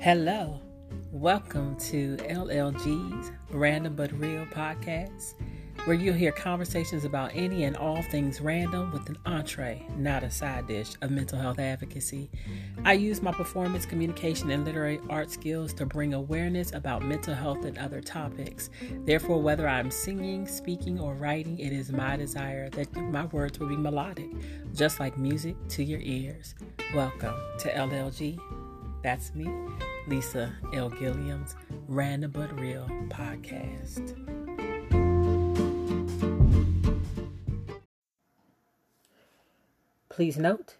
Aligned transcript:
Hello, 0.00 0.60
welcome 1.10 1.74
to 1.74 2.16
LLG's 2.18 3.32
Random 3.50 3.96
But 3.96 4.12
Real 4.12 4.46
podcast, 4.46 5.34
where 5.86 5.96
you'll 5.96 6.14
hear 6.14 6.30
conversations 6.30 7.04
about 7.04 7.32
any 7.34 7.64
and 7.64 7.76
all 7.76 8.00
things 8.02 8.40
random 8.40 8.92
with 8.92 9.08
an 9.08 9.18
entree, 9.26 9.84
not 9.96 10.22
a 10.22 10.30
side 10.30 10.68
dish, 10.68 10.92
of 11.02 11.10
mental 11.10 11.36
health 11.36 11.58
advocacy. 11.58 12.30
I 12.84 12.92
use 12.92 13.20
my 13.20 13.32
performance, 13.32 13.86
communication, 13.86 14.52
and 14.52 14.64
literary 14.64 15.00
art 15.10 15.32
skills 15.32 15.72
to 15.74 15.84
bring 15.84 16.14
awareness 16.14 16.72
about 16.72 17.02
mental 17.02 17.34
health 17.34 17.64
and 17.64 17.76
other 17.76 18.00
topics. 18.00 18.70
Therefore, 19.04 19.42
whether 19.42 19.66
I'm 19.66 19.90
singing, 19.90 20.46
speaking, 20.46 21.00
or 21.00 21.14
writing, 21.14 21.58
it 21.58 21.72
is 21.72 21.90
my 21.90 22.16
desire 22.16 22.70
that 22.70 22.94
my 22.94 23.24
words 23.26 23.58
will 23.58 23.68
be 23.68 23.76
melodic, 23.76 24.30
just 24.72 25.00
like 25.00 25.18
music 25.18 25.56
to 25.70 25.82
your 25.82 26.00
ears. 26.00 26.54
Welcome 26.94 27.34
to 27.58 27.72
LLG. 27.72 28.67
That's 29.02 29.32
me, 29.34 29.48
Lisa 30.08 30.52
L. 30.74 30.90
Gilliam's 30.90 31.54
Random 31.86 32.32
But 32.32 32.58
Real 32.58 32.86
podcast. 33.08 34.14
Please 40.08 40.36
note 40.36 40.74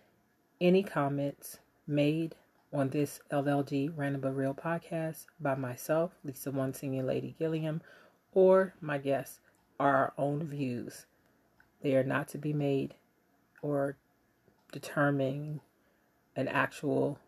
any 0.60 0.82
comments 0.82 1.58
made 1.86 2.34
on 2.72 2.90
this 2.90 3.20
LLG 3.30 3.92
Random 3.96 4.20
But 4.20 4.36
Real 4.36 4.52
podcast 4.52 5.26
by 5.38 5.54
myself, 5.54 6.10
Lisa 6.24 6.50
One 6.50 6.74
Singing 6.74 7.06
Lady 7.06 7.36
Gilliam, 7.38 7.80
or 8.32 8.74
my 8.80 8.98
guests 8.98 9.38
are 9.78 9.94
our 9.96 10.12
own 10.18 10.42
views. 10.42 11.06
They 11.82 11.94
are 11.94 12.02
not 12.02 12.26
to 12.28 12.38
be 12.38 12.52
made 12.52 12.94
or 13.62 13.96
determine 14.72 15.60
an 16.34 16.48
actual 16.48 17.20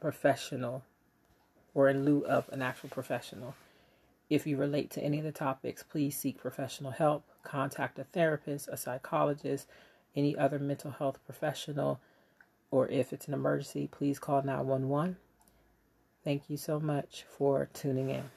professional 0.00 0.82
or 1.74 1.88
in 1.88 2.04
lieu 2.04 2.24
of 2.26 2.48
an 2.50 2.62
actual 2.62 2.88
professional. 2.88 3.54
If 4.28 4.46
you 4.46 4.56
relate 4.56 4.90
to 4.92 5.02
any 5.02 5.18
of 5.18 5.24
the 5.24 5.32
topics, 5.32 5.82
please 5.82 6.16
seek 6.16 6.38
professional 6.38 6.92
help. 6.92 7.24
Contact 7.42 7.98
a 7.98 8.04
therapist, 8.04 8.68
a 8.68 8.76
psychologist, 8.76 9.66
any 10.14 10.36
other 10.36 10.58
mental 10.58 10.92
health 10.92 11.18
professional, 11.24 12.00
or 12.70 12.88
if 12.88 13.12
it's 13.12 13.28
an 13.28 13.34
emergency, 13.34 13.88
please 13.90 14.18
call 14.18 14.42
911. 14.42 15.16
Thank 16.22 16.48
you 16.48 16.56
so 16.56 16.78
much 16.78 17.24
for 17.36 17.68
tuning 17.72 18.10
in. 18.10 18.30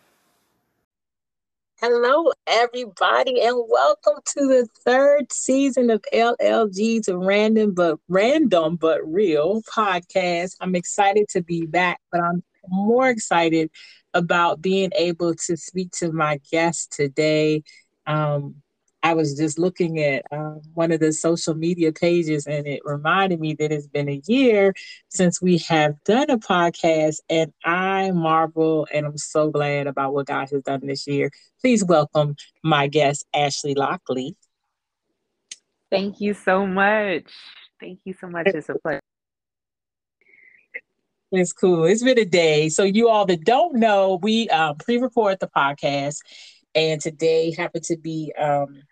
Hello, 1.86 2.32
everybody, 2.48 3.42
and 3.42 3.58
welcome 3.68 4.22
to 4.26 4.48
the 4.48 4.70
third 4.86 5.34
season 5.34 5.90
of 5.90 6.02
LLG's 6.14 7.10
Random 7.12 7.74
but 7.74 8.00
Random 8.08 8.78
but 8.78 9.02
Real 9.06 9.62
podcast. 9.64 10.56
I'm 10.62 10.76
excited 10.76 11.28
to 11.32 11.44
be 11.44 11.66
back, 11.66 12.00
but 12.10 12.22
I'm 12.22 12.42
more 12.70 13.10
excited 13.10 13.70
about 14.14 14.62
being 14.62 14.92
able 14.96 15.36
to 15.36 15.58
speak 15.58 15.92
to 15.96 16.14
my 16.14 16.40
guest 16.50 16.94
today. 16.94 17.64
Um, 18.08 18.63
I 19.04 19.14
was 19.14 19.36
just 19.36 19.60
looking 19.60 20.00
at 20.00 20.24
um, 20.32 20.62
one 20.74 20.92
of 20.94 21.02
the 21.02 21.12
social 21.12 21.54
media 21.56 21.92
pages, 21.92 22.48
and 22.48 22.66
it 22.66 22.82
reminded 22.86 23.40
me 23.42 23.54
that 23.56 23.72
it's 23.72 23.88
been 23.88 24.08
a 24.08 24.22
year 24.28 24.74
since 25.10 25.42
we 25.42 25.58
have 25.60 26.02
done 26.06 26.30
a 26.30 26.38
podcast, 26.38 27.18
and 27.30 27.52
I 27.66 28.12
marvel 28.12 28.88
and 28.94 29.06
I'm 29.06 29.18
so 29.18 29.52
glad 29.52 29.88
about 29.88 30.14
what 30.14 30.28
God 30.28 30.50
has 30.52 30.64
done 30.64 30.88
this 30.88 31.06
year. 31.06 31.32
Please 31.60 31.84
welcome 31.84 32.36
my 32.64 32.88
guest, 32.88 33.26
Ashley 33.34 33.76
Lockley. 33.76 34.38
Thank 35.92 36.22
you 36.22 36.34
so 36.34 36.66
much. 36.66 37.26
Thank 37.80 38.00
you 38.06 38.14
so 38.14 38.28
much. 38.28 38.48
It's 38.48 38.70
a 38.70 38.76
pleasure. 38.76 39.02
It's 41.32 41.52
cool. 41.52 41.86
It's 41.86 42.04
been 42.04 42.20
a 42.20 42.26
day. 42.26 42.70
So, 42.70 42.84
you 42.84 43.10
all 43.10 43.26
that 43.26 43.44
don't 43.44 43.76
know, 43.76 44.20
we 44.22 44.48
uh, 44.50 44.76
pre-record 44.76 45.40
the 45.40 45.48
podcast, 45.48 46.20
and 46.76 47.02
today 47.02 47.52
happened 47.52 47.84
to 47.86 47.98
be 47.98 48.34
um, 48.40 48.84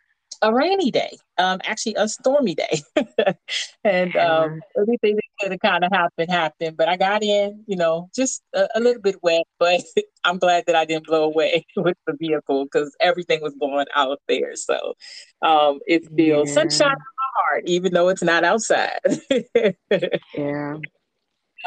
a 0.41 0.53
rainy 0.53 0.91
day, 0.91 1.17
um, 1.37 1.59
actually 1.63 1.95
a 1.97 2.07
stormy 2.07 2.55
day, 2.55 2.81
and 3.83 4.15
um, 4.15 4.59
everything 4.79 5.15
that 5.15 5.23
could 5.39 5.51
have 5.51 5.59
kind 5.59 5.83
of 5.83 5.91
happened 5.91 6.31
happened. 6.31 6.77
But 6.77 6.89
I 6.89 6.97
got 6.97 7.23
in, 7.23 7.63
you 7.67 7.75
know, 7.75 8.09
just 8.15 8.41
a, 8.53 8.67
a, 8.75 8.79
little 8.79 9.01
bit 9.01 9.17
wet, 9.21 9.43
but 9.59 9.81
I'm 10.23 10.37
glad 10.37 10.63
that 10.67 10.75
I 10.75 10.85
didn't 10.85 11.05
blow 11.05 11.23
away 11.23 11.65
with 11.75 11.97
the 12.07 12.15
vehicle 12.19 12.65
because 12.65 12.95
everything 12.99 13.41
was 13.41 13.53
blowing 13.55 13.87
out 13.95 14.19
there. 14.27 14.55
So 14.55 14.93
um, 15.41 15.79
it 15.87 16.09
feels 16.15 16.49
yeah. 16.49 16.55
sunshine 16.55 16.91
in 16.91 16.97
my 16.97 17.43
heart, 17.43 17.63
even 17.67 17.93
though 17.93 18.09
it's 18.09 18.23
not 18.23 18.43
outside. 18.43 18.99
yeah. 20.35 20.77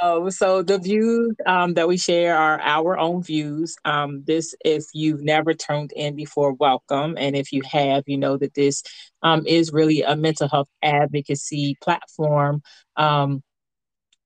Oh, 0.02 0.28
so 0.30 0.62
the 0.62 0.78
views 0.78 1.34
um, 1.46 1.74
that 1.74 1.86
we 1.88 1.96
share 1.96 2.36
are 2.36 2.60
our 2.60 2.98
own 2.98 3.22
views. 3.22 3.76
Um, 3.84 4.24
this, 4.24 4.54
if 4.64 4.84
you've 4.92 5.22
never 5.22 5.54
tuned 5.54 5.92
in 5.94 6.16
before, 6.16 6.52
welcome. 6.54 7.14
And 7.18 7.36
if 7.36 7.52
you 7.52 7.62
have, 7.70 8.02
you 8.06 8.18
know 8.18 8.36
that 8.38 8.54
this 8.54 8.82
um, 9.22 9.46
is 9.46 9.72
really 9.72 10.02
a 10.02 10.16
mental 10.16 10.48
health 10.48 10.68
advocacy 10.82 11.76
platform. 11.80 12.62
Um, 12.96 13.42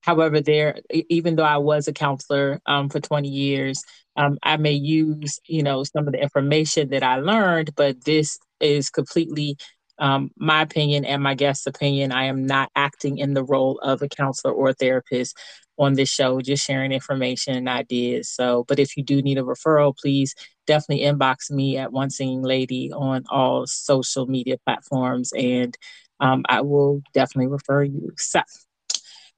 however, 0.01 0.41
there, 0.41 0.79
even 0.91 1.37
though 1.37 1.45
I 1.45 1.59
was 1.59 1.87
a 1.89 1.93
counselor 1.93 2.61
um, 2.67 2.89
for 2.89 3.01
20 3.01 3.29
years, 3.29 3.83
um, 4.17 4.39
I 4.43 4.57
may 4.57 4.73
use, 4.73 5.39
you 5.47 5.63
know, 5.63 5.85
some 5.85 6.07
of 6.07 6.13
the 6.13 6.23
information 6.23 6.89
that 6.91 7.03
I 7.03 7.17
learned, 7.17 7.75
but 7.77 8.05
this 8.05 8.39
is 8.61 8.91
completely 8.91 9.57
um, 9.99 10.31
my 10.37 10.63
opinion 10.63 11.05
and 11.05 11.23
my 11.23 11.35
guest's 11.35 11.67
opinion. 11.67 12.13
I 12.13 12.25
am 12.25 12.47
not 12.47 12.71
acting 12.77 13.19
in 13.19 13.35
the 13.35 13.45
role 13.45 13.79
of 13.83 14.03
a 14.03 14.09
counselor 14.09 14.53
or 14.53 14.71
a 14.71 14.75
therapist 14.75 15.37
on 15.79 15.95
this 15.95 16.09
show, 16.09 16.41
just 16.41 16.65
sharing 16.65 16.93
information 16.93 17.55
and 17.55 17.69
ideas. 17.69 18.29
So, 18.29 18.65
but 18.69 18.79
if 18.79 18.97
you 18.97 19.03
do 19.03 19.23
need 19.23 19.39
a 19.39 19.43
referral, 19.43 19.97
please 19.97 20.35
definitely 20.67 21.05
inbox 21.05 21.51
me 21.51 21.77
at 21.77 21.93
One 21.93 22.11
Singing 22.11 22.43
Lady 22.43 22.93
on 22.93 23.25
all 23.31 23.67
social 23.67 24.27
media 24.27 24.57
platforms, 24.67 25.33
and 25.37 25.77
um, 26.21 26.45
I 26.49 26.63
will 26.63 27.03
definitely 27.15 27.49
refer 27.49 27.85
you. 27.85 28.11
So, 28.17 28.41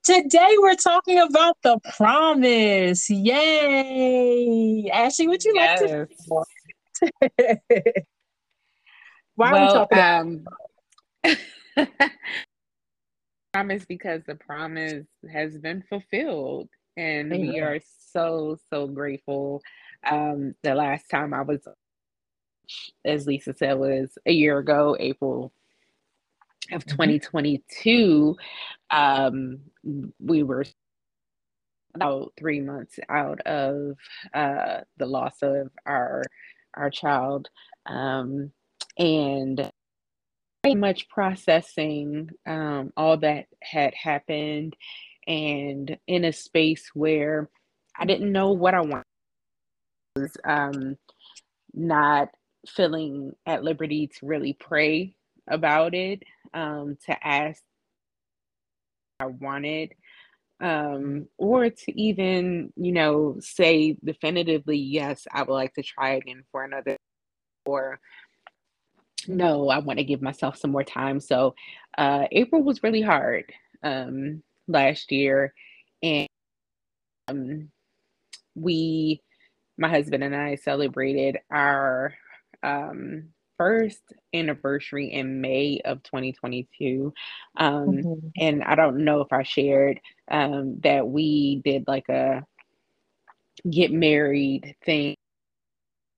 today 0.03 0.57
we're 0.59 0.75
talking 0.77 1.19
about 1.19 1.59
the 1.63 1.79
promise. 1.97 3.11
Yay! 3.11 4.91
Ashley, 4.93 5.29
would 5.29 5.45
you 5.45 5.53
yes. 5.55 5.83
like 5.83 6.09
to? 7.29 8.03
Why 9.41 9.53
well, 9.53 9.75
are 9.75 9.89
we 9.91 9.97
talking 9.97 10.47
um, 11.25 11.89
promise 13.55 13.87
because 13.87 14.21
the 14.27 14.35
promise 14.35 15.07
has 15.33 15.57
been 15.57 15.83
fulfilled 15.89 16.69
and 16.99 17.33
Amen. 17.33 17.49
we 17.49 17.59
are 17.61 17.81
so 18.13 18.59
so 18.69 18.87
grateful 18.87 19.63
um 20.07 20.55
the 20.63 20.75
last 20.75 21.09
time 21.11 21.33
i 21.33 21.41
was 21.41 21.67
as 23.07 23.27
lisa 23.27 23.55
said 23.57 23.79
was 23.79 24.11
a 24.27 24.31
year 24.31 24.59
ago 24.59 24.95
april 25.01 25.55
of 26.73 26.85
2022 26.85 28.37
mm-hmm. 28.93 28.99
um 28.99 30.13
we 30.21 30.43
were 30.43 30.67
about 31.95 32.35
three 32.39 32.61
months 32.61 32.99
out 33.09 33.41
of 33.47 33.97
uh 34.35 34.81
the 34.99 35.07
loss 35.07 35.37
of 35.41 35.71
our 35.87 36.23
our 36.75 36.91
child 36.91 37.49
um 37.87 38.53
and 38.99 39.71
very 40.63 40.75
much 40.75 41.09
processing 41.09 42.31
um, 42.47 42.93
all 42.97 43.17
that 43.19 43.47
had 43.63 43.95
happened 43.95 44.77
and 45.27 45.97
in 46.07 46.25
a 46.25 46.33
space 46.33 46.91
where 46.95 47.49
I 47.99 48.05
didn't 48.05 48.33
know 48.33 48.53
what 48.53 48.75
I 48.75 48.81
wanted. 48.81 49.05
I 50.17 50.21
was 50.21 50.37
um, 50.45 50.97
not 51.73 52.29
feeling 52.69 53.33
at 53.47 53.65
liberty 53.65 54.09
to 54.09 54.27
really 54.27 54.53
pray 54.53 55.15
about 55.49 55.95
it, 55.95 56.23
um, 56.53 56.97
to 57.07 57.27
ask 57.27 57.63
I 59.21 59.27
wanted, 59.27 59.95
um, 60.61 61.29
or 61.37 61.69
to 61.69 62.01
even, 62.01 62.73
you 62.77 62.93
know, 62.93 63.37
say 63.41 63.97
definitively, 64.03 64.79
yes, 64.79 65.27
I 65.31 65.43
would 65.43 65.53
like 65.53 65.75
to 65.75 65.83
try 65.83 66.13
again 66.15 66.45
for 66.51 66.65
another, 66.65 66.97
or 67.67 68.01
no, 69.29 69.69
I 69.69 69.79
want 69.79 69.99
to 69.99 70.05
give 70.05 70.23
myself 70.23 70.57
some 70.57 70.71
more 70.71 70.85
time. 70.85 71.21
So 71.21 71.55
uh, 71.99 72.27
April 72.31 72.63
was 72.63 72.83
really 72.83 73.03
hard 73.03 73.53
um, 73.83 74.43
last 74.69 75.13
year. 75.13 75.55
And 76.03 76.29
um, 77.29 77.71
we, 78.55 79.23
my 79.79 79.89
husband 79.89 80.25
and 80.25 80.35
I, 80.35 80.57
celebrated 80.57 81.39
our 81.51 82.15
um, 82.63 83.29
first 83.59 84.03
anniversary 84.35 85.13
in 85.13 85.41
May 85.41 85.81
of 85.85 86.03
2022. 86.03 87.13
Um, 87.57 87.87
mm-hmm. 87.89 88.29
And 88.39 88.63
I 88.63 88.75
don't 88.75 89.05
know 89.05 89.21
if 89.21 89.33
I 89.33 89.43
shared 89.43 90.01
um, 90.31 90.81
that 90.83 91.07
we 91.07 91.61
did 91.65 91.85
like 91.87 92.09
a 92.09 92.45
get 93.69 93.93
married 93.93 94.75
thing 94.85 95.17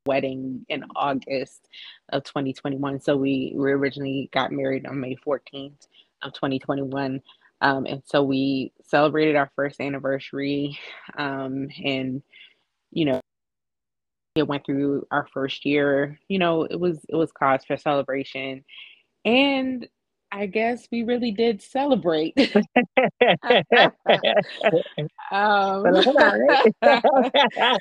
wedding 0.07 0.65
in 0.69 0.85
August 0.97 1.69
of 2.11 2.25
2021. 2.25 3.01
So 3.01 3.17
we, 3.17 3.53
we 3.55 3.73
originally 3.73 4.29
got 4.33 4.53
married 4.53 4.87
on 4.87 5.01
May 5.01 5.17
14th 5.17 5.87
of 6.23 6.33
2021. 6.33 7.21
Um, 7.61 7.87
and 7.87 8.03
so 8.05 8.23
we 8.23 8.73
celebrated 8.85 9.37
our 9.37 9.51
first 9.55 9.81
anniversary. 9.81 10.79
Um, 11.17 11.69
and, 11.85 12.23
you 12.91 13.05
know, 13.05 13.21
it 14.35 14.49
went 14.49 14.65
through 14.67 15.07
our 15.11 15.29
first 15.33 15.65
year. 15.65 16.19
You 16.29 16.39
know, 16.39 16.65
it 16.65 16.79
was 16.81 16.99
it 17.09 17.15
was 17.15 17.31
cause 17.33 17.65
for 17.65 17.77
celebration. 17.77 18.65
And 19.25 19.87
I 20.33 20.47
guess 20.47 20.89
we 20.91 21.03
really 21.03 21.31
did 21.31 21.63
celebrate. 21.63 22.35
um, 25.31 25.85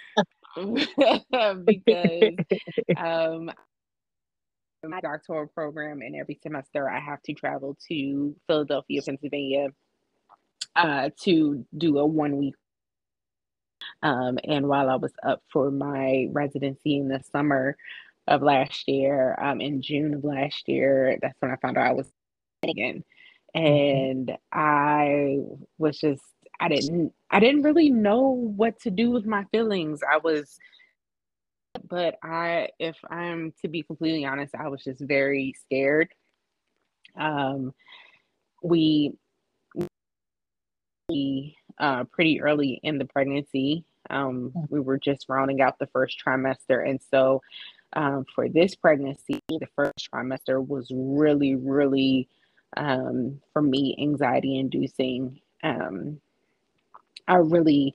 because 1.65 2.35
um, 2.97 3.51
my 4.87 4.99
doctoral 5.01 5.47
program, 5.47 6.01
and 6.01 6.15
every 6.15 6.39
semester 6.41 6.89
I 6.89 6.99
have 6.99 7.21
to 7.23 7.33
travel 7.33 7.77
to 7.87 8.35
Philadelphia, 8.47 9.01
Pennsylvania, 9.03 9.69
uh, 10.75 11.09
to 11.23 11.65
do 11.77 11.99
a 11.99 12.05
one 12.05 12.37
week. 12.37 12.55
Um, 14.03 14.39
and 14.43 14.67
while 14.67 14.89
I 14.89 14.95
was 14.95 15.13
up 15.23 15.41
for 15.51 15.71
my 15.71 16.27
residency 16.31 16.97
in 16.97 17.07
the 17.07 17.21
summer 17.31 17.75
of 18.27 18.41
last 18.41 18.87
year, 18.87 19.35
um, 19.39 19.61
in 19.61 19.81
June 19.81 20.13
of 20.13 20.23
last 20.23 20.67
year, 20.67 21.17
that's 21.21 21.35
when 21.39 21.51
I 21.51 21.55
found 21.57 21.77
out 21.77 21.87
I 21.87 21.93
was 21.93 22.07
again, 22.63 23.03
mm-hmm. 23.55 23.65
and 23.65 24.37
I 24.51 25.37
was 25.77 25.99
just 25.99 26.23
I 26.61 26.67
didn't 26.69 27.11
I 27.31 27.39
didn't 27.39 27.63
really 27.63 27.89
know 27.89 28.21
what 28.21 28.79
to 28.81 28.91
do 28.91 29.09
with 29.09 29.25
my 29.25 29.43
feelings. 29.45 30.01
I 30.09 30.17
was 30.17 30.59
but 31.89 32.17
I 32.23 32.69
if 32.79 32.95
I'm 33.09 33.53
to 33.61 33.67
be 33.67 33.81
completely 33.81 34.25
honest, 34.25 34.53
I 34.55 34.67
was 34.67 34.83
just 34.83 35.01
very 35.01 35.55
scared. 35.59 36.09
Um 37.19 37.73
we 38.63 39.13
we 41.09 41.57
uh 41.79 42.03
pretty 42.05 42.41
early 42.41 42.79
in 42.83 42.99
the 42.99 43.05
pregnancy. 43.05 43.83
Um 44.11 44.53
we 44.69 44.79
were 44.79 44.99
just 44.99 45.25
rounding 45.27 45.61
out 45.61 45.79
the 45.79 45.87
first 45.87 46.21
trimester 46.23 46.87
and 46.87 47.01
so 47.09 47.41
um, 47.93 48.25
for 48.33 48.47
this 48.47 48.73
pregnancy, 48.75 49.41
the 49.49 49.67
first 49.75 50.09
trimester 50.13 50.65
was 50.65 50.89
really, 50.95 51.55
really, 51.55 52.29
um, 52.77 53.41
for 53.51 53.61
me, 53.61 53.97
anxiety 53.99 54.57
inducing. 54.57 55.41
Um, 55.61 56.21
I 57.27 57.35
really 57.35 57.93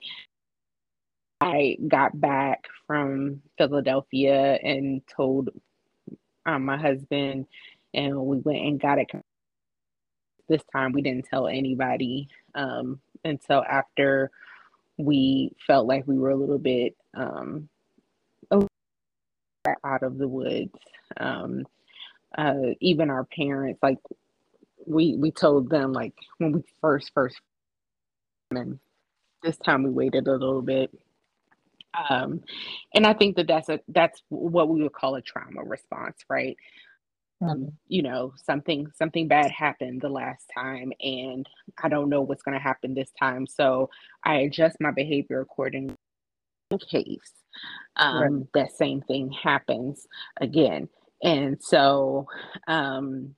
I 1.39 1.77
got 1.87 2.19
back 2.19 2.63
from 2.87 3.41
Philadelphia 3.57 4.57
and 4.63 5.01
told 5.15 5.49
um, 6.45 6.65
my 6.65 6.77
husband, 6.77 7.45
and 7.93 8.17
we 8.19 8.39
went 8.39 8.65
and 8.65 8.79
got 8.79 8.97
it. 8.97 9.11
This 10.49 10.63
time 10.71 10.93
we 10.93 11.01
didn't 11.01 11.25
tell 11.25 11.47
anybody 11.47 12.29
um, 12.55 12.99
until 13.23 13.63
after 13.63 14.31
we 14.97 15.51
felt 15.67 15.87
like 15.87 16.07
we 16.07 16.17
were 16.17 16.31
a 16.31 16.35
little 16.35 16.57
bit 16.57 16.95
um, 17.15 17.69
out 19.83 20.03
of 20.03 20.17
the 20.17 20.27
woods. 20.27 20.71
Um, 21.17 21.65
uh, 22.37 22.73
even 22.79 23.09
our 23.09 23.25
parents, 23.25 23.79
like 23.83 23.99
we 24.85 25.15
we 25.15 25.31
told 25.31 25.69
them, 25.69 25.93
like 25.93 26.13
when 26.37 26.51
we 26.53 26.63
first 26.81 27.11
first 27.13 27.39
and 28.51 28.79
this 29.43 29.57
time 29.57 29.83
we 29.83 29.89
waited 29.89 30.27
a 30.27 30.31
little 30.31 30.61
bit. 30.61 30.91
Um, 32.09 32.41
and 32.93 33.07
I 33.07 33.13
think 33.13 33.35
that 33.37 33.47
that's 33.47 33.69
a 33.69 33.79
that's 33.87 34.21
what 34.29 34.69
we 34.69 34.83
would 34.83 34.93
call 34.93 35.15
a 35.15 35.21
trauma 35.21 35.63
response, 35.63 36.17
right? 36.29 36.57
Um, 37.41 37.49
mm-hmm. 37.49 37.69
You 37.87 38.03
know, 38.03 38.33
something 38.43 38.87
something 38.95 39.27
bad 39.27 39.51
happened 39.51 40.01
the 40.01 40.09
last 40.09 40.45
time, 40.53 40.91
and 40.99 41.47
I 41.81 41.89
don't 41.89 42.09
know 42.09 42.21
what's 42.21 42.43
going 42.43 42.57
to 42.57 42.63
happen 42.63 42.93
this 42.93 43.11
time, 43.19 43.47
so 43.47 43.89
I 44.23 44.35
adjust 44.37 44.77
my 44.79 44.91
behavior 44.91 45.41
accordingly 45.41 45.95
in 46.71 46.77
case 46.79 47.31
um, 47.95 48.21
right. 48.21 48.47
that 48.53 48.71
same 48.77 49.01
thing 49.01 49.31
happens 49.31 50.07
again. 50.39 50.89
And 51.23 51.57
so, 51.61 52.27
um, 52.67 53.35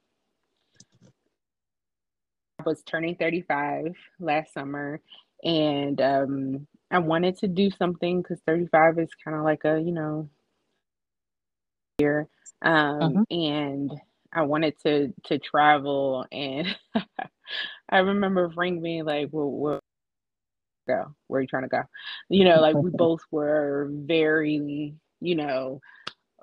I 2.59 2.63
was 2.65 2.83
turning 2.83 3.15
35 3.15 3.95
last 4.19 4.53
summer 4.53 4.99
and 5.43 6.01
um, 6.01 6.67
I 6.91 6.99
wanted 6.99 7.37
to 7.39 7.47
do 7.47 7.69
something 7.71 8.21
because 8.21 8.39
35 8.45 8.99
is 8.99 9.09
kind 9.23 9.37
of 9.37 9.43
like 9.43 9.65
a 9.65 9.79
you 9.79 9.91
know 9.91 10.29
year, 11.99 12.27
um, 12.61 12.99
mm-hmm. 12.99 13.21
and 13.29 13.91
I 14.33 14.43
wanted 14.43 14.75
to 14.85 15.13
to 15.25 15.39
travel, 15.39 16.25
and 16.31 16.67
I 17.89 17.99
remember 17.99 18.49
Frank 18.51 18.81
being 18.81 19.05
like, 19.05 19.29
"Well, 19.31 19.51
where 19.51 19.79
go? 20.87 21.15
Where 21.27 21.39
are 21.39 21.41
you 21.41 21.47
trying 21.47 21.63
to 21.63 21.69
go?" 21.69 21.83
You 22.29 22.45
know, 22.45 22.61
like 22.61 22.75
we 22.75 22.89
both 22.93 23.21
were 23.31 23.89
very, 23.91 24.95
you 25.21 25.35
know, 25.35 25.81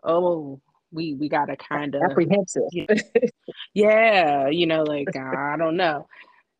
oh, 0.02 0.60
we 0.92 1.14
we 1.14 1.28
got 1.28 1.46
to 1.46 1.56
kind 1.56 1.94
of 1.94 2.02
apprehensive. 2.02 2.62
yeah, 3.74 4.48
you 4.48 4.66
know, 4.66 4.82
like 4.82 5.14
I 5.16 5.56
don't 5.58 5.76
know. 5.76 6.06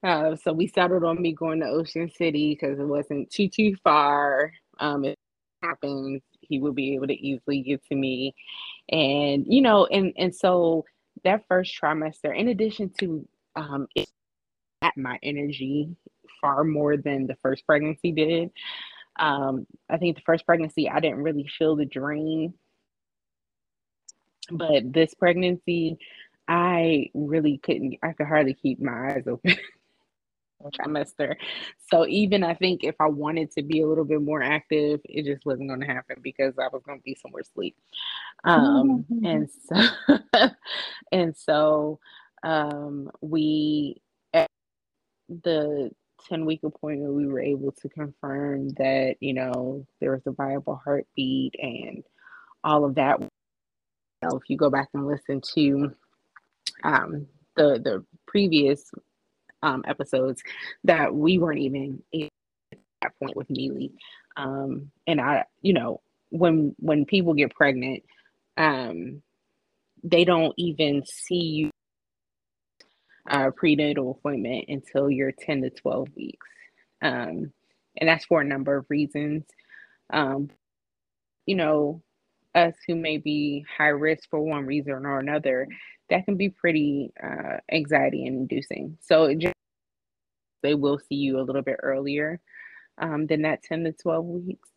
Uh, 0.06 0.37
so 0.37 0.53
we 0.53 0.69
settled 0.69 1.03
on 1.03 1.20
me 1.20 1.32
going 1.32 1.58
to 1.58 1.67
Ocean 1.67 2.08
City 2.08 2.55
because 2.55 2.79
it 2.79 2.85
wasn't 2.85 3.29
too 3.29 3.49
too 3.49 3.75
far. 3.82 4.53
Um, 4.79 5.05
if 5.05 5.14
it 5.14 5.19
happens, 5.62 6.23
he 6.43 6.61
would 6.61 6.76
be 6.76 6.94
able 6.94 7.08
to 7.08 7.14
easily 7.14 7.62
get 7.62 7.85
to 7.87 7.97
me, 7.97 8.32
and 8.91 9.44
you 9.49 9.62
know, 9.62 9.87
and 9.87 10.12
and 10.17 10.32
so 10.32 10.85
that 11.25 11.44
first 11.49 11.75
trimester, 11.81 12.38
in 12.38 12.49
addition 12.49 12.91
to 13.00 13.26
um, 13.56 13.88
it 13.97 14.08
at 14.82 14.97
my 14.97 15.19
energy 15.25 15.97
far 16.41 16.62
more 16.62 16.97
than 16.97 17.26
the 17.26 17.37
first 17.43 17.67
pregnancy 17.67 18.12
did. 18.12 18.50
Um, 19.19 19.67
I 19.91 19.97
think 19.97 20.17
the 20.17 20.23
first 20.23 20.47
pregnancy 20.47 20.88
I 20.88 21.00
didn't 21.00 21.25
really 21.25 21.49
feel 21.58 21.75
the 21.75 21.85
drain, 21.85 22.55
but 24.53 24.93
this 24.93 25.14
pregnancy, 25.14 25.99
I 26.47 27.11
really 27.14 27.58
couldn't. 27.58 27.97
I 28.05 28.12
could 28.12 28.26
hardly 28.29 28.55
keep 28.55 28.81
my 28.81 29.14
eyes 29.14 29.25
open. 29.26 29.56
trimester. 30.64 31.37
So 31.91 32.06
even 32.06 32.43
I 32.43 32.55
think 32.55 32.85
if 32.85 32.94
I 33.00 33.08
wanted 33.08 33.50
to 33.53 33.62
be 33.62 33.81
a 33.81 33.87
little 33.87 34.05
bit 34.05 34.23
more 34.23 34.43
active, 34.43 35.00
it 35.05 35.25
just 35.25 35.44
wasn't 35.47 35.69
going 35.69 35.81
to 35.81 35.87
happen 35.87 36.17
because 36.23 36.55
I 36.58 36.69
was 36.73 36.82
going 36.85 36.99
to 36.99 37.05
be 37.05 37.17
somewhere 37.20 37.43
asleep. 37.43 37.76
Um, 38.44 39.05
mm-hmm. 39.11 39.25
And 39.25 39.50
so, 39.69 40.49
and 41.12 41.37
so 41.37 41.99
um, 42.43 43.11
we 43.20 44.00
at 44.32 44.50
the 45.29 45.91
10 46.29 46.44
week 46.44 46.62
appointment, 46.64 47.14
we 47.14 47.26
were 47.26 47.41
able 47.41 47.73
to 47.73 47.88
confirm 47.88 48.70
that, 48.70 49.17
you 49.20 49.34
know, 49.34 49.86
there 50.01 50.13
was 50.13 50.27
a 50.27 50.32
viable 50.32 50.81
heartbeat 50.82 51.55
and 51.58 52.03
all 52.65 52.84
of 52.84 52.96
that. 52.96 53.20
if 54.22 54.43
you 54.48 54.56
go 54.56 54.70
back 54.70 54.89
and 54.94 55.06
listen 55.06 55.41
to 55.55 55.94
um, 56.84 57.27
the 57.56 57.81
the 57.82 58.05
previous 58.27 58.91
um, 59.63 59.84
episodes 59.86 60.43
that 60.84 61.15
we 61.15 61.39
weren't 61.39 61.60
even 61.60 62.03
at 62.15 62.31
that 63.03 63.13
point 63.22 63.36
with 63.36 63.51
Neely. 63.51 63.93
Um, 64.36 64.91
and 65.06 65.20
I, 65.20 65.44
you 65.63 65.72
know, 65.72 66.01
when 66.31 66.75
when 66.79 67.05
people 67.05 67.34
get 67.34 67.55
pregnant, 67.55 68.03
um, 68.56 69.22
they 70.03 70.25
don't 70.25 70.55
even 70.56 71.05
see 71.06 71.34
you 71.34 71.70
uh, 73.29 73.51
prenatal 73.51 74.13
appointment 74.13 74.67
until 74.69 75.10
you're 75.10 75.32
10 75.32 75.63
to 75.63 75.70
12 75.70 76.08
weeks. 76.17 76.46
Um, 77.03 77.53
and 77.96 78.08
that's 78.08 78.25
for 78.27 78.41
a 78.41 78.44
number 78.44 78.77
of 78.77 78.86
reasons. 78.89 79.44
Um, 80.13 80.51
you 81.46 81.56
know, 81.56 82.03
us 82.56 82.75
who 82.86 82.96
may 82.96 83.19
be 83.19 83.65
high 83.77 83.89
risk 83.89 84.29
for 84.31 84.41
one 84.41 84.67
reason 84.67 84.93
or 84.93 85.19
another, 85.19 85.69
that 86.10 86.25
can 86.25 86.36
be 86.36 86.48
pretty 86.48 87.13
uh, 87.22 87.58
anxiety 87.70 88.25
inducing. 88.27 88.96
So 89.03 89.32
just, 89.34 89.55
they 90.63 90.75
will 90.75 90.98
see 90.98 91.17
you 91.17 91.39
a 91.39 91.43
little 91.43 91.63
bit 91.63 91.77
earlier 91.82 92.41
um, 92.98 93.27
than 93.27 93.43
that 93.43 93.63
10 93.63 93.84
to 93.84 93.93
12 93.93 94.25
weeks. 94.25 94.69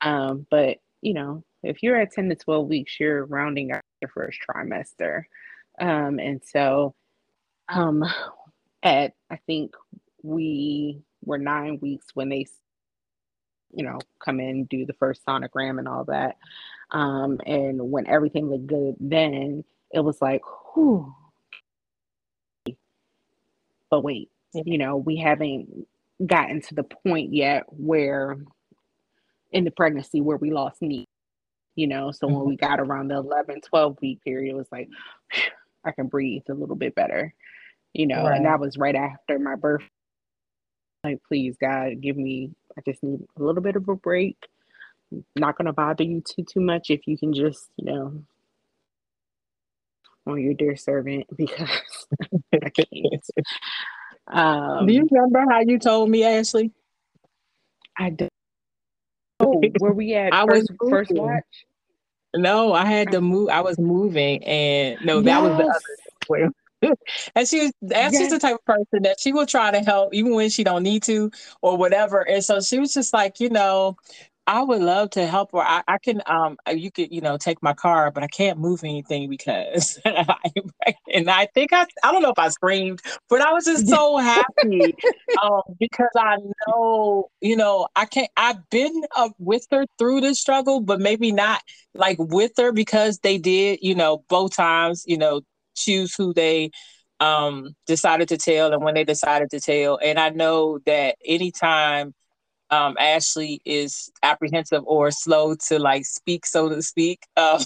Um, 0.00 0.46
but, 0.50 0.78
you 1.02 1.14
know, 1.14 1.44
if 1.62 1.82
you're 1.82 2.00
at 2.00 2.12
10 2.12 2.28
to 2.30 2.34
12 2.34 2.68
weeks, 2.68 2.98
you're 2.98 3.26
rounding 3.26 3.72
out 3.72 3.82
your 4.00 4.10
first 4.10 4.38
trimester. 4.48 5.22
Um, 5.80 6.18
and 6.18 6.40
so 6.44 6.94
um, 7.68 8.04
at, 8.82 9.12
I 9.30 9.36
think 9.46 9.74
we 10.22 11.02
were 11.24 11.38
nine 11.38 11.78
weeks 11.82 12.06
when 12.14 12.28
they, 12.28 12.46
you 13.76 13.84
know, 13.84 13.98
come 14.18 14.40
in, 14.40 14.64
do 14.64 14.86
the 14.86 14.94
first 14.94 15.24
sonogram 15.26 15.78
and 15.78 15.86
all 15.86 16.04
that. 16.04 16.36
Um, 16.90 17.38
and 17.46 17.90
when 17.90 18.06
everything 18.06 18.48
looked 18.48 18.66
good, 18.66 18.96
then 18.98 19.64
it 19.92 20.00
was 20.00 20.20
like, 20.22 20.40
whew. 20.74 21.14
But 23.90 24.02
wait, 24.02 24.30
you 24.52 24.78
know, 24.78 24.96
we 24.96 25.16
haven't 25.18 25.86
gotten 26.24 26.60
to 26.62 26.74
the 26.74 26.84
point 26.84 27.34
yet 27.34 27.64
where 27.68 28.38
in 29.52 29.64
the 29.64 29.70
pregnancy 29.70 30.20
where 30.20 30.38
we 30.38 30.50
lost 30.50 30.80
meat, 30.80 31.08
you 31.74 31.86
know. 31.86 32.10
So 32.10 32.26
mm-hmm. 32.26 32.36
when 32.36 32.48
we 32.48 32.56
got 32.56 32.80
around 32.80 33.08
the 33.08 33.16
11, 33.16 33.60
12 33.60 33.98
week 34.00 34.24
period, 34.24 34.52
it 34.52 34.56
was 34.56 34.66
like, 34.72 34.88
I 35.84 35.92
can 35.92 36.06
breathe 36.06 36.42
a 36.48 36.54
little 36.54 36.76
bit 36.76 36.94
better, 36.94 37.32
you 37.92 38.06
know. 38.06 38.24
Right. 38.24 38.36
And 38.36 38.46
that 38.46 38.58
was 38.58 38.78
right 38.78 38.96
after 38.96 39.38
my 39.38 39.54
birth 39.54 39.82
like, 41.06 41.20
please, 41.28 41.56
God, 41.60 42.00
give 42.00 42.16
me, 42.16 42.50
I 42.78 42.82
just 42.86 43.02
need 43.02 43.20
a 43.38 43.42
little 43.42 43.62
bit 43.62 43.76
of 43.76 43.88
a 43.88 43.94
break. 43.94 44.36
not 45.34 45.56
going 45.56 45.66
to 45.66 45.72
bother 45.72 46.04
you 46.04 46.20
too, 46.22 46.44
too 46.44 46.60
much 46.60 46.90
if 46.90 47.06
you 47.06 47.16
can 47.16 47.32
just, 47.32 47.68
you 47.76 47.86
know, 47.86 48.22
on 50.26 50.40
your 50.40 50.54
dear 50.54 50.76
servant 50.76 51.26
because 51.36 52.06
I 52.52 52.70
can't. 52.70 53.30
Um, 54.26 54.86
Do 54.86 54.92
you 54.92 55.08
remember 55.10 55.44
how 55.50 55.60
you 55.60 55.78
told 55.78 56.10
me, 56.10 56.24
Ashley? 56.24 56.72
I 57.96 58.10
don't. 58.10 58.32
Oh, 59.38 59.62
where 59.78 59.92
we 59.92 60.14
at 60.14 60.32
I 60.34 60.46
first, 60.46 60.70
was 60.80 60.90
first 60.90 61.12
watch? 61.12 61.44
No, 62.34 62.72
I 62.72 62.84
had 62.84 63.12
to 63.12 63.20
move. 63.20 63.48
I 63.50 63.60
was 63.60 63.78
moving, 63.78 64.44
and 64.44 64.98
no, 65.04 65.20
that 65.22 65.42
yes. 65.42 65.42
was 65.42 65.58
the 66.28 66.34
other. 66.34 66.52
And 66.82 67.48
she 67.48 67.60
was 67.60 67.72
that's 67.82 68.12
yes. 68.12 68.30
the 68.30 68.38
type 68.38 68.56
of 68.56 68.64
person 68.64 69.02
that 69.02 69.18
she 69.18 69.32
will 69.32 69.46
try 69.46 69.70
to 69.70 69.80
help 69.80 70.12
even 70.14 70.34
when 70.34 70.50
she 70.50 70.64
don't 70.64 70.82
need 70.82 71.02
to 71.04 71.30
or 71.62 71.76
whatever. 71.76 72.20
And 72.20 72.44
so 72.44 72.60
she 72.60 72.78
was 72.78 72.94
just 72.94 73.12
like, 73.12 73.40
you 73.40 73.50
know, 73.50 73.96
I 74.48 74.62
would 74.62 74.80
love 74.80 75.10
to 75.10 75.26
help 75.26 75.50
her. 75.52 75.58
I, 75.58 75.82
I 75.88 75.98
can, 75.98 76.22
um, 76.26 76.56
you 76.72 76.92
could, 76.92 77.12
you 77.12 77.20
know, 77.20 77.36
take 77.36 77.60
my 77.62 77.72
car, 77.72 78.12
but 78.12 78.22
I 78.22 78.28
can't 78.28 78.60
move 78.60 78.84
anything 78.84 79.28
because, 79.28 79.98
and 80.04 81.30
I 81.30 81.48
think 81.52 81.72
I, 81.72 81.84
I 82.04 82.12
don't 82.12 82.22
know 82.22 82.30
if 82.30 82.38
I 82.38 82.48
screamed, 82.48 83.00
but 83.28 83.40
I 83.40 83.52
was 83.52 83.64
just 83.64 83.88
so 83.88 84.18
happy 84.18 84.94
um, 85.42 85.62
because 85.80 86.10
I 86.16 86.36
know, 86.68 87.28
you 87.40 87.56
know, 87.56 87.88
I 87.96 88.04
can't. 88.04 88.30
I've 88.36 88.68
been 88.70 89.02
uh, 89.16 89.30
with 89.38 89.66
her 89.72 89.84
through 89.98 90.20
this 90.20 90.40
struggle, 90.40 90.80
but 90.80 91.00
maybe 91.00 91.32
not 91.32 91.60
like 91.94 92.18
with 92.20 92.52
her 92.58 92.70
because 92.70 93.18
they 93.18 93.38
did, 93.38 93.80
you 93.82 93.96
know, 93.96 94.22
both 94.28 94.54
times, 94.54 95.02
you 95.08 95.18
know, 95.18 95.40
choose 95.76 96.14
who 96.14 96.32
they 96.32 96.70
um 97.20 97.74
decided 97.86 98.28
to 98.28 98.36
tell 98.36 98.72
and 98.72 98.82
when 98.82 98.94
they 98.94 99.04
decided 99.04 99.50
to 99.50 99.60
tell. 99.60 99.98
And 100.02 100.18
i 100.18 100.30
know 100.30 100.78
that 100.86 101.16
anytime 101.24 102.14
um 102.70 102.96
ashley 102.98 103.60
is 103.64 104.10
apprehensive 104.22 104.82
or 104.86 105.10
slow 105.10 105.54
to 105.68 105.78
like 105.78 106.04
speak 106.04 106.44
so 106.46 106.68
to 106.68 106.82
speak 106.82 107.20
uh, 107.36 107.62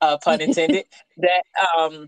uh 0.00 0.18
pun 0.22 0.40
intended 0.42 0.84
that 1.16 1.42
um 1.76 2.06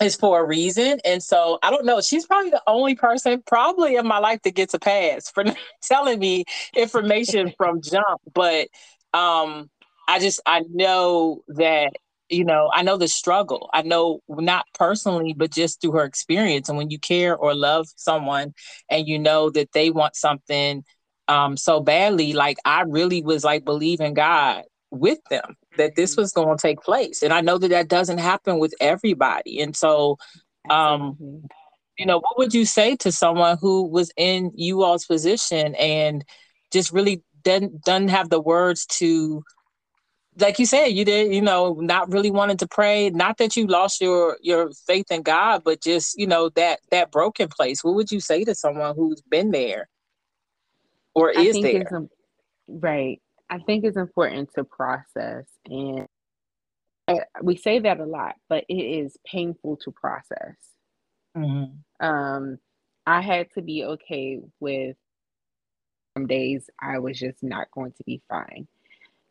is 0.00 0.14
for 0.14 0.40
a 0.40 0.44
reason. 0.44 1.00
And 1.04 1.22
so 1.22 1.58
i 1.62 1.70
don't 1.70 1.84
know 1.84 2.00
she's 2.00 2.26
probably 2.26 2.50
the 2.50 2.62
only 2.66 2.94
person 2.94 3.42
probably 3.46 3.96
in 3.96 4.06
my 4.06 4.18
life 4.18 4.42
that 4.42 4.54
gets 4.54 4.74
a 4.74 4.78
pass 4.78 5.30
for 5.30 5.44
telling 5.82 6.18
me 6.18 6.44
information 6.74 7.52
from 7.56 7.80
jump 7.80 8.20
but 8.34 8.68
um 9.14 9.70
i 10.06 10.18
just 10.18 10.40
i 10.46 10.62
know 10.70 11.42
that 11.48 11.92
you 12.28 12.44
know, 12.44 12.70
I 12.72 12.82
know 12.82 12.96
the 12.96 13.08
struggle. 13.08 13.70
I 13.72 13.82
know 13.82 14.20
not 14.28 14.66
personally, 14.74 15.34
but 15.34 15.50
just 15.50 15.80
through 15.80 15.92
her 15.92 16.04
experience. 16.04 16.68
And 16.68 16.76
when 16.76 16.90
you 16.90 16.98
care 16.98 17.36
or 17.36 17.54
love 17.54 17.86
someone 17.96 18.54
and 18.90 19.06
you 19.06 19.18
know 19.18 19.50
that 19.50 19.72
they 19.72 19.90
want 19.90 20.16
something 20.16 20.84
um, 21.26 21.56
so 21.56 21.80
badly, 21.80 22.32
like 22.32 22.58
I 22.64 22.82
really 22.82 23.22
was 23.22 23.44
like 23.44 23.64
believing 23.64 24.14
God 24.14 24.64
with 24.90 25.18
them 25.30 25.56
that 25.76 25.96
this 25.96 26.12
mm-hmm. 26.12 26.22
was 26.22 26.32
going 26.32 26.56
to 26.56 26.62
take 26.62 26.80
place. 26.80 27.22
And 27.22 27.32
I 27.32 27.40
know 27.40 27.58
that 27.58 27.68
that 27.68 27.88
doesn't 27.88 28.18
happen 28.18 28.58
with 28.58 28.74
everybody. 28.80 29.60
And 29.60 29.76
so, 29.76 30.18
um, 30.70 31.16
you 31.98 32.06
know, 32.06 32.18
what 32.20 32.38
would 32.38 32.54
you 32.54 32.64
say 32.64 32.96
to 32.96 33.12
someone 33.12 33.58
who 33.60 33.84
was 33.84 34.10
in 34.16 34.52
you 34.54 34.82
all's 34.82 35.06
position 35.06 35.74
and 35.74 36.24
just 36.70 36.92
really 36.92 37.22
didn't, 37.42 37.82
doesn't 37.84 38.08
have 38.08 38.30
the 38.30 38.40
words 38.40 38.86
to 38.86 39.42
like 40.38 40.58
you 40.58 40.66
said, 40.66 40.86
you 40.88 41.04
did, 41.04 41.34
you 41.34 41.42
know, 41.42 41.74
not 41.74 42.10
really 42.12 42.30
wanting 42.30 42.56
to 42.58 42.66
pray. 42.66 43.10
Not 43.10 43.38
that 43.38 43.56
you 43.56 43.66
lost 43.66 44.00
your 44.00 44.38
your 44.40 44.70
faith 44.86 45.06
in 45.10 45.22
God, 45.22 45.62
but 45.64 45.82
just 45.82 46.18
you 46.18 46.26
know 46.26 46.48
that 46.50 46.80
that 46.90 47.10
broken 47.10 47.48
place. 47.48 47.82
What 47.82 47.94
would 47.94 48.10
you 48.10 48.20
say 48.20 48.44
to 48.44 48.54
someone 48.54 48.94
who's 48.94 49.20
been 49.20 49.50
there 49.50 49.88
or 51.14 51.32
I 51.36 51.42
is 51.42 51.60
there? 51.60 51.82
A, 51.82 52.08
right. 52.68 53.20
I 53.50 53.58
think 53.58 53.84
it's 53.84 53.96
important 53.96 54.50
to 54.54 54.64
process, 54.64 55.46
and 55.66 56.06
we 57.42 57.56
say 57.56 57.80
that 57.80 58.00
a 58.00 58.04
lot, 58.04 58.34
but 58.48 58.64
it 58.68 58.74
is 58.74 59.16
painful 59.26 59.78
to 59.78 59.90
process. 59.90 60.56
Mm-hmm. 61.36 62.06
Um, 62.06 62.58
I 63.06 63.22
had 63.22 63.50
to 63.54 63.62
be 63.62 63.84
okay 63.84 64.40
with 64.60 64.96
some 66.16 66.26
days 66.26 66.68
I 66.80 66.98
was 66.98 67.18
just 67.18 67.42
not 67.42 67.70
going 67.70 67.92
to 67.92 68.04
be 68.04 68.20
fine. 68.28 68.68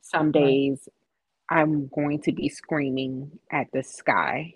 Some 0.01 0.31
days 0.31 0.87
I'm 1.49 1.87
going 1.87 2.21
to 2.23 2.31
be 2.31 2.49
screaming 2.49 3.39
at 3.51 3.67
the 3.71 3.83
sky, 3.83 4.55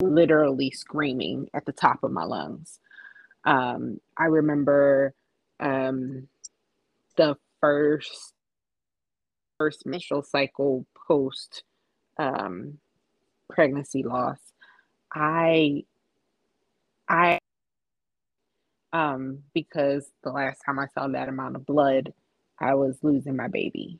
literally 0.00 0.70
screaming 0.70 1.48
at 1.54 1.64
the 1.64 1.72
top 1.72 2.02
of 2.02 2.10
my 2.10 2.24
lungs. 2.24 2.80
Um, 3.44 4.00
I 4.18 4.24
remember 4.24 5.14
um, 5.60 6.28
the 7.16 7.36
first 7.60 8.32
first 9.58 9.86
menstrual 9.86 10.22
cycle 10.22 10.86
post 11.06 11.62
um, 12.18 12.78
pregnancy 13.48 14.02
loss. 14.02 14.38
I 15.14 15.84
I 17.08 17.38
um 18.92 19.42
because 19.54 20.10
the 20.22 20.30
last 20.30 20.60
time 20.64 20.78
I 20.78 20.86
saw 20.88 21.08
that 21.08 21.28
amount 21.28 21.56
of 21.56 21.66
blood, 21.66 22.12
I 22.58 22.74
was 22.74 22.98
losing 23.02 23.36
my 23.36 23.48
baby. 23.48 23.98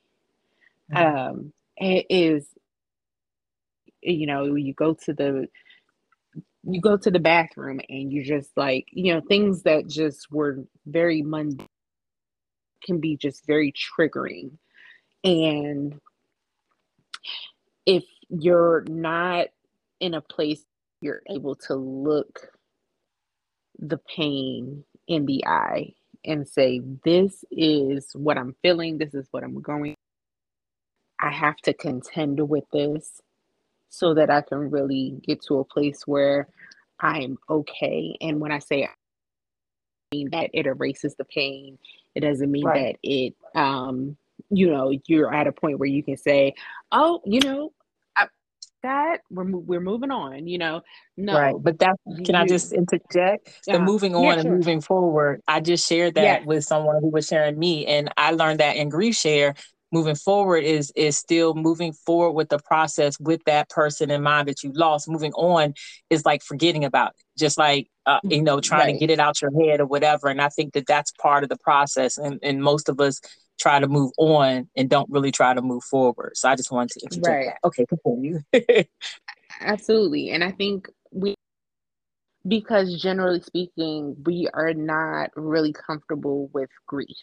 Mm-hmm. 0.93 1.17
Um 1.17 1.53
it 1.77 2.07
is 2.11 2.49
you 4.03 4.27
know 4.27 4.55
you 4.55 4.75
go 4.75 4.95
to 4.95 5.13
the 5.13 5.49
you 6.65 6.81
go 6.81 6.97
to 6.97 7.11
the 7.11 7.21
bathroom 7.21 7.81
and 7.89 8.13
you 8.13 8.25
just 8.25 8.51
like 8.57 8.87
you 8.93 9.15
know 9.15 9.21
things 9.29 9.63
that 9.63 9.89
just 9.89 10.31
were 10.31 10.65
very 10.87 11.23
mundane 11.23 11.67
can 12.87 13.01
be 13.01 13.17
just 13.17 13.47
very 13.47 13.73
triggering. 13.73 14.53
And 15.25 15.99
if 17.85 18.05
you're 18.29 18.85
not 18.89 19.49
in 20.01 20.15
a 20.15 20.21
place 20.21 20.65
you're 21.01 21.23
able 21.29 21.55
to 21.55 21.75
look 21.75 22.49
the 23.79 23.99
pain 24.17 24.85
in 25.07 25.27
the 25.27 25.47
eye 25.47 25.93
and 26.25 26.49
say 26.49 26.81
this 27.05 27.45
is 27.51 28.11
what 28.15 28.39
i'm 28.39 28.55
feeling. 28.63 28.99
This 28.99 29.15
is 29.15 29.29
what 29.31 29.45
i'm 29.45 29.61
going 29.61 29.95
I 31.21 31.31
have 31.31 31.57
to 31.59 31.73
contend 31.73 32.47
with 32.49 32.65
this 32.73 33.21
so 33.89 34.15
that 34.15 34.31
I 34.31 34.43
can 34.43 34.71
really 34.71 35.21
get 35.27 35.43
to 35.45 35.59
a 35.59 35.65
place 35.65 36.07
where 36.07 36.49
I'm 37.01 37.39
okay. 37.49 38.17
And 38.21 38.41
when 38.41 38.53
I 38.53 38.59
say 38.59 38.85
I 38.85 38.91
mean 40.13 40.31
that 40.33 40.51
it 40.53 40.67
erases 40.67 41.15
the 41.17 41.25
pain, 41.25 41.79
it 42.15 42.21
doesn't 42.21 42.51
mean 42.51 42.65
right. 42.65 42.97
that 43.03 43.09
it 43.09 43.35
um 43.55 44.17
you 44.51 44.71
know 44.71 44.93
you're 45.07 45.33
at 45.35 45.47
a 45.47 45.53
point 45.53 45.79
where 45.79 45.89
you 45.89 46.03
can 46.03 46.17
say, 46.17 46.55
"Oh, 46.93 47.21
you 47.25 47.41
know, 47.41 47.73
I, 48.17 48.29
that 48.83 49.23
we're 49.31 49.45
we're 49.51 49.81
moving 49.81 50.11
on," 50.11 50.47
you 50.47 50.59
know. 50.59 50.83
No. 51.17 51.35
Right. 51.35 51.55
But 51.59 51.79
that 51.81 51.97
can 52.07 52.35
you, 52.35 52.35
I 52.35 52.47
just 52.47 52.73
interject? 52.73 53.61
The 53.67 53.77
uh, 53.77 53.79
moving 53.81 54.15
on 54.15 54.25
yeah, 54.25 54.33
sure. 54.33 54.41
and 54.41 54.51
moving 54.51 54.81
forward. 54.81 55.43
I 55.49 55.61
just 55.61 55.89
shared 55.89 56.15
that 56.15 56.23
yes. 56.23 56.47
with 56.47 56.65
someone 56.65 57.01
who 57.01 57.09
was 57.09 57.27
sharing 57.27 57.59
me 57.59 57.87
and 57.87 58.13
I 58.17 58.33
learned 58.33 58.61
that 58.61 58.77
in 58.77 58.89
grief 58.89 59.17
share 59.17 59.55
moving 59.93 60.15
forward 60.15 60.65
is 60.65 60.93
is 60.97 61.17
still 61.17 61.55
moving 61.55 61.93
forward 61.93 62.33
with 62.33 62.49
the 62.49 62.59
process 62.59 63.19
with 63.21 63.43
that 63.45 63.69
person 63.69 64.11
in 64.11 64.23
mind 64.23 64.49
that 64.49 64.63
you 64.63 64.73
lost. 64.73 65.09
Moving 65.09 65.33
on 65.35 65.75
is 66.11 66.25
like 66.25 66.43
forgetting 66.43 66.85
about 66.85 67.11
it. 67.11 67.25
Just 67.39 67.59
like 67.59 67.89
uh, 68.07 68.21
you 68.25 68.43
know 68.43 68.61
trying 68.61 68.87
right. 68.87 68.93
to 68.93 68.99
get 68.99 69.11
it 69.11 69.21
out 69.21 69.41
your 69.41 69.53
head 69.63 69.81
or 69.81 69.87
whatever. 69.87 70.29
And 70.29 70.41
i 70.41 70.49
think 70.49 70.75
that 70.75 70.87
that's 70.87 71.13
part 71.13 71.43
of 71.43 71.49
the 71.49 71.59
process. 71.59 72.19
And, 72.19 72.39
and 72.43 72.63
most 72.63 72.89
of 72.89 73.01
us 73.01 73.21
try 73.59 73.81
to 73.81 73.89
move 73.89 74.13
on 74.19 74.69
and 74.77 74.91
don't 74.91 75.09
really 75.11 75.33
try 75.33 75.55
to 75.55 75.63
move 75.63 75.85
forward. 75.85 76.33
So 76.37 76.49
i 76.49 76.57
just 76.57 76.71
wanted 76.71 76.91
to 76.99 77.01
interject 77.05 77.27
right. 77.27 77.47
that. 77.47 77.67
Okay 77.67 77.87
continue. 77.87 78.41
Absolutely. 79.61 80.31
And 80.31 80.43
i 80.43 80.51
think 80.51 80.89
we 81.13 81.35
because 82.47 83.01
generally 83.01 83.41
speaking 83.41 84.17
we 84.25 84.49
are 84.55 84.73
not 84.73 85.31
really 85.35 85.73
comfortable 85.73 86.49
with 86.53 86.71
grief. 86.87 87.17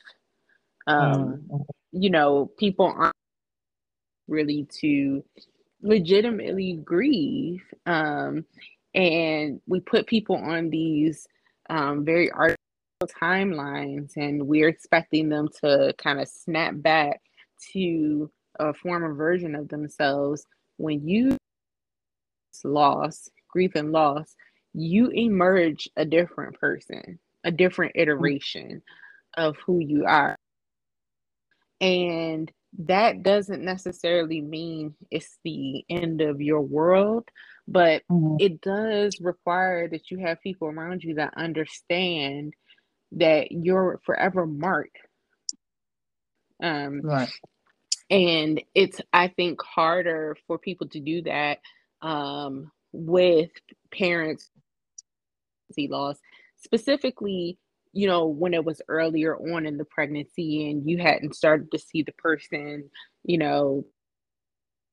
Um, 0.87 1.43
mm 1.49 1.65
you 1.93 2.09
know, 2.09 2.51
people 2.57 2.87
aren't 2.87 3.15
really 4.27 4.67
to 4.81 5.23
legitimately 5.81 6.79
grieve. 6.83 7.63
Um, 7.85 8.45
and 8.95 9.61
we 9.67 9.79
put 9.79 10.07
people 10.07 10.35
on 10.35 10.69
these 10.69 11.27
um, 11.69 12.03
very 12.03 12.31
artificial 12.31 12.57
timelines, 13.21 14.15
and 14.17 14.47
we're 14.47 14.67
expecting 14.67 15.29
them 15.29 15.49
to 15.61 15.93
kind 15.97 16.19
of 16.19 16.27
snap 16.27 16.73
back 16.75 17.21
to 17.73 18.29
a 18.59 18.73
former 18.73 19.13
version 19.13 19.55
of 19.55 19.69
themselves. 19.69 20.45
When 20.77 21.07
you 21.07 21.37
loss, 22.63 23.29
grief 23.49 23.71
and 23.75 23.91
loss, 23.91 24.35
you 24.73 25.09
emerge 25.09 25.89
a 25.95 26.05
different 26.05 26.59
person, 26.59 27.19
a 27.43 27.51
different 27.51 27.93
iteration 27.95 28.81
of 29.35 29.55
who 29.65 29.79
you 29.79 30.05
are. 30.05 30.35
And 31.83 32.49
that 32.79 33.23
doesn't 33.23 33.61
necessarily 33.61 34.39
mean 34.39 34.95
it's 35.11 35.37
the 35.43 35.83
end 35.89 36.21
of 36.21 36.41
your 36.41 36.61
world, 36.61 37.27
but 37.67 38.03
mm-hmm. 38.09 38.37
it 38.39 38.61
does 38.61 39.19
require 39.19 39.89
that 39.89 40.09
you 40.09 40.19
have 40.19 40.41
people 40.41 40.69
around 40.69 41.03
you 41.03 41.15
that 41.15 41.33
understand 41.35 42.53
that 43.11 43.51
you're 43.51 43.99
forever 44.05 44.45
marked. 44.45 44.97
Um, 46.63 47.01
right. 47.01 47.29
And 48.09 48.63
it's, 48.73 49.01
I 49.11 49.27
think, 49.27 49.61
harder 49.61 50.37
for 50.47 50.57
people 50.57 50.87
to 50.89 51.01
do 51.01 51.23
that 51.23 51.59
um, 52.01 52.71
with 52.93 53.49
parents 53.91 54.49
loss, 55.77 56.17
specifically, 56.57 57.57
you 57.93 58.07
know, 58.07 58.25
when 58.27 58.53
it 58.53 58.65
was 58.65 58.81
earlier 58.89 59.35
on 59.37 59.65
in 59.65 59.77
the 59.77 59.85
pregnancy 59.85 60.69
and 60.71 60.89
you 60.89 60.97
hadn't 60.99 61.35
started 61.35 61.71
to 61.71 61.79
see 61.79 62.03
the 62.03 62.13
person, 62.13 62.89
you 63.23 63.37
know, 63.37 63.85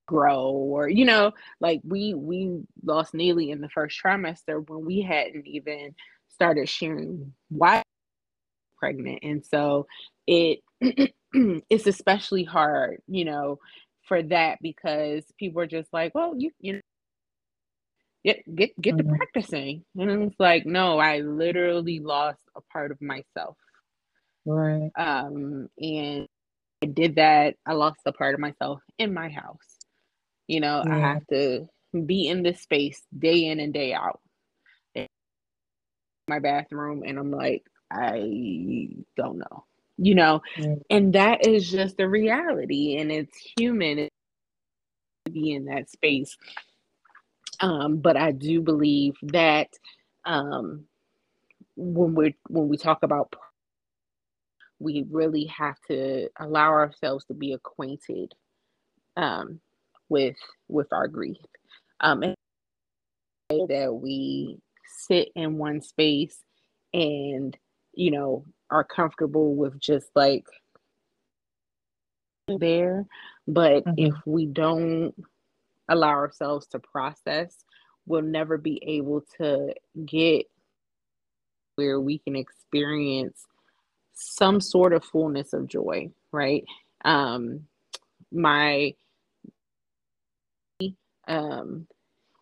grow 0.07 0.51
or 0.51 0.89
you 0.89 1.05
know 1.05 1.31
like 1.61 1.81
we 1.85 2.15
we 2.15 2.61
lost 2.85 3.15
Neely 3.15 3.51
in 3.51 3.61
the 3.61 3.69
first 3.69 4.01
trimester 4.05 4.67
when 4.69 4.85
we 4.85 5.03
hadn't 5.03 5.47
even 5.47 5.95
started 6.29 6.69
sharing 6.69 7.33
why 7.49 7.83
pregnant. 8.79 9.21
And 9.23 9.45
so 9.45 9.87
it 10.27 10.61
it's 11.71 11.87
especially 11.87 12.45
hard 12.45 12.99
you 13.09 13.25
know 13.25 13.59
for 14.09 14.23
that 14.25 14.59
because 14.63 15.25
people 15.39 15.63
are 15.63 15.67
just 15.67 15.93
like 15.93 16.15
well 16.15 16.35
you 16.37 16.51
you 16.61 16.75
know 16.75 16.81
get 18.25 18.43
get 18.55 18.81
get 18.81 18.97
mm-hmm. 18.97 19.11
to 19.11 19.17
practicing 19.17 19.85
and 19.99 20.25
it's 20.25 20.39
like 20.39 20.67
no 20.67 20.99
i 20.99 21.21
literally 21.21 22.01
lost 22.01 22.41
a 22.57 22.61
part 22.73 22.91
of 22.91 23.01
myself 23.01 23.57
right 24.45 24.91
um 24.97 25.69
and 25.79 26.27
i 26.83 26.87
did 26.87 27.17
that 27.17 27.55
i 27.67 27.73
lost 27.73 28.01
a 28.07 28.13
part 28.13 28.35
of 28.35 28.41
myself 28.41 28.81
in 28.99 29.15
my 29.15 29.29
house 29.29 29.81
you 30.51 30.59
know, 30.59 30.83
yeah. 30.85 30.97
I 30.97 30.99
have 30.99 31.27
to 31.29 31.69
be 32.07 32.27
in 32.27 32.43
this 32.43 32.61
space 32.61 33.01
day 33.17 33.47
in 33.47 33.61
and 33.61 33.73
day 33.73 33.95
out. 33.95 34.19
My 36.27 36.41
bathroom, 36.41 37.05
and 37.07 37.21
I'm 37.21 37.31
like, 37.31 37.63
I 37.89 38.89
don't 39.17 39.39
know, 39.39 39.65
you 39.97 40.17
know, 40.17 40.43
yeah. 40.57 40.75
and 40.91 41.13
that 41.15 41.47
is 41.47 41.71
just 41.71 41.97
the 41.97 42.09
reality, 42.09 42.97
and 42.99 43.13
it's 43.13 43.37
human 43.57 44.09
to 45.27 45.31
be 45.31 45.53
in 45.53 45.67
that 45.67 45.89
space. 45.89 46.37
Um, 47.61 47.99
but 47.99 48.17
I 48.17 48.33
do 48.33 48.63
believe 48.63 49.15
that 49.23 49.69
um, 50.25 50.87
when 51.77 52.15
we 52.15 52.37
when 52.49 52.69
we 52.69 52.77
talk 52.77 53.03
about 53.03 53.35
we 54.79 55.05
really 55.11 55.45
have 55.45 55.77
to 55.89 56.29
allow 56.39 56.71
ourselves 56.71 57.27
to 57.27 57.35
be 57.35 57.53
acquainted 57.53 58.33
um, 59.17 59.61
with 60.09 60.37
with 60.69 60.93
our 60.93 61.09
grief 61.09 61.37
um 62.01 62.23
and 62.23 62.35
that 63.69 63.93
we 63.93 64.59
sit 64.87 65.29
in 65.35 65.59
one 65.59 65.81
space 65.81 66.39
and 66.93 67.57
you 67.95 68.11
know 68.11 68.45
are 68.71 68.85
comfortable 68.85 69.55
with 69.55 69.79
just 69.81 70.09
like 70.15 70.45
there 72.59 73.07
but 73.47 73.85
mm-hmm. 73.85 73.95
if 73.97 74.15
we 74.27 74.47
don't 74.47 75.15
allow 75.91 76.09
ourselves 76.09 76.67
to 76.67 76.79
process 76.79 77.65
we'll 78.07 78.23
never 78.23 78.57
be 78.57 78.83
able 78.87 79.23
to 79.37 79.75
get 80.07 80.47
where 81.77 82.01
we 82.01 82.19
can 82.19 82.35
experience 82.35 83.45
some 84.15 84.61
sort 84.61 84.93
of 84.93 85.05
fullness 85.05 85.53
of 85.53 85.69
joy 85.69 86.11
right 86.33 86.65
um 87.05 87.61
my 88.33 88.95
um, 91.31 91.87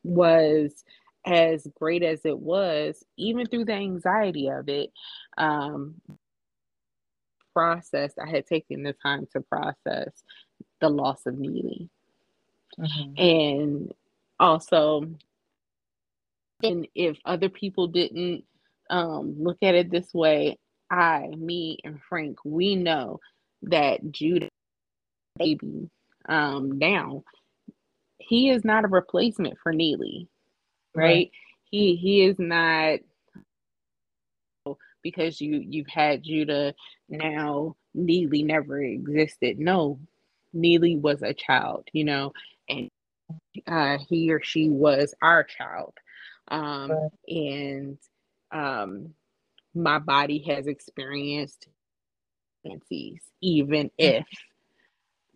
was 0.02 0.84
as 1.26 1.66
great 1.78 2.02
as 2.02 2.24
it 2.24 2.38
was, 2.38 3.04
even 3.16 3.46
through 3.46 3.66
the 3.66 3.74
anxiety 3.74 4.48
of 4.48 4.68
it, 4.68 4.90
um, 5.36 6.00
process, 7.52 8.12
I 8.18 8.28
had 8.28 8.46
taken 8.46 8.82
the 8.82 8.94
time 8.94 9.26
to 9.32 9.40
process 9.40 10.10
the 10.80 10.88
loss 10.88 11.26
of 11.26 11.38
Neely. 11.38 11.90
Mm-hmm. 12.78 13.18
And 13.18 13.94
also, 14.38 15.10
and 16.62 16.86
if 16.94 17.18
other 17.24 17.48
people 17.48 17.88
didn't 17.88 18.44
um, 18.90 19.36
look 19.38 19.58
at 19.62 19.74
it 19.74 19.90
this 19.90 20.12
way, 20.14 20.58
I, 20.90 21.28
me, 21.36 21.78
and 21.84 22.00
Frank, 22.08 22.38
we 22.44 22.76
know 22.76 23.20
that 23.62 24.12
Judah 24.12 24.48
baby 25.38 25.88
um, 26.28 26.78
now 26.78 27.22
he 28.18 28.50
is 28.50 28.64
not 28.64 28.84
a 28.84 28.88
replacement 28.88 29.56
for 29.62 29.72
Neely, 29.72 30.28
right? 30.94 31.04
right? 31.04 31.30
He 31.70 31.96
he 31.96 32.24
is 32.24 32.38
not 32.38 32.98
because 35.02 35.40
you 35.40 35.64
you've 35.66 35.88
had 35.88 36.22
Judah 36.22 36.74
now 37.08 37.76
Neely 37.94 38.42
never 38.42 38.82
existed. 38.82 39.58
No, 39.58 39.98
Neely 40.52 40.96
was 40.96 41.22
a 41.22 41.32
child, 41.32 41.88
you 41.92 42.04
know, 42.04 42.32
uh, 43.66 43.98
he 44.08 44.32
or 44.32 44.42
she 44.42 44.68
was 44.70 45.14
our 45.22 45.44
child, 45.44 45.94
um, 46.48 47.10
and 47.28 47.98
um, 48.52 49.14
my 49.74 49.98
body 49.98 50.40
has 50.48 50.66
experienced 50.66 51.68
fancies, 52.64 53.22
even 53.40 53.90
if 53.98 54.26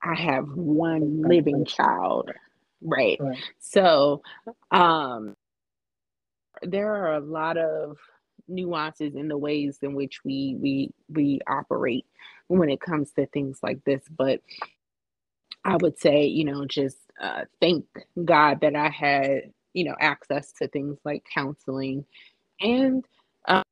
I 0.02 0.14
have 0.14 0.48
one 0.52 1.28
living 1.28 1.64
child 1.64 2.30
Right. 2.82 3.18
right. 3.20 3.38
So, 3.60 4.22
um, 4.70 5.36
there 6.62 6.94
are 6.94 7.14
a 7.14 7.20
lot 7.20 7.56
of 7.56 7.98
nuances 8.48 9.14
in 9.14 9.28
the 9.28 9.38
ways 9.38 9.78
in 9.82 9.94
which 9.94 10.24
we 10.24 10.56
we 10.60 10.90
we 11.08 11.40
operate 11.48 12.06
when 12.48 12.68
it 12.70 12.80
comes 12.80 13.12
to 13.12 13.26
things 13.26 13.58
like 13.62 13.82
this 13.84 14.02
but 14.16 14.40
i 15.64 15.76
would 15.76 15.98
say 15.98 16.26
you 16.26 16.44
know 16.44 16.64
just 16.66 16.98
uh, 17.20 17.44
thank 17.60 17.84
god 18.24 18.60
that 18.60 18.76
i 18.76 18.88
had 18.88 19.52
you 19.72 19.84
know 19.84 19.94
access 20.00 20.52
to 20.52 20.68
things 20.68 20.98
like 21.04 21.24
counseling 21.32 22.04
and 22.60 23.04
um, 23.48 23.62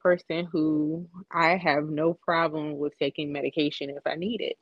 person 0.00 0.44
who 0.50 1.06
i 1.30 1.56
have 1.56 1.88
no 1.88 2.14
problem 2.14 2.78
with 2.78 2.96
taking 2.98 3.32
medication 3.32 3.90
if 3.90 4.06
i 4.06 4.14
need 4.14 4.40
it 4.40 4.58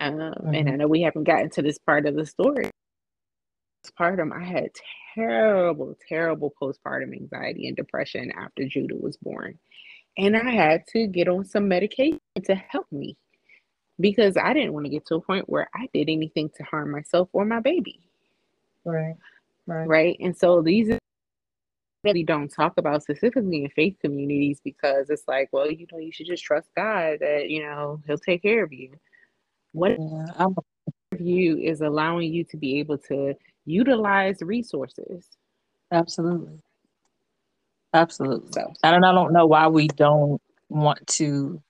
um, 0.00 0.14
mm-hmm. 0.14 0.54
and 0.54 0.68
i 0.68 0.76
know 0.76 0.88
we 0.88 1.02
haven't 1.02 1.24
gotten 1.24 1.50
to 1.50 1.62
this 1.62 1.78
part 1.78 2.06
of 2.06 2.14
the 2.14 2.26
story 2.26 2.70
postpartum, 3.82 4.32
I 4.32 4.44
had 4.44 4.70
terrible, 5.14 5.96
terrible 6.08 6.52
postpartum 6.60 7.12
anxiety 7.12 7.66
and 7.66 7.76
depression 7.76 8.32
after 8.38 8.66
Judah 8.66 8.96
was 8.96 9.16
born. 9.16 9.58
And 10.18 10.36
I 10.36 10.50
had 10.50 10.86
to 10.88 11.06
get 11.06 11.28
on 11.28 11.44
some 11.44 11.68
medication 11.68 12.20
to 12.44 12.54
help 12.54 12.86
me 12.92 13.16
because 14.00 14.36
I 14.36 14.52
didn't 14.52 14.72
want 14.72 14.86
to 14.86 14.90
get 14.90 15.06
to 15.06 15.16
a 15.16 15.20
point 15.20 15.48
where 15.48 15.68
I 15.74 15.88
did 15.92 16.08
anything 16.08 16.50
to 16.56 16.62
harm 16.64 16.90
myself 16.90 17.28
or 17.32 17.44
my 17.44 17.60
baby. 17.60 18.00
Right. 18.84 19.16
Right. 19.66 19.86
Right. 19.86 20.16
And 20.20 20.36
so 20.36 20.60
these 20.60 20.98
really 22.04 22.24
don't 22.24 22.48
talk 22.48 22.74
about 22.78 23.02
specifically 23.02 23.64
in 23.64 23.70
faith 23.70 23.96
communities 24.00 24.60
because 24.64 25.08
it's 25.08 25.28
like, 25.28 25.48
well, 25.52 25.70
you 25.70 25.86
know, 25.92 25.98
you 25.98 26.10
should 26.10 26.26
just 26.26 26.42
trust 26.42 26.68
God 26.76 27.18
that, 27.20 27.48
you 27.48 27.62
know, 27.62 28.00
he'll 28.06 28.18
take 28.18 28.42
care 28.42 28.64
of 28.64 28.72
you. 28.72 28.90
What 29.72 29.96
yeah, 29.98 30.46
you 31.18 31.58
is 31.58 31.80
allowing 31.80 32.32
you 32.32 32.44
to 32.44 32.56
be 32.56 32.80
able 32.80 32.98
to 32.98 33.34
utilize 33.64 34.42
resources. 34.42 35.26
Absolutely. 35.92 36.58
Absolutely. 37.94 38.52
So. 38.52 38.72
And 38.82 39.04
I 39.04 39.12
don't 39.12 39.32
know 39.32 39.46
why 39.46 39.68
we 39.68 39.86
don't 39.88 40.40
want 40.68 41.06
to 41.06 41.62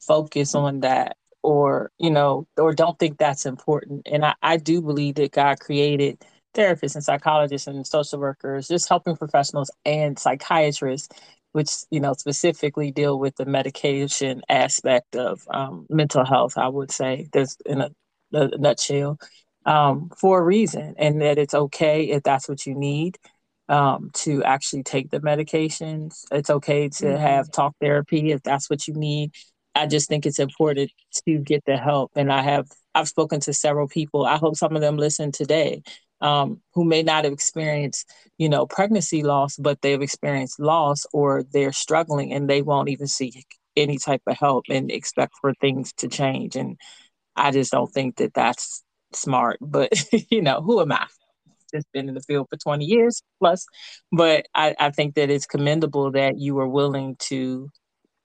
focus 0.00 0.54
on 0.54 0.80
that 0.80 1.16
or, 1.42 1.90
you 1.98 2.10
know, 2.10 2.46
or 2.56 2.74
don't 2.74 2.98
think 2.98 3.18
that's 3.18 3.46
important. 3.46 4.02
And 4.10 4.24
I, 4.24 4.34
I 4.42 4.56
do 4.56 4.82
believe 4.82 5.16
that 5.16 5.32
God 5.32 5.60
created 5.60 6.24
therapists 6.54 6.94
and 6.94 7.04
psychologists 7.04 7.66
and 7.66 7.86
social 7.86 8.18
workers, 8.18 8.68
just 8.68 8.88
helping 8.88 9.16
professionals 9.16 9.70
and 9.84 10.18
psychiatrists, 10.18 11.08
which, 11.52 11.70
you 11.90 12.00
know, 12.00 12.12
specifically 12.14 12.90
deal 12.90 13.18
with 13.18 13.36
the 13.36 13.46
medication 13.46 14.42
aspect 14.48 15.16
of 15.16 15.46
um, 15.50 15.86
mental 15.88 16.24
health, 16.24 16.58
I 16.58 16.68
would 16.68 16.90
say. 16.90 17.28
There's 17.32 17.56
in 17.64 17.80
a, 17.80 17.90
a 18.32 18.58
nutshell 18.58 19.18
um, 19.64 20.10
for 20.18 20.40
a 20.40 20.44
reason, 20.44 20.94
and 20.98 21.20
that 21.22 21.38
it's 21.38 21.54
okay 21.54 22.04
if 22.04 22.22
that's 22.22 22.48
what 22.48 22.66
you 22.66 22.74
need 22.74 23.18
um, 23.68 24.10
to 24.14 24.42
actually 24.44 24.82
take 24.82 25.10
the 25.10 25.20
medications. 25.20 26.24
It's 26.30 26.50
okay 26.50 26.88
to 26.88 27.04
mm-hmm. 27.04 27.20
have 27.20 27.50
talk 27.52 27.74
therapy 27.80 28.32
if 28.32 28.42
that's 28.42 28.68
what 28.70 28.88
you 28.88 28.94
need. 28.94 29.32
I 29.78 29.86
just 29.86 30.08
think 30.08 30.26
it's 30.26 30.38
important 30.40 30.90
to 31.26 31.38
get 31.38 31.64
the 31.66 31.76
help, 31.76 32.12
and 32.16 32.32
I 32.32 32.42
have 32.42 32.68
I've 32.94 33.08
spoken 33.08 33.40
to 33.40 33.52
several 33.52 33.88
people. 33.88 34.26
I 34.26 34.36
hope 34.36 34.56
some 34.56 34.74
of 34.74 34.82
them 34.82 34.96
listen 34.96 35.32
today. 35.32 35.82
Um, 36.20 36.60
who 36.74 36.84
may 36.84 37.04
not 37.04 37.22
have 37.22 37.32
experienced, 37.32 38.10
you 38.38 38.48
know, 38.48 38.66
pregnancy 38.66 39.22
loss, 39.22 39.56
but 39.56 39.80
they've 39.82 40.02
experienced 40.02 40.58
loss 40.58 41.06
or 41.12 41.44
they're 41.52 41.72
struggling 41.72 42.32
and 42.32 42.50
they 42.50 42.60
won't 42.60 42.88
even 42.88 43.06
seek 43.06 43.46
any 43.76 43.98
type 43.98 44.22
of 44.26 44.36
help 44.36 44.64
and 44.68 44.90
expect 44.90 45.34
for 45.40 45.54
things 45.60 45.92
to 45.98 46.08
change. 46.08 46.56
And 46.56 46.76
I 47.36 47.52
just 47.52 47.70
don't 47.70 47.92
think 47.92 48.16
that 48.16 48.34
that's 48.34 48.82
smart, 49.12 49.58
but 49.60 49.92
you 50.30 50.42
know, 50.42 50.60
who 50.60 50.80
am 50.80 50.90
I? 50.90 51.06
Just 51.72 51.86
been 51.92 52.08
in 52.08 52.16
the 52.16 52.22
field 52.22 52.48
for 52.50 52.56
20 52.56 52.84
years 52.84 53.22
plus. 53.38 53.64
But 54.10 54.46
I, 54.56 54.74
I 54.80 54.90
think 54.90 55.14
that 55.14 55.30
it's 55.30 55.46
commendable 55.46 56.10
that 56.12 56.38
you 56.38 56.58
are 56.58 56.68
willing 56.68 57.14
to 57.20 57.70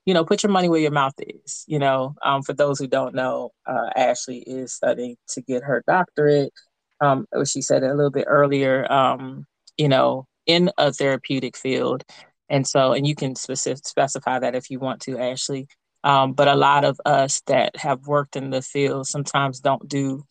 you 0.05 0.13
know, 0.13 0.25
put 0.25 0.43
your 0.43 0.51
money 0.51 0.69
where 0.69 0.79
your 0.79 0.91
mouth 0.91 1.13
is. 1.19 1.63
You 1.67 1.79
know, 1.79 2.15
um, 2.23 2.43
for 2.43 2.53
those 2.53 2.79
who 2.79 2.87
don't 2.87 3.15
know, 3.15 3.51
uh, 3.65 3.89
Ashley 3.95 4.39
is 4.39 4.73
studying 4.73 5.15
to 5.29 5.41
get 5.41 5.63
her 5.63 5.83
doctorate. 5.87 6.53
Um, 7.01 7.25
she 7.45 7.61
said 7.61 7.83
it 7.83 7.89
a 7.89 7.93
little 7.93 8.11
bit 8.11 8.25
earlier. 8.27 8.91
Um, 8.91 9.45
you 9.77 9.89
know, 9.89 10.27
in 10.45 10.71
a 10.77 10.91
therapeutic 10.91 11.57
field, 11.57 12.03
and 12.49 12.67
so, 12.67 12.93
and 12.93 13.07
you 13.07 13.15
can 13.15 13.35
specific, 13.35 13.87
specify 13.87 14.39
that 14.39 14.55
if 14.55 14.69
you 14.69 14.79
want 14.79 15.01
to, 15.01 15.17
Ashley. 15.17 15.67
Um, 16.03 16.33
but 16.33 16.49
a 16.49 16.55
lot 16.55 16.83
of 16.83 16.99
us 17.05 17.41
that 17.47 17.77
have 17.77 18.07
worked 18.07 18.35
in 18.35 18.49
the 18.49 18.61
field 18.61 19.07
sometimes 19.07 19.61
don't 19.61 19.87
do 19.87 20.25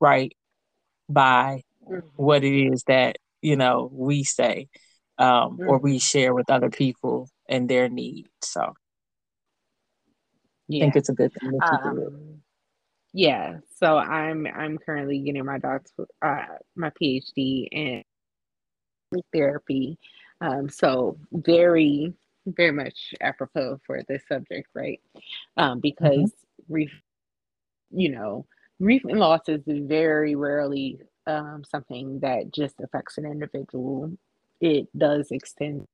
right 0.00 0.32
by 1.08 1.62
mm-hmm. 1.88 2.06
what 2.16 2.44
it 2.44 2.72
is 2.72 2.84
that 2.86 3.16
you 3.40 3.56
know 3.56 3.88
we 3.90 4.22
say 4.22 4.68
um, 5.18 5.58
or 5.66 5.78
we 5.78 5.92
mm-hmm. 5.92 5.98
share 5.98 6.34
with 6.34 6.50
other 6.50 6.70
people 6.70 7.28
and 7.48 7.68
their 7.68 7.88
needs. 7.88 8.28
So 8.42 8.74
yeah. 10.68 10.84
Think 10.84 10.96
it's 10.96 11.08
a 11.08 11.14
good 11.14 11.32
thing 11.34 11.58
um, 11.62 11.94
do 11.94 12.38
Yeah. 13.12 13.58
So 13.76 13.96
I'm 13.96 14.46
I'm 14.46 14.78
currently 14.78 15.18
getting 15.20 15.44
my 15.44 15.58
doctor 15.58 16.06
uh, 16.22 16.44
my 16.76 16.90
PhD 16.90 17.68
in 17.70 18.04
therapy. 19.32 19.98
Um, 20.40 20.68
so 20.68 21.18
very 21.32 22.12
very 22.46 22.72
much 22.72 23.14
apropos 23.20 23.78
for 23.86 24.02
this 24.08 24.22
subject, 24.28 24.68
right? 24.74 25.00
Um, 25.56 25.80
because 25.80 26.32
mm-hmm. 26.70 26.82
you 27.90 28.10
know, 28.10 28.46
grief 28.80 29.02
and 29.04 29.18
loss 29.18 29.42
is 29.48 29.62
very 29.66 30.34
rarely 30.34 31.00
um, 31.26 31.62
something 31.68 32.20
that 32.20 32.52
just 32.52 32.76
affects 32.80 33.18
an 33.18 33.26
individual. 33.26 34.12
It 34.60 34.88
does 34.96 35.30
extend 35.30 35.86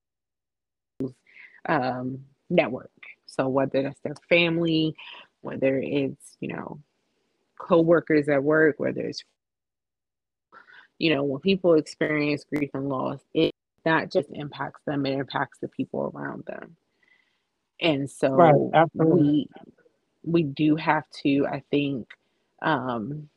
um, 1.69 2.21
network. 2.51 2.91
So 3.27 3.49
whether 3.49 3.83
that's 3.83 4.01
their 4.01 4.15
family, 4.29 4.95
whether 5.41 5.79
it's 5.79 6.37
you 6.41 6.49
know 6.55 6.81
co-workers 7.59 8.29
at 8.29 8.43
work, 8.43 8.77
whether 8.79 9.01
it's 9.01 9.25
you 10.99 11.15
know 11.15 11.25
when 11.25 11.41
people 11.41 11.75
experience 11.75 12.45
grief 12.45 12.71
and 12.75 12.89
loss, 12.89 13.21
it 13.35 13.53
not 13.85 14.11
just 14.11 14.29
impacts 14.33 14.83
them; 14.87 15.07
it 15.07 15.19
impacts 15.19 15.59
the 15.61 15.69
people 15.69 16.13
around 16.15 16.45
them. 16.47 16.77
And 17.81 18.11
so 18.11 18.31
right, 18.31 18.55
we 18.95 19.49
we 20.23 20.43
do 20.43 20.77
have 20.77 21.05
to, 21.23 21.47
I 21.47 21.63
think, 21.71 22.09
um, 22.63 23.29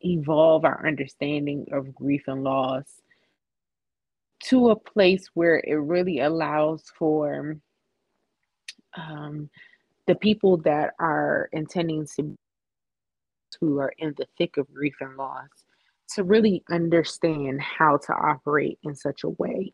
evolve 0.00 0.64
our 0.64 0.86
understanding 0.86 1.66
of 1.72 1.94
grief 1.94 2.24
and 2.26 2.44
loss 2.44 3.00
to 4.44 4.70
a 4.70 4.76
place 4.76 5.30
where 5.34 5.58
it 5.58 5.74
really 5.74 6.20
allows 6.20 6.84
for 6.98 7.56
um, 8.96 9.48
the 10.06 10.14
people 10.14 10.58
that 10.58 10.94
are 10.98 11.48
intending 11.52 12.06
to 12.16 12.34
who 13.60 13.78
are 13.78 13.92
in 13.98 14.14
the 14.16 14.26
thick 14.36 14.56
of 14.56 14.72
grief 14.72 14.94
and 15.00 15.16
loss 15.16 15.48
to 16.14 16.24
really 16.24 16.62
understand 16.70 17.60
how 17.60 17.96
to 17.96 18.12
operate 18.12 18.78
in 18.82 18.94
such 18.94 19.24
a 19.24 19.28
way 19.28 19.72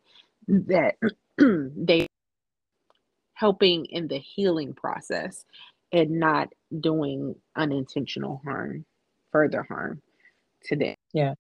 that 0.49 0.97
they 1.39 2.07
helping 3.35 3.87
in 3.87 4.07
the 4.07 4.19
healing 4.19 4.75
process 4.75 5.45
and 5.93 6.11
not 6.11 6.49
doing 6.81 7.35
unintentional 7.57 8.41
harm 8.45 8.85
further 9.33 9.63
harm 9.63 10.01
to 10.65 10.77
them. 10.77 10.95
Yeah. 11.13 11.35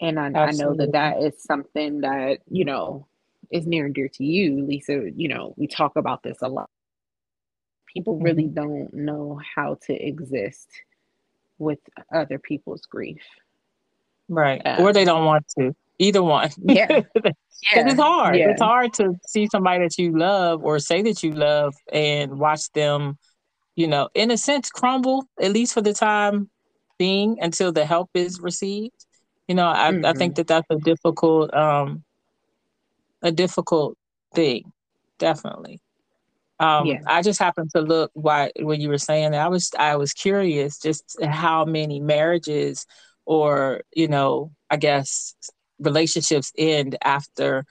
And 0.00 0.18
I, 0.18 0.26
I, 0.26 0.50
know 0.52 0.74
that 0.74 0.92
that 0.92 1.22
is 1.22 1.42
something 1.42 2.00
that 2.02 2.38
you 2.50 2.64
know 2.64 3.06
is 3.50 3.66
near 3.66 3.86
and 3.86 3.94
dear 3.94 4.08
to 4.08 4.24
you 4.24 4.64
lisa 4.64 5.10
you 5.14 5.28
know 5.28 5.54
we 5.56 5.66
talk 5.66 5.96
about 5.96 6.22
this 6.22 6.38
a 6.42 6.48
lot 6.48 6.70
people 7.96 8.18
really 8.18 8.44
mm-hmm. 8.44 8.54
don't 8.54 8.94
know 8.94 9.40
how 9.54 9.78
to 9.86 9.94
exist 9.94 10.68
with 11.58 11.78
other 12.12 12.38
people's 12.38 12.82
grief 12.82 13.22
right 14.28 14.60
uh, 14.64 14.76
or 14.80 14.92
they 14.92 15.04
don't 15.04 15.24
want 15.24 15.46
to 15.58 15.74
either 15.98 16.22
one 16.22 16.50
yeah 16.64 17.00
because 17.14 17.32
yeah. 17.72 17.88
it's 17.88 18.00
hard 18.00 18.36
yeah. 18.36 18.50
it's 18.50 18.60
hard 18.60 18.92
to 18.92 19.14
see 19.26 19.48
somebody 19.50 19.82
that 19.82 19.96
you 19.98 20.16
love 20.16 20.62
or 20.62 20.78
say 20.78 21.00
that 21.00 21.22
you 21.22 21.32
love 21.32 21.74
and 21.92 22.38
watch 22.38 22.70
them 22.72 23.16
you 23.76 23.86
know 23.86 24.08
in 24.14 24.30
a 24.30 24.36
sense 24.36 24.68
crumble 24.68 25.24
at 25.40 25.52
least 25.52 25.72
for 25.72 25.80
the 25.80 25.94
time 25.94 26.50
being 26.98 27.38
until 27.40 27.72
the 27.72 27.84
help 27.84 28.10
is 28.14 28.40
received 28.40 29.06
you 29.48 29.54
know 29.54 29.68
i, 29.68 29.90
mm-hmm. 29.90 30.04
I 30.04 30.12
think 30.12 30.34
mm-hmm. 30.34 30.40
that 30.40 30.46
that's 30.48 30.66
a 30.70 30.76
difficult 30.76 31.54
um 31.54 32.04
a 33.22 33.32
difficult 33.32 33.96
thing 34.34 34.72
definitely 35.18 35.80
um 36.60 36.86
yeah. 36.86 37.00
i 37.06 37.22
just 37.22 37.38
happened 37.38 37.70
to 37.70 37.80
look 37.80 38.10
why 38.14 38.50
when 38.60 38.80
you 38.80 38.88
were 38.88 38.98
saying 38.98 39.32
that 39.32 39.40
i 39.40 39.48
was 39.48 39.70
i 39.78 39.96
was 39.96 40.12
curious 40.12 40.78
just 40.78 41.16
how 41.24 41.64
many 41.64 42.00
marriages 42.00 42.86
or 43.24 43.82
you 43.94 44.08
know 44.08 44.50
i 44.70 44.76
guess 44.76 45.34
relationships 45.78 46.52
end 46.56 46.96
after 47.02 47.64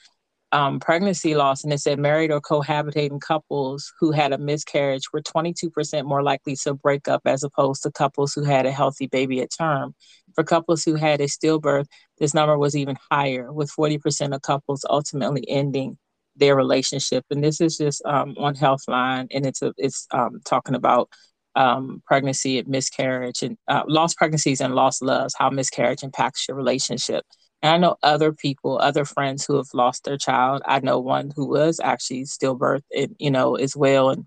um, 0.55 0.79
pregnancy 0.79 1.35
loss, 1.35 1.65
and 1.65 1.73
it 1.73 1.79
said 1.79 1.99
married 1.99 2.31
or 2.31 2.39
cohabitating 2.39 3.19
couples 3.19 3.91
who 3.99 4.11
had 4.11 4.31
a 4.31 4.37
miscarriage 4.37 5.11
were 5.11 5.21
22% 5.21 6.05
more 6.05 6.23
likely 6.23 6.55
to 6.55 6.73
break 6.73 7.09
up 7.09 7.21
as 7.25 7.43
opposed 7.43 7.83
to 7.83 7.91
couples 7.91 8.33
who 8.33 8.43
had 8.43 8.65
a 8.65 8.71
healthy 8.71 9.07
baby 9.07 9.41
at 9.41 9.49
term. 9.51 9.93
For 10.35 10.43
couples 10.43 10.83
who 10.83 10.95
had 10.95 11.21
a 11.21 11.25
stillbirth, 11.25 11.87
this 12.19 12.33
number 12.33 12.57
was 12.57 12.75
even 12.75 12.97
higher, 13.11 13.51
with 13.51 13.71
40% 13.71 14.35
of 14.35 14.41
couples 14.41 14.85
ultimately 14.89 15.47
ending 15.49 15.97
their 16.35 16.55
relationship. 16.55 17.25
And 17.29 17.43
this 17.43 17.61
is 17.61 17.77
just 17.77 18.03
um, 18.05 18.35
on 18.37 18.55
Healthline, 18.55 19.27
and 19.31 19.45
it's 19.45 19.61
a, 19.61 19.73
it's 19.77 20.07
um, 20.11 20.41
talking 20.45 20.75
about 20.75 21.09
um, 21.55 22.01
pregnancy 22.05 22.59
and 22.59 22.67
miscarriage 22.67 23.41
and 23.41 23.57
uh, 23.67 23.83
lost 23.87 24.17
pregnancies 24.17 24.61
and 24.61 24.75
lost 24.75 25.01
loves, 25.01 25.33
how 25.37 25.49
miscarriage 25.49 26.03
impacts 26.03 26.47
your 26.47 26.57
relationship. 26.57 27.25
And 27.61 27.73
I 27.73 27.77
know 27.77 27.95
other 28.03 28.33
people, 28.33 28.77
other 28.77 29.05
friends 29.05 29.45
who 29.45 29.55
have 29.55 29.73
lost 29.73 30.03
their 30.03 30.17
child. 30.17 30.61
I 30.65 30.79
know 30.81 30.99
one 30.99 31.31
who 31.35 31.47
was 31.47 31.79
actually 31.81 32.23
stillbirth, 32.23 32.83
and 32.95 33.15
you 33.17 33.31
know, 33.31 33.55
as 33.55 33.75
well. 33.75 34.09
And 34.09 34.25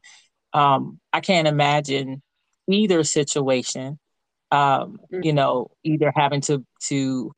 um, 0.55 0.99
I 1.13 1.21
can't 1.21 1.47
imagine 1.49 2.23
either 2.69 3.05
situation. 3.05 3.99
Um, 4.51 4.99
mm-hmm. 5.13 5.23
You 5.23 5.33
know, 5.33 5.71
either 5.85 6.13
having 6.15 6.41
to 6.43 6.65
to 6.89 7.33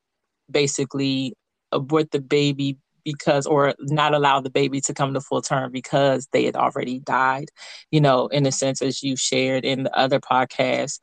basically 0.51 1.35
abort 1.73 2.11
the 2.11 2.21
baby 2.21 2.79
because 3.05 3.47
or 3.47 3.75
not 3.81 4.13
allow 4.13 4.41
the 4.41 4.51
baby 4.51 4.81
to 4.83 4.93
come 4.93 5.15
to 5.15 5.21
full 5.21 5.41
term 5.41 5.73
because 5.73 6.29
they 6.33 6.45
had 6.45 6.55
already 6.55 6.99
died 6.99 7.49
you 7.91 7.99
know 7.99 8.27
in 8.27 8.45
a 8.45 8.53
sense 8.53 8.83
as 8.83 9.03
you 9.03 9.17
shared 9.17 9.65
in 9.65 9.85
the 9.85 9.97
other 9.97 10.21
podcast 10.21 10.99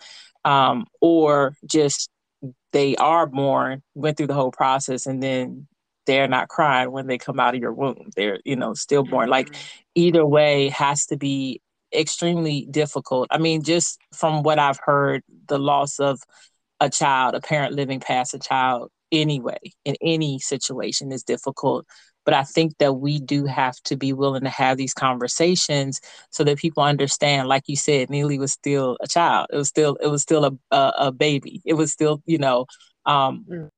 um, 0.48 0.86
or 1.02 1.56
just 1.65 2.10
they 2.72 2.96
are 2.96 3.26
born, 3.26 3.84
went 3.96 4.17
through 4.17 4.28
the 4.28 4.34
whole 4.34 4.52
process, 4.52 5.06
and 5.06 5.22
then 5.22 5.67
they're 6.06 6.28
not 6.28 6.48
crying 6.48 6.91
when 6.91 7.08
they 7.08 7.17
come 7.17 7.39
out 7.39 7.54
of 7.54 7.62
your 7.62 7.74
womb. 7.74 8.10
They're, 8.15 8.39
you 8.46 8.56
know, 8.56 8.74
stillborn. 8.74 9.26
Mm-hmm. 9.26 9.32
Like 9.32 9.56
either 9.96 10.26
way 10.26 10.70
has 10.70 11.06
to 11.08 11.17
be 11.17 11.62
extremely 11.93 12.67
difficult. 12.69 13.28
I 13.32 13.38
mean, 13.38 13.63
just 13.63 14.00
from 14.13 14.43
what 14.43 14.60
I've 14.60 14.80
heard, 14.84 15.23
the 15.47 15.58
loss 15.58 16.00
of 16.00 16.19
a 16.80 16.89
child, 16.89 17.36
a 17.36 17.41
parent 17.41 17.73
living 17.73 18.00
past 18.00 18.34
a 18.34 18.39
child 18.39 18.89
anyway, 19.12 19.60
in 19.86 19.95
any 20.02 20.39
situation 20.39 21.12
is 21.12 21.23
difficult. 21.23 21.86
But 22.26 22.34
I 22.34 22.43
think 22.43 22.78
that 22.80 22.93
we 22.93 23.19
do 23.19 23.45
have 23.45 23.78
to 23.86 23.95
be 23.95 24.12
willing 24.12 24.43
to 24.43 24.50
have 24.50 24.78
these 24.78 24.93
conversations 24.93 26.02
so 26.30 26.43
that 26.43 26.58
people 26.58 26.84
understand. 26.84 27.47
Like 27.47 27.63
you 27.67 27.78
said, 27.78 28.10
Neely 28.10 28.38
was 28.38 28.52
still 28.52 28.97
a 29.02 29.08
child. 29.08 29.47
It 29.52 29.56
was 29.56 29.69
still 29.69 29.95
it 30.02 30.08
was 30.08 30.23
still 30.23 30.43
a 30.43 30.76
a, 30.76 30.93
a 30.97 31.12
baby. 31.13 31.62
It 31.63 31.76
was 31.76 31.93
still 31.93 32.21
you 32.26 32.38
know 32.38 32.65
um, 33.06 33.45
mm. 33.50 33.69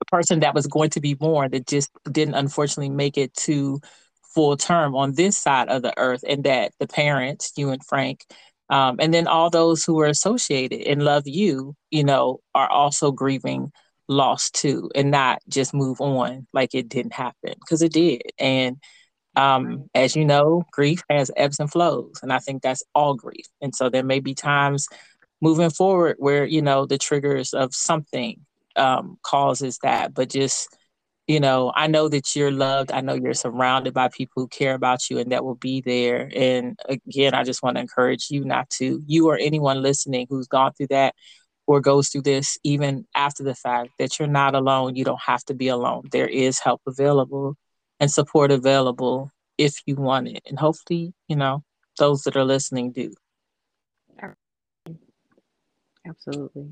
a 0.00 0.04
person 0.04 0.40
that 0.40 0.54
was 0.54 0.66
going 0.66 0.90
to 0.90 1.00
be 1.00 1.14
born 1.14 1.50
that 1.52 1.66
just 1.66 1.90
didn't 2.12 2.34
unfortunately 2.34 2.90
make 2.90 3.16
it 3.16 3.32
to 3.34 3.80
full 4.38 4.56
term 4.56 4.94
on 4.94 5.14
this 5.14 5.36
side 5.36 5.68
of 5.68 5.82
the 5.82 5.92
earth, 5.98 6.22
and 6.28 6.44
that 6.44 6.70
the 6.78 6.86
parents, 6.86 7.52
you 7.56 7.70
and 7.70 7.84
Frank, 7.84 8.24
um, 8.70 8.98
and 9.00 9.12
then 9.12 9.26
all 9.26 9.50
those 9.50 9.84
who 9.84 9.98
are 9.98 10.06
associated 10.06 10.82
and 10.82 11.02
love 11.04 11.24
you, 11.26 11.74
you 11.90 12.04
know, 12.04 12.38
are 12.54 12.70
also 12.70 13.10
grieving 13.10 13.72
lost 14.06 14.54
too 14.54 14.92
and 14.94 15.10
not 15.10 15.40
just 15.48 15.74
move 15.74 16.00
on 16.00 16.46
like 16.52 16.72
it 16.72 16.88
didn't 16.88 17.14
happen 17.14 17.54
because 17.58 17.82
it 17.82 17.92
did. 17.92 18.22
And 18.38 18.76
um, 19.34 19.90
as 19.92 20.14
you 20.14 20.24
know 20.24 20.62
grief 20.70 21.02
has 21.10 21.32
ebbs 21.36 21.58
and 21.58 21.70
flows 21.70 22.20
and 22.22 22.32
i 22.32 22.38
think 22.38 22.62
that's 22.62 22.84
all 22.94 23.14
grief. 23.14 23.46
And 23.60 23.74
so 23.74 23.88
there 23.88 24.04
may 24.04 24.20
be 24.20 24.34
times 24.34 24.86
moving 25.40 25.70
forward 25.70 26.14
where 26.20 26.44
you 26.44 26.62
know 26.62 26.86
the 26.86 26.96
triggers 26.96 27.54
of 27.54 27.74
something 27.74 28.40
um, 28.76 29.18
causes 29.24 29.78
that 29.82 30.14
but 30.14 30.30
just 30.30 30.77
you 31.28 31.38
know 31.38 31.72
i 31.76 31.86
know 31.86 32.08
that 32.08 32.34
you're 32.34 32.50
loved 32.50 32.90
i 32.90 33.00
know 33.00 33.14
you're 33.14 33.34
surrounded 33.34 33.94
by 33.94 34.08
people 34.08 34.42
who 34.42 34.48
care 34.48 34.74
about 34.74 35.08
you 35.10 35.18
and 35.18 35.30
that 35.30 35.44
will 35.44 35.54
be 35.56 35.80
there 35.82 36.30
and 36.34 36.78
again 36.88 37.34
i 37.34 37.44
just 37.44 37.62
want 37.62 37.76
to 37.76 37.80
encourage 37.80 38.28
you 38.30 38.44
not 38.44 38.68
to 38.70 39.02
you 39.06 39.28
or 39.28 39.38
anyone 39.38 39.82
listening 39.82 40.26
who's 40.28 40.48
gone 40.48 40.72
through 40.72 40.88
that 40.88 41.14
or 41.68 41.80
goes 41.82 42.08
through 42.08 42.22
this 42.22 42.58
even 42.64 43.06
after 43.14 43.44
the 43.44 43.54
fact 43.54 43.90
that 43.98 44.18
you're 44.18 44.26
not 44.26 44.54
alone. 44.54 44.96
You 44.96 45.04
don't 45.04 45.20
have 45.20 45.44
to 45.44 45.54
be 45.54 45.68
alone. 45.68 46.08
There 46.10 46.26
is 46.26 46.58
help 46.58 46.80
available 46.86 47.56
and 48.00 48.10
support 48.10 48.50
available 48.50 49.30
if 49.58 49.74
you 49.84 49.94
want 49.96 50.28
it. 50.28 50.42
And 50.46 50.58
hopefully, 50.58 51.12
you 51.28 51.36
know, 51.36 51.62
those 51.98 52.22
that 52.22 52.36
are 52.36 52.44
listening 52.44 52.92
do. 52.92 53.12
Absolutely. 56.06 56.70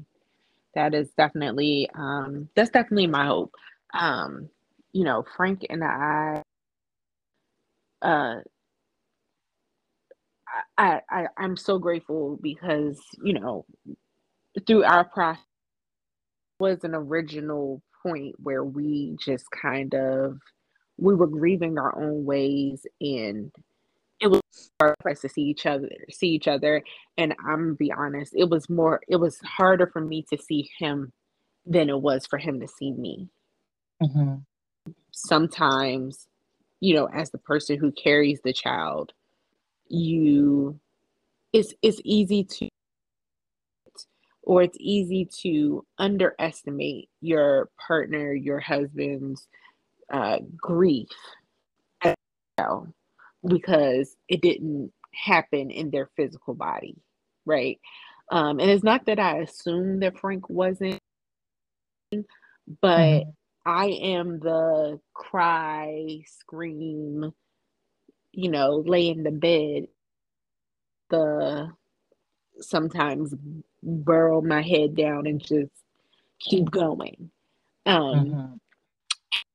That 0.74 0.94
is 0.94 1.10
definitely 1.10 1.90
um 1.94 2.48
that's 2.56 2.70
definitely 2.70 3.06
my 3.06 3.26
hope. 3.26 3.54
Um, 3.98 4.50
you 4.92 5.04
know, 5.04 5.24
Frank 5.36 5.66
and 5.70 5.84
I 5.84 6.42
uh 8.02 8.36
I, 10.78 11.00
I 11.10 11.26
I'm 11.38 11.56
so 11.56 11.78
grateful 11.78 12.38
because, 12.42 13.00
you 13.22 13.34
know, 13.34 13.66
through 14.66 14.84
our 14.84 15.04
process 15.04 15.44
was 16.60 16.84
an 16.84 16.94
original 16.94 17.82
point 18.02 18.34
where 18.42 18.64
we 18.64 19.16
just 19.24 19.46
kind 19.50 19.94
of 19.94 20.38
we 20.98 21.14
were 21.14 21.26
grieving 21.28 21.78
our 21.78 21.96
own 22.02 22.24
ways 22.24 22.86
and 23.00 23.52
it 24.20 24.28
was 24.28 24.42
hard 24.80 24.94
for 25.02 25.10
us 25.12 25.20
to 25.22 25.28
see 25.28 25.42
each 25.42 25.66
other 25.66 25.90
see 26.10 26.28
each 26.28 26.48
other. 26.48 26.82
And 27.18 27.34
i'm 27.48 27.74
be 27.76 27.92
honest 27.92 28.34
it 28.36 28.48
was 28.50 28.70
more 28.70 29.00
it 29.08 29.16
was 29.16 29.38
harder 29.40 29.88
for 29.88 30.00
me 30.02 30.24
to 30.32 30.38
see 30.38 30.70
him 30.78 31.12
than 31.66 31.90
it 31.90 32.00
was 32.00 32.26
for 32.26 32.38
him 32.38 32.60
to 32.60 32.68
see 32.68 32.92
me 32.92 33.28
mm-hmm. 34.02 34.34
sometimes 35.10 36.26
you 36.80 36.94
know 36.94 37.06
as 37.06 37.30
the 37.30 37.38
person 37.38 37.78
who 37.78 37.92
carries 37.92 38.40
the 38.42 38.52
child 38.52 39.12
you 39.88 40.78
it's 41.52 41.72
it's 41.82 42.00
easy 42.04 42.44
to 42.44 42.68
or 44.46 44.62
it's 44.62 44.76
easy 44.80 45.28
to 45.42 45.84
underestimate 45.98 47.10
your 47.20 47.68
partner, 47.84 48.32
your 48.32 48.60
husband's 48.60 49.48
uh, 50.12 50.38
grief 50.56 51.08
as 52.02 52.14
well 52.56 52.86
because 53.46 54.16
it 54.28 54.40
didn't 54.40 54.92
happen 55.12 55.70
in 55.70 55.90
their 55.90 56.08
physical 56.16 56.54
body, 56.54 56.94
right? 57.44 57.80
Um, 58.30 58.60
and 58.60 58.70
it's 58.70 58.84
not 58.84 59.06
that 59.06 59.18
I 59.18 59.38
assume 59.38 59.98
that 60.00 60.18
Frank 60.18 60.48
wasn't, 60.48 61.00
but 62.12 62.24
mm-hmm. 62.80 63.30
I 63.66 63.86
am 63.86 64.38
the 64.38 65.00
cry, 65.12 66.20
scream, 66.24 67.32
you 68.30 68.48
know, 68.48 68.84
lay 68.86 69.08
in 69.08 69.24
the 69.24 69.32
bed, 69.32 69.88
the 71.10 71.72
sometimes 72.60 73.34
burrow 73.82 74.40
my 74.40 74.62
head 74.62 74.94
down 74.94 75.26
and 75.26 75.40
just 75.40 75.72
keep 76.38 76.70
going. 76.70 77.30
Um, 77.84 78.14
mm-hmm. 78.14 78.54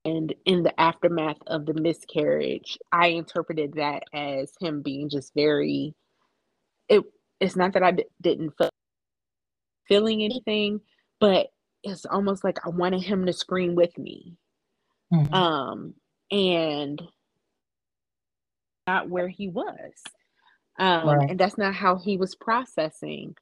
And 0.04 0.34
in 0.46 0.64
the 0.64 0.80
aftermath 0.80 1.38
of 1.48 1.66
the 1.66 1.74
miscarriage, 1.74 2.78
I 2.92 3.08
interpreted 3.08 3.76
that 3.76 4.04
as 4.14 4.52
him 4.60 4.82
being 4.82 5.10
just 5.10 5.34
very. 5.34 5.94
It 6.90 7.04
it's 7.40 7.56
not 7.56 7.74
that 7.74 7.84
I 7.84 7.92
d- 7.92 8.06
didn't 8.20 8.58
feel 8.58 8.72
feeling 9.88 10.24
anything, 10.24 10.82
but 11.20 11.51
it's 11.84 12.06
almost 12.06 12.44
like 12.44 12.66
I 12.66 12.70
wanted 12.70 13.02
him 13.02 13.26
to 13.26 13.34
scream 13.34 13.76
with 13.76 13.98
me. 13.98 14.36
Mm-hmm. 15.14 15.34
Um, 15.34 15.94
and 16.32 17.02
not 18.88 19.10
where 19.10 19.28
he 19.28 19.48
was. 19.48 19.94
Um, 20.80 21.08
right. 21.08 21.30
and 21.30 21.40
that's 21.40 21.58
not 21.58 21.74
how 21.74 21.98
he 21.98 22.18
was 22.18 22.36
processing. 22.36 23.36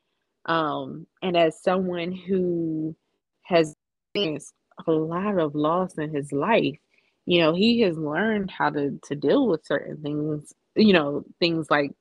Um, 0.45 1.06
and 1.21 1.38
as 1.38 1.62
someone 1.62 2.12
who 2.12 2.95
has 3.43 3.75
experienced 4.13 4.54
a 4.88 4.91
lot 4.91 5.38
of 5.38 5.56
loss 5.56 5.97
in 5.97 6.13
his 6.13 6.32
life, 6.32 6.78
you 7.25 7.41
know, 7.41 7.54
he 7.54 7.82
has 7.82 7.97
learned 7.97 8.49
how 8.49 8.71
to 8.71 8.99
to 9.04 9.15
deal 9.15 9.47
with 9.47 9.65
certain 9.65 10.02
things, 10.02 10.52
you 10.75 10.93
know, 10.93 11.23
things 11.39 11.67
like 11.69 11.91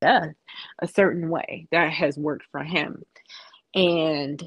death 0.00 0.34
a 0.80 0.88
certain 0.88 1.28
way 1.30 1.68
that 1.70 1.92
has 1.92 2.18
worked 2.18 2.46
for 2.50 2.64
him. 2.64 3.02
And 3.74 4.42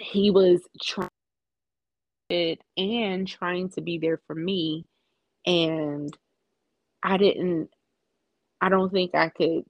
he 0.00 0.30
was 0.30 0.60
trying 0.82 1.10
and 2.76 3.28
trying 3.28 3.68
to 3.70 3.80
be 3.80 3.98
there 3.98 4.20
for 4.26 4.34
me 4.34 4.84
and 5.46 6.16
I 7.02 7.16
didn't 7.18 7.70
I 8.60 8.68
don't 8.68 8.90
think 8.90 9.14
I 9.14 9.28
could 9.28 9.64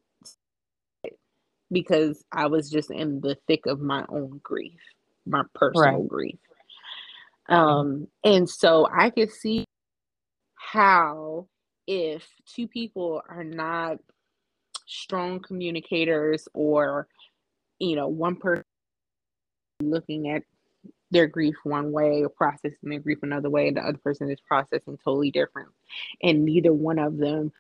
because 1.71 2.25
I 2.33 2.47
was 2.47 2.71
just 2.71 2.91
in 2.91 3.21
the 3.21 3.37
thick 3.47 3.67
of 3.67 3.81
my 3.81 4.05
own 4.09 4.41
grief, 4.43 4.81
my 5.27 5.43
personal 5.55 6.01
right. 6.01 6.09
grief. 6.09 6.39
Um, 7.49 8.09
and 8.25 8.49
so 8.49 8.89
I 8.91 9.11
could 9.11 9.31
see 9.31 9.65
how 10.55 11.49
if 11.87 12.27
two 12.47 12.69
people 12.69 13.23
are 13.29 13.45
not 13.45 13.99
strong 14.87 15.41
communicators 15.41 16.49
or 16.55 17.09
you 17.79 17.97
know 17.97 18.09
one 18.09 18.37
person 18.37 18.65
looking 19.81 20.31
at 20.31 20.43
their 21.11 21.27
grief 21.27 21.55
one 21.65 21.93
way 21.93 22.23
or 22.23 22.29
processing 22.29 22.91
their 22.91 22.99
grief 22.99 23.19
another 23.23 23.51
way 23.51 23.69
and 23.69 23.77
the 23.77 23.83
other 23.83 23.99
person 23.99 24.31
is 24.31 24.41
processing 24.47 24.99
totally 25.05 25.31
different 25.31 25.69
and 26.23 26.45
neither 26.45 26.73
one 26.73 26.99
of 26.99 27.17
them 27.17 27.53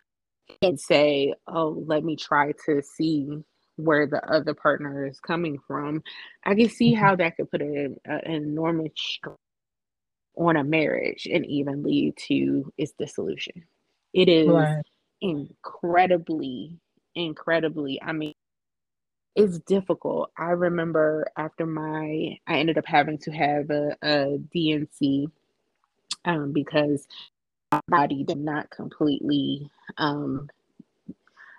can 0.62 0.76
say 0.76 1.32
oh 1.46 1.82
let 1.86 2.04
me 2.04 2.16
try 2.16 2.52
to 2.64 2.82
see 2.82 3.44
where 3.76 4.06
the 4.06 4.24
other 4.30 4.54
partner 4.54 5.06
is 5.06 5.20
coming 5.20 5.58
from, 5.66 6.02
I 6.44 6.54
can 6.54 6.68
see 6.68 6.92
mm-hmm. 6.92 7.04
how 7.04 7.16
that 7.16 7.36
could 7.36 7.50
put 7.50 7.62
an, 7.62 7.96
an 8.04 8.20
enormous 8.24 8.92
stress 8.96 9.36
on 10.36 10.56
a 10.56 10.64
marriage 10.64 11.26
and 11.30 11.46
even 11.46 11.82
lead 11.82 12.14
to 12.28 12.72
its 12.76 12.92
dissolution. 12.98 13.64
It 14.12 14.28
is 14.28 14.48
right. 14.48 14.82
incredibly, 15.20 16.78
incredibly, 17.14 18.00
I 18.02 18.12
mean, 18.12 18.34
it's 19.36 19.58
difficult. 19.58 20.30
I 20.36 20.50
remember 20.50 21.26
after 21.36 21.66
my, 21.66 22.38
I 22.46 22.54
ended 22.58 22.78
up 22.78 22.86
having 22.86 23.18
to 23.18 23.30
have 23.30 23.70
a, 23.70 23.96
a 24.02 24.38
D&C 24.38 25.28
um, 26.24 26.52
because 26.52 27.06
my 27.70 27.80
body 27.86 28.24
did 28.24 28.38
not 28.38 28.70
completely 28.70 29.70
um, 29.98 30.48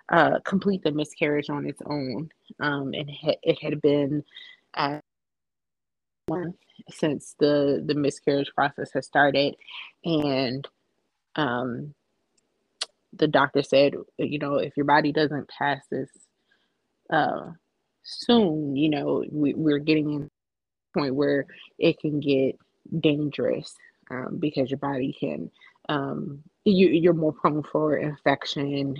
uh, 0.08 0.40
complete 0.44 0.82
the 0.82 0.90
miscarriage 0.90 1.50
on 1.50 1.66
its 1.66 1.80
own. 1.86 2.30
Um, 2.58 2.94
and 2.94 3.10
it 3.42 3.62
had 3.62 3.80
been 3.80 4.24
uh, 4.74 4.98
since 6.90 7.36
the 7.38 7.82
the 7.84 7.94
miscarriage 7.94 8.52
process 8.54 8.92
has 8.92 9.06
started, 9.06 9.54
and 10.04 10.66
um, 11.36 11.94
the 13.12 13.28
doctor 13.28 13.62
said, 13.62 13.94
you 14.18 14.38
know, 14.38 14.56
if 14.56 14.76
your 14.76 14.86
body 14.86 15.12
doesn't 15.12 15.48
pass 15.48 15.84
this 15.90 16.10
uh, 17.10 17.52
soon, 18.08 18.76
you 18.76 18.90
know, 18.90 19.24
we, 19.30 19.54
we're 19.54 19.78
getting 19.78 20.12
in 20.12 20.30
point 20.94 21.14
where 21.14 21.46
it 21.78 22.00
can 22.00 22.20
get 22.20 22.56
dangerous 23.00 23.74
um, 24.10 24.38
because 24.38 24.70
your 24.70 24.78
body 24.78 25.14
can 25.18 25.50
um, 25.88 26.42
you, 26.64 26.88
you're 26.88 27.14
more 27.14 27.32
prone 27.32 27.62
for 27.62 27.96
infection 27.96 28.96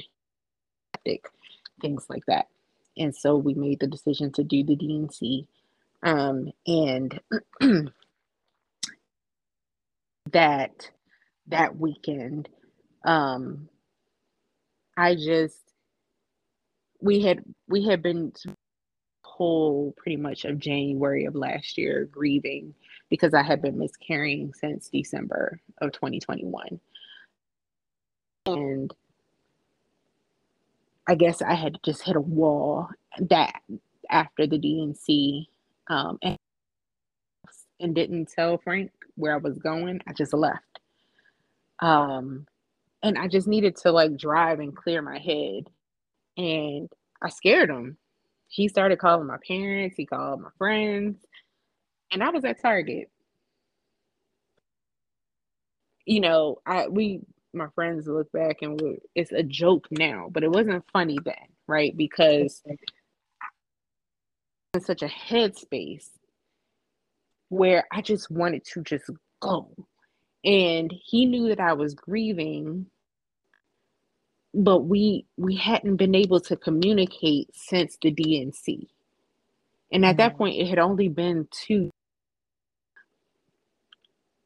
things 1.81 2.07
like 2.09 2.25
that. 2.27 2.47
And 2.97 3.15
so 3.15 3.37
we 3.37 3.55
made 3.55 3.81
the 3.81 3.87
decision 3.87 4.33
to 4.33 4.45
do 4.45 4.65
the 4.65 4.77
D&C. 4.77 5.47
Um, 6.03 6.51
and 6.67 7.21
that 10.33 10.91
that 11.49 11.77
weekend, 11.77 12.49
um, 13.05 13.69
I 14.97 15.15
just 15.15 15.59
we 17.01 17.23
had 17.23 17.43
we 17.69 17.85
had 17.85 18.03
been 18.03 18.33
whole 19.39 19.95
pretty 19.97 20.17
much 20.17 20.45
of 20.45 20.59
January 20.59 21.25
of 21.25 21.37
last 21.37 21.79
year 21.79 22.09
grieving 22.11 22.75
because 23.09 23.35
I 23.35 23.43
had 23.43 23.63
been 23.63 23.79
miscarrying 23.79 24.53
since 24.53 24.89
December 24.89 25.61
of 25.81 25.93
2021. 25.93 26.81
And 28.47 28.93
I 31.09 31.15
guess 31.15 31.41
I 31.41 31.55
had 31.55 31.79
just 31.85 32.03
hit 32.03 32.17
a 32.17 32.21
wall 32.21 32.89
that 33.21 33.63
after 34.11 34.47
the 34.47 34.59
D&C 34.59 35.49
um, 35.87 36.19
and, 36.23 36.37
and 37.79 37.95
didn't 37.95 38.29
tell 38.31 38.59
Frank 38.59 38.91
where 39.15 39.35
I 39.35 39.39
was 39.39 39.57
going. 39.59 40.01
I 40.09 40.13
just 40.13 40.35
left. 40.35 40.81
Um, 41.79 42.47
and 43.05 43.17
I 43.17 43.29
just 43.29 43.47
needed 43.47 43.77
to 43.77 43.93
like 43.93 44.17
drive 44.17 44.59
and 44.59 44.77
clear 44.77 45.01
my 45.01 45.19
head. 45.19 45.71
And 46.37 46.91
I 47.23 47.29
scared 47.29 47.71
him. 47.71 47.97
He 48.49 48.69
started 48.69 48.99
calling 48.99 49.27
my 49.27 49.39
parents, 49.47 49.97
he 49.97 50.07
called 50.07 50.41
my 50.41 50.51
friends, 50.59 51.19
and 52.13 52.23
I 52.23 52.31
was 52.31 52.45
at 52.45 52.61
Target. 52.63 53.11
You 56.07 56.21
know, 56.21 56.59
I 56.67 56.89
we 56.89 57.21
my 57.55 57.69
friends 57.75 58.07
look 58.07 58.31
back 58.33 58.59
and 58.63 58.81
it's 59.15 59.33
a 59.33 59.43
joke 59.43 59.89
now, 59.91 60.29
but 60.33 60.45
it 60.45 60.51
wasn't 60.51 60.85
funny 60.93 61.19
then, 61.25 61.35
right? 61.67 61.97
Because 61.97 62.63
in 64.75 64.81
such 64.81 65.03
a 65.03 65.09
headspace 65.09 66.09
where 67.49 67.87
I 67.93 68.03
just 68.03 68.31
wanted 68.31 68.65
to 68.67 68.83
just 68.83 69.11
go. 69.41 69.71
and 70.45 70.93
he 70.93 71.27
knew 71.27 71.49
that 71.49 71.61
I 71.61 71.75
was 71.75 71.95
grieving 71.95 72.87
but 74.59 74.81
we 74.81 75.25
we 75.37 75.55
hadn't 75.55 75.97
been 75.97 76.17
able 76.17 76.41
to 76.41 76.57
communicate 76.57 77.49
since 77.55 77.97
the 78.03 78.11
D&C. 78.11 78.89
And 79.93 80.05
at 80.05 80.11
mm-hmm. 80.11 80.17
that 80.17 80.37
point 80.37 80.57
it 80.57 80.67
had 80.67 80.81
only 80.81 81.09
been 81.09 81.47
two 81.51 81.91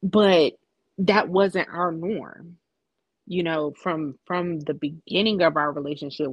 but 0.03 0.53
that 0.99 1.29
wasn't 1.29 1.67
our 1.69 1.91
norm. 1.91 2.57
You 3.25 3.41
know, 3.41 3.73
from 3.81 4.19
from 4.25 4.59
the 4.59 4.75
beginning 4.75 5.41
of 5.41 5.57
our 5.57 5.71
relationship 5.71 6.27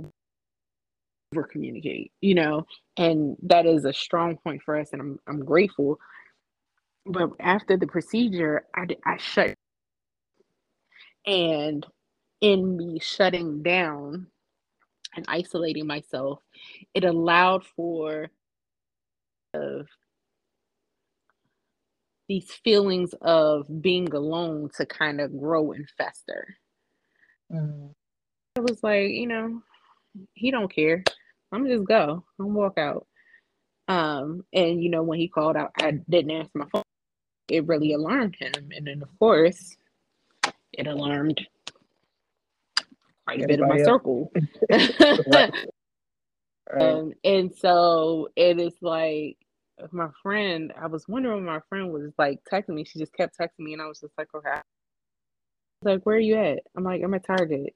we 1.32 1.42
communicate, 1.50 2.12
you 2.20 2.34
know, 2.34 2.66
and 2.96 3.36
that 3.44 3.64
is 3.64 3.84
a 3.84 3.92
strong 3.92 4.36
point 4.36 4.62
for 4.62 4.76
us 4.76 4.92
and 4.92 5.00
I'm 5.00 5.20
I'm 5.26 5.44
grateful. 5.44 5.98
But 7.06 7.30
after 7.40 7.78
the 7.78 7.86
procedure, 7.86 8.66
I 8.76 8.88
I 9.06 9.16
shut 9.16 9.54
and 11.24 11.86
in 12.40 12.76
me 12.76 12.98
shutting 13.00 13.62
down 13.62 14.26
and 15.14 15.24
isolating 15.28 15.86
myself, 15.86 16.40
it 16.94 17.04
allowed 17.04 17.64
for 17.64 18.30
of 19.54 19.88
these 22.28 22.50
feelings 22.64 23.12
of 23.22 23.66
being 23.82 24.12
alone 24.14 24.70
to 24.76 24.86
kind 24.86 25.20
of 25.20 25.36
grow 25.38 25.72
and 25.72 25.88
fester. 25.98 26.56
Mm. 27.52 27.90
I 28.56 28.60
was 28.60 28.82
like, 28.84 29.10
you 29.10 29.26
know, 29.26 29.62
he 30.34 30.50
don't 30.50 30.72
care. 30.72 31.02
I'm 31.52 31.66
just 31.66 31.84
go. 31.84 32.24
I'm 32.38 32.54
walk 32.54 32.78
out. 32.78 33.06
Um, 33.88 34.44
and 34.52 34.82
you 34.82 34.88
know, 34.88 35.02
when 35.02 35.18
he 35.18 35.26
called 35.26 35.56
out, 35.56 35.72
I 35.80 35.98
didn't 36.08 36.30
answer 36.30 36.50
my 36.54 36.66
phone. 36.70 36.84
It 37.48 37.66
really 37.66 37.92
alarmed 37.92 38.36
him, 38.38 38.70
and 38.70 38.86
then 38.86 39.02
of 39.02 39.08
course, 39.18 39.76
it 40.72 40.86
alarmed 40.86 41.44
quite 43.26 43.42
a 43.42 43.46
bit 43.46 43.60
of 43.60 43.68
my 43.68 43.78
else? 43.78 43.86
circle. 43.86 44.32
right. 44.70 45.52
Um, 46.80 47.12
and 47.24 47.54
so 47.54 48.28
it 48.36 48.60
is 48.60 48.74
like 48.80 49.36
my 49.92 50.08
friend, 50.22 50.72
I 50.80 50.86
was 50.86 51.08
wondering 51.08 51.44
my 51.44 51.60
friend 51.68 51.92
was 51.92 52.12
like 52.18 52.40
texting 52.50 52.74
me. 52.74 52.84
She 52.84 52.98
just 52.98 53.12
kept 53.12 53.38
texting 53.38 53.60
me, 53.60 53.72
and 53.72 53.82
I 53.82 53.86
was 53.86 54.00
just 54.00 54.12
like, 54.18 54.28
okay. 54.34 54.60
Like, 55.82 56.02
where 56.04 56.16
are 56.16 56.20
you 56.20 56.36
at? 56.36 56.60
I'm 56.76 56.84
like, 56.84 57.02
I'm 57.02 57.14
at 57.14 57.24
Target. 57.24 57.74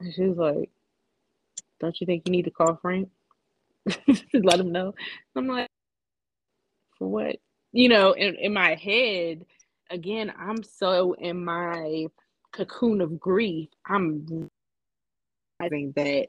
And 0.00 0.12
she 0.12 0.22
was 0.22 0.36
like, 0.36 0.70
Don't 1.80 1.98
you 2.00 2.06
think 2.06 2.24
you 2.26 2.32
need 2.32 2.44
to 2.46 2.50
call 2.50 2.78
Frank? 2.80 3.08
Let 4.32 4.60
him 4.60 4.72
know. 4.72 4.94
I'm 5.36 5.46
like, 5.46 5.68
For 6.98 7.08
what? 7.08 7.36
You 7.72 7.88
know, 7.88 8.12
in, 8.12 8.34
in 8.36 8.52
my 8.52 8.74
head, 8.74 9.44
again, 9.90 10.32
I'm 10.38 10.62
so 10.62 11.12
in 11.14 11.44
my 11.44 12.06
cocoon 12.52 13.00
of 13.00 13.20
grief. 13.20 13.68
I'm 13.86 14.50
that 15.60 16.26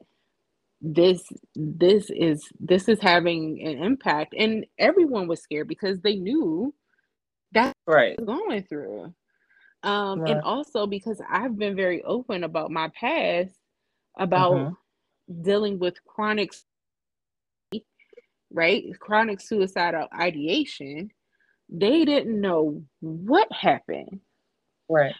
this 0.80 1.22
this 1.54 2.10
is 2.10 2.48
this 2.58 2.88
is 2.88 3.00
having 3.00 3.60
an 3.66 3.82
impact. 3.82 4.34
And 4.36 4.66
everyone 4.78 5.28
was 5.28 5.42
scared 5.42 5.68
because 5.68 6.00
they 6.00 6.16
knew 6.16 6.74
that 7.52 7.74
right. 7.86 8.16
going 8.24 8.62
through. 8.64 9.14
Um 9.82 10.20
right. 10.20 10.32
and 10.32 10.42
also 10.42 10.86
because 10.86 11.22
i've 11.30 11.56
been 11.56 11.74
very 11.74 12.02
open 12.02 12.44
about 12.44 12.70
my 12.70 12.88
past 12.88 13.54
about 14.18 14.52
mm-hmm. 14.52 15.42
dealing 15.42 15.78
with 15.78 16.04
chronic 16.04 16.52
right? 18.50 18.84
Chronic 18.98 19.40
suicidal 19.40 20.08
ideation. 20.18 21.10
They 21.68 22.04
didn't 22.04 22.40
know 22.40 22.82
what 23.00 23.50
happened. 23.52 24.20
Right. 24.88 25.14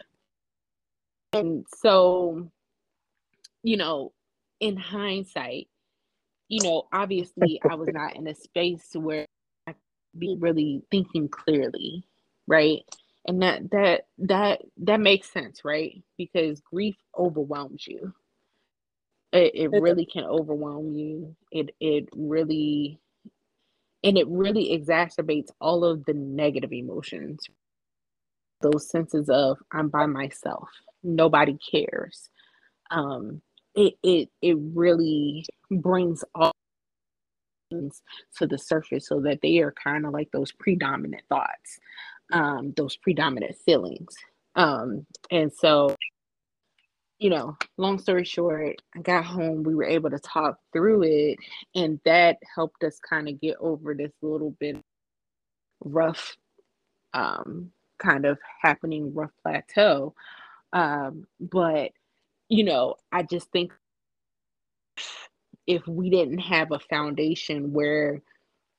And 1.33 1.65
so 1.77 2.51
you 3.63 3.77
know, 3.77 4.13
in 4.59 4.77
hindsight, 4.77 5.67
you 6.47 6.61
know, 6.63 6.87
obviously 6.93 7.61
I 7.69 7.75
was 7.75 7.89
not 7.91 8.15
in 8.15 8.27
a 8.27 8.35
space 8.35 8.89
where 8.93 9.25
I 9.67 9.73
could 9.73 10.19
be 10.19 10.35
really 10.39 10.83
thinking 10.91 11.29
clearly, 11.29 12.03
right? 12.47 12.81
And 13.25 13.41
that 13.43 13.69
that 13.71 14.01
that 14.19 14.61
that 14.77 14.99
makes 14.99 15.31
sense, 15.31 15.63
right? 15.63 16.01
Because 16.17 16.59
grief 16.61 16.95
overwhelms 17.17 17.85
you. 17.87 18.13
It, 19.33 19.55
it 19.55 19.71
really 19.71 20.05
can 20.05 20.25
overwhelm 20.25 20.93
you. 20.93 21.35
It 21.51 21.75
it 21.79 22.09
really 22.13 22.99
and 24.03 24.17
it 24.17 24.27
really 24.27 24.77
exacerbates 24.77 25.49
all 25.59 25.85
of 25.85 26.05
the 26.05 26.13
negative 26.13 26.73
emotions. 26.73 27.47
Those 28.61 28.89
senses 28.89 29.29
of 29.29 29.59
I'm 29.71 29.89
by 29.89 30.07
myself. 30.07 30.69
Nobody 31.03 31.57
cares. 31.57 32.29
Um, 32.89 33.41
it 33.75 33.93
it 34.03 34.29
it 34.41 34.57
really 34.75 35.45
brings 35.71 36.23
all 36.35 36.51
things 37.71 38.01
to 38.37 38.47
the 38.47 38.57
surface 38.57 39.07
so 39.07 39.21
that 39.21 39.39
they 39.41 39.59
are 39.59 39.73
kind 39.83 40.05
of 40.05 40.13
like 40.13 40.29
those 40.31 40.51
predominant 40.53 41.23
thoughts 41.29 41.79
um 42.33 42.73
those 42.77 42.97
predominant 42.97 43.55
feelings. 43.65 44.15
Um 44.55 45.05
and 45.31 45.51
so 45.53 45.95
you 47.19 47.29
know 47.29 47.55
long 47.77 47.99
story 47.99 48.23
short 48.25 48.75
i 48.95 48.99
got 49.01 49.23
home 49.25 49.63
we 49.63 49.75
were 49.75 49.83
able 49.85 50.09
to 50.09 50.19
talk 50.19 50.57
through 50.73 51.03
it 51.03 51.37
and 51.75 51.99
that 52.05 52.37
helped 52.55 52.83
us 52.83 52.99
kind 52.99 53.29
of 53.29 53.39
get 53.39 53.55
over 53.59 53.93
this 53.93 54.11
little 54.21 54.51
bit 54.59 54.77
rough 55.83 56.35
um 57.13 57.71
kind 57.99 58.25
of 58.25 58.39
happening 58.61 59.13
rough 59.13 59.31
plateau. 59.43 60.13
Um 60.73 61.25
but 61.39 61.91
you 62.51 62.65
know, 62.65 62.95
I 63.13 63.23
just 63.23 63.49
think 63.51 63.71
if 65.65 65.87
we 65.87 66.09
didn't 66.09 66.39
have 66.39 66.73
a 66.73 66.79
foundation 66.79 67.71
where 67.71 68.21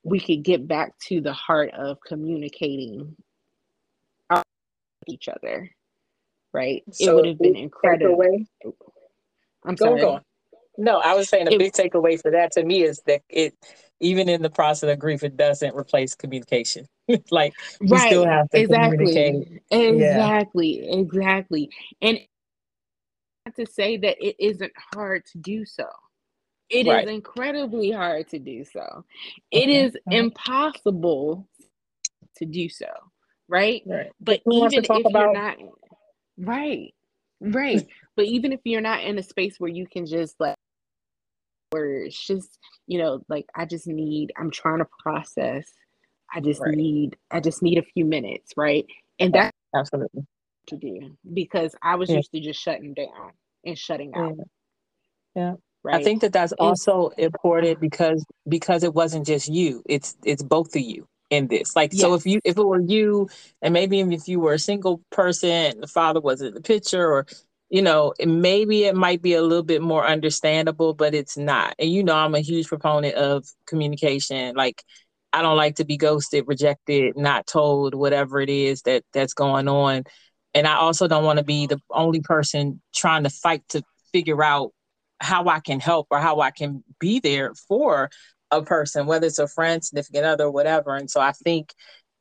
we 0.05 0.21
could 0.21 0.43
get 0.43 0.69
back 0.69 0.93
to 1.09 1.23
the 1.23 1.33
heart 1.33 1.71
of 1.73 1.99
communicating 2.07 3.17
with 4.31 4.45
each 5.07 5.27
other, 5.27 5.71
right? 6.53 6.83
So 6.93 7.13
it 7.13 7.15
would 7.15 7.27
have 7.29 7.39
been 7.39 7.57
incredible. 7.57 8.19
Takeaway, 8.19 8.47
I'm 9.65 9.75
go, 9.75 9.87
sorry. 9.87 10.01
Go 10.03 10.11
on. 10.17 10.23
No, 10.77 10.99
I 10.99 11.15
was 11.15 11.31
saying 11.31 11.49
a 11.49 11.53
it, 11.53 11.59
big 11.59 11.73
takeaway 11.73 12.21
for 12.21 12.31
that 12.31 12.53
to 12.53 12.65
me 12.65 12.83
is 12.83 13.01
that 13.07 13.23
it, 13.31 13.55
even 14.01 14.29
in 14.29 14.43
the 14.43 14.51
process 14.51 14.93
of 14.93 14.99
grief, 14.99 15.23
it 15.23 15.39
doesn't 15.39 15.75
replace 15.75 16.15
communication. 16.15 16.87
like 17.31 17.55
you 17.81 17.89
right, 17.95 18.09
still 18.09 18.27
have 18.27 18.51
to 18.51 18.61
exactly, 18.61 19.07
communicate. 19.07 19.63
Exactly, 19.71 20.87
yeah. 20.87 20.95
exactly. 20.95 21.71
And 22.03 22.21
to 23.57 23.67
say 23.67 23.97
that 23.99 24.17
it 24.25 24.37
isn't 24.39 24.73
hard 24.95 25.25
to 25.33 25.39
do 25.39 25.65
so. 25.65 25.87
It 26.71 26.87
right. 26.87 27.05
is 27.05 27.11
incredibly 27.11 27.91
hard 27.91 28.29
to 28.29 28.39
do 28.39 28.65
so. 28.65 29.05
It 29.51 29.67
mm-hmm. 29.67 29.87
is 29.87 29.97
impossible 30.11 31.49
to 32.37 32.47
do 32.47 32.69
so, 32.69 32.87
right? 33.49 33.83
right. 33.87 34.11
But 34.21 34.41
even 34.51 34.73
if 34.73 34.85
about- 34.85 35.13
you're 35.13 35.33
not 35.33 35.57
right, 36.39 36.95
right. 37.41 37.87
but 38.17 38.25
even 38.25 38.53
if 38.53 38.61
you're 38.65 38.81
not 38.81 39.03
in 39.03 39.19
a 39.19 39.23
space 39.23 39.57
where 39.59 39.71
you 39.71 39.87
can 39.87 40.07
just 40.07 40.39
like 40.41 40.57
where 41.71 42.05
it's 42.05 42.27
just 42.27 42.59
you 42.87 42.99
know, 42.99 43.23
like 43.29 43.47
I 43.55 43.65
just 43.65 43.87
need, 43.87 44.33
I'm 44.37 44.51
trying 44.51 44.79
to 44.79 44.87
process. 45.03 45.67
I 46.35 46.41
just 46.41 46.61
right. 46.61 46.75
need, 46.75 47.17
I 47.31 47.41
just 47.41 47.63
need 47.63 47.79
a 47.79 47.83
few 47.83 48.05
minutes, 48.05 48.53
right? 48.57 48.87
And 49.19 49.33
that's 49.33 49.57
absolutely 49.75 50.27
to 50.69 50.77
do 50.77 51.17
because 51.33 51.75
I 51.83 51.97
was 51.97 52.11
yeah. 52.11 52.17
used 52.17 52.33
to 52.33 52.41
just 52.41 52.61
shutting 52.61 52.95
down 52.95 53.33
and 53.65 53.79
shutting 53.79 54.13
out. 54.15 54.35
Yeah. 54.37 54.45
yeah. 55.35 55.55
Right? 55.85 56.01
I 56.01 56.05
think 56.05 56.21
that 56.21 56.33
that's 56.33 56.53
also 56.53 57.09
important 57.19 57.81
because 57.81 58.25
because 58.49 58.85
it 58.85 58.95
wasn't 58.95 59.27
just 59.27 59.49
you; 59.49 59.83
it's 59.87 60.17
it's 60.25 60.43
both 60.43 60.77
of 60.77 60.83
you 60.83 61.09
in 61.29 61.49
this. 61.49 61.75
Like, 61.75 61.93
yes. 61.93 62.03
so 62.03 62.15
if 62.15 62.25
you 62.25 62.41
if 62.45 62.57
it 62.57 62.65
were 62.65 62.81
you, 62.81 63.29
and 63.63 63.75
maybe 63.75 63.99
even 63.99 64.13
if 64.13 64.29
you 64.29 64.39
were 64.39 64.53
a 64.53 64.59
single 64.61 65.03
person, 65.11 65.81
the 65.81 65.89
father 65.89 66.21
was 66.21 66.41
in 66.41 66.55
the 66.55 66.61
picture, 66.61 67.11
or 67.11 67.27
you 67.69 67.83
know, 67.83 68.13
maybe 68.25 68.85
it 68.85 68.95
might 68.95 69.23
be 69.23 69.35
a 69.35 69.43
little 69.43 69.65
bit 69.65 69.83
more 69.83 70.07
understandable, 70.07 70.95
but 70.95 71.15
it's 71.15 71.37
not. 71.37 71.75
And 71.81 71.91
you 71.91 72.05
know, 72.05 72.15
I'm 72.15 72.37
a 72.37 72.41
huge 72.41 72.69
proponent 72.69 73.17
of 73.17 73.45
communication. 73.67 74.55
Like, 74.55 74.85
I 75.33 75.43
don't 75.43 75.57
like 75.57 75.77
to 75.77 75.85
be 75.85 75.97
ghosted, 75.97 76.45
rejected, 76.47 77.17
not 77.17 77.47
told, 77.49 77.95
whatever 77.95 78.41
it 78.41 78.51
is 78.51 78.83
that 78.83 79.03
that's 79.13 79.35
going 79.35 79.67
on 79.67 80.05
and 80.55 80.67
I 80.67 80.75
also 80.75 81.09
don't 81.09 81.25
want 81.25 81.39
to 81.39 81.45
be 81.45 81.67
the 81.67 81.79
only 81.91 82.21
person 82.21 82.81
trying 82.95 83.25
to 83.25 83.31
fight 83.31 83.63
to 83.71 83.83
figure 84.13 84.43
out 84.43 84.73
how 85.21 85.47
I 85.47 85.61
can 85.61 85.81
help 85.81 86.09
or 86.11 86.19
how 86.19 86.41
I 86.41 86.51
can 86.51 86.83
be 86.99 87.21
there 87.21 87.55
for 87.69 88.11
a 88.51 88.63
person, 88.63 89.07
whether 89.07 89.27
it's 89.27 89.39
a 89.39 89.49
friend, 89.49 89.83
significant 89.83 90.27
other, 90.27 90.51
whatever. 90.51 90.95
And 90.95 91.11
so 91.11 91.21
I 91.21 91.33
think 91.33 91.73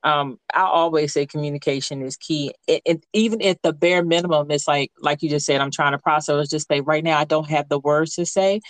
um, 0.04 0.38
I 0.52 0.62
always 0.62 1.12
say 1.12 1.26
communication 1.26 2.02
is 2.02 2.16
key. 2.16 2.52
It, 2.66 2.82
it, 2.84 3.06
even 3.12 3.42
at 3.42 3.60
the 3.62 3.72
bare 3.72 4.04
minimum, 4.04 4.50
it's 4.50 4.66
like 4.66 4.90
like 4.98 5.22
you 5.22 5.28
just 5.28 5.46
said, 5.46 5.60
I'm 5.60 5.70
trying 5.70 5.92
to 5.92 5.98
process. 5.98 6.48
Just 6.48 6.68
say 6.68 6.80
right 6.80 7.04
now, 7.04 7.18
I 7.18 7.24
don't 7.24 7.48
have 7.48 7.68
the 7.68 7.78
words 7.78 8.14
to 8.16 8.26
say, 8.26 8.60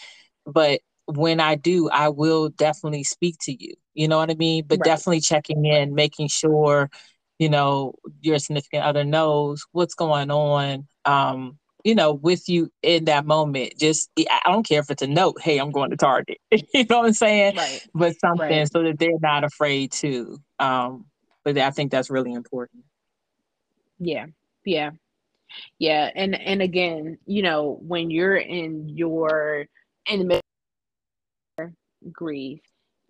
but 0.44 0.80
when 1.06 1.40
I 1.40 1.54
do, 1.54 1.88
I 1.88 2.10
will 2.10 2.48
definitely 2.50 3.04
speak 3.04 3.36
to 3.42 3.52
you. 3.52 3.74
You 3.94 4.08
know 4.08 4.18
what 4.18 4.30
I 4.30 4.34
mean? 4.34 4.64
But 4.66 4.80
right. 4.80 4.84
definitely 4.84 5.20
checking 5.20 5.64
in, 5.64 5.94
making 5.94 6.28
sure 6.28 6.90
you 7.42 7.48
know, 7.48 7.92
your 8.20 8.38
significant 8.38 8.84
other 8.84 9.02
knows 9.02 9.66
what's 9.72 9.94
going 9.94 10.30
on, 10.30 10.86
um, 11.04 11.58
you 11.82 11.92
know, 11.92 12.12
with 12.12 12.48
you 12.48 12.70
in 12.84 13.06
that 13.06 13.26
moment. 13.26 13.72
Just, 13.80 14.10
I 14.16 14.40
don't 14.44 14.64
care 14.64 14.78
if 14.78 14.92
it's 14.92 15.02
a 15.02 15.08
note, 15.08 15.40
hey, 15.42 15.58
I'm 15.58 15.72
going 15.72 15.90
to 15.90 15.96
Target. 15.96 16.38
you 16.52 16.84
know 16.88 16.98
what 16.98 17.06
I'm 17.06 17.12
saying? 17.12 17.56
Right. 17.56 17.84
But 17.92 18.20
something 18.20 18.48
right. 18.48 18.72
so 18.72 18.84
that 18.84 19.00
they're 19.00 19.18
not 19.20 19.42
afraid 19.42 19.90
to. 19.94 20.38
Um, 20.60 21.06
but 21.42 21.58
I 21.58 21.72
think 21.72 21.90
that's 21.90 22.10
really 22.10 22.32
important. 22.32 22.84
Yeah. 23.98 24.26
Yeah. 24.64 24.90
Yeah. 25.80 26.10
And, 26.14 26.40
and 26.40 26.62
again, 26.62 27.18
you 27.26 27.42
know, 27.42 27.76
when 27.82 28.12
you're 28.12 28.36
in 28.36 28.88
your, 28.88 29.66
in 30.06 30.28
the 30.28 31.72
grief, 32.12 32.60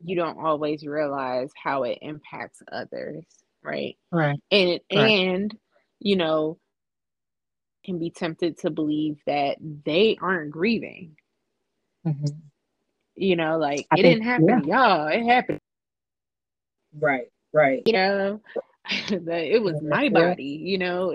you 0.03 0.17
don't 0.17 0.39
always 0.43 0.87
realize 0.87 1.51
how 1.63 1.83
it 1.83 1.99
impacts 2.01 2.63
others, 2.73 3.27
right? 3.63 3.97
Right. 4.11 4.39
And 4.51 4.81
right. 4.93 5.11
and 5.11 5.59
you 6.01 6.17
know, 6.17 6.59
can 7.85 7.99
be 7.99 8.11
tempted 8.11 8.59
to 8.59 8.71
believe 8.71 9.19
that 9.27 9.59
they 9.61 10.17
aren't 10.21 10.51
grieving. 10.51 11.17
Mm-hmm. 12.07 12.27
You 13.15 13.37
know, 13.37 13.59
like 13.59 13.87
I 13.91 13.99
it 13.99 14.03
think, 14.03 14.23
didn't 14.23 14.25
happen, 14.25 14.69
yeah. 14.69 14.97
y'all. 14.97 15.09
It 15.09 15.25
happened. 15.25 15.61
Right. 16.99 17.27
Right. 17.53 17.83
You 17.87 17.93
know, 17.93 18.41
it 18.91 19.63
was 19.63 19.81
my 19.83 20.09
body, 20.09 20.61
you 20.65 20.79
know, 20.79 21.15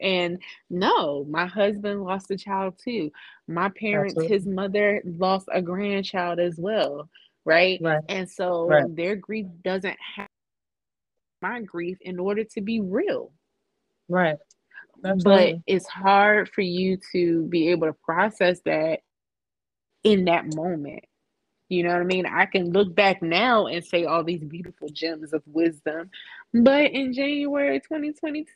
and 0.00 0.38
no, 0.70 1.24
my 1.24 1.46
husband 1.46 2.04
lost 2.04 2.30
a 2.30 2.36
child 2.36 2.74
too. 2.82 3.10
My 3.48 3.70
parents, 3.70 4.12
Absolutely. 4.12 4.36
his 4.36 4.46
mother 4.46 5.02
lost 5.04 5.48
a 5.50 5.62
grandchild 5.62 6.38
as 6.38 6.56
well 6.58 7.08
right? 7.48 7.80
right. 7.82 8.04
And 8.08 8.30
so 8.30 8.66
right. 8.68 8.94
their 8.94 9.16
grief 9.16 9.46
doesn't 9.64 9.96
have 10.16 10.28
my 11.42 11.60
grief 11.62 11.98
in 12.00 12.18
order 12.18 12.44
to 12.44 12.60
be 12.60 12.80
real. 12.80 13.32
Right. 14.08 14.36
Absolutely. 15.04 15.54
But 15.54 15.62
it's 15.66 15.86
hard 15.86 16.48
for 16.50 16.62
you 16.62 16.98
to 17.12 17.44
be 17.44 17.68
able 17.68 17.86
to 17.86 17.92
process 17.92 18.60
that 18.64 19.00
in 20.02 20.24
that 20.24 20.54
moment. 20.54 21.04
You 21.68 21.82
know 21.82 21.90
what 21.90 22.00
I 22.00 22.04
mean? 22.04 22.26
I 22.26 22.46
can 22.46 22.72
look 22.72 22.94
back 22.94 23.22
now 23.22 23.66
and 23.66 23.84
say 23.84 24.04
all 24.06 24.24
these 24.24 24.42
beautiful 24.42 24.88
gems 24.88 25.34
of 25.34 25.42
wisdom, 25.46 26.10
but 26.54 26.90
in 26.92 27.12
January 27.12 27.78
2022, 27.80 28.46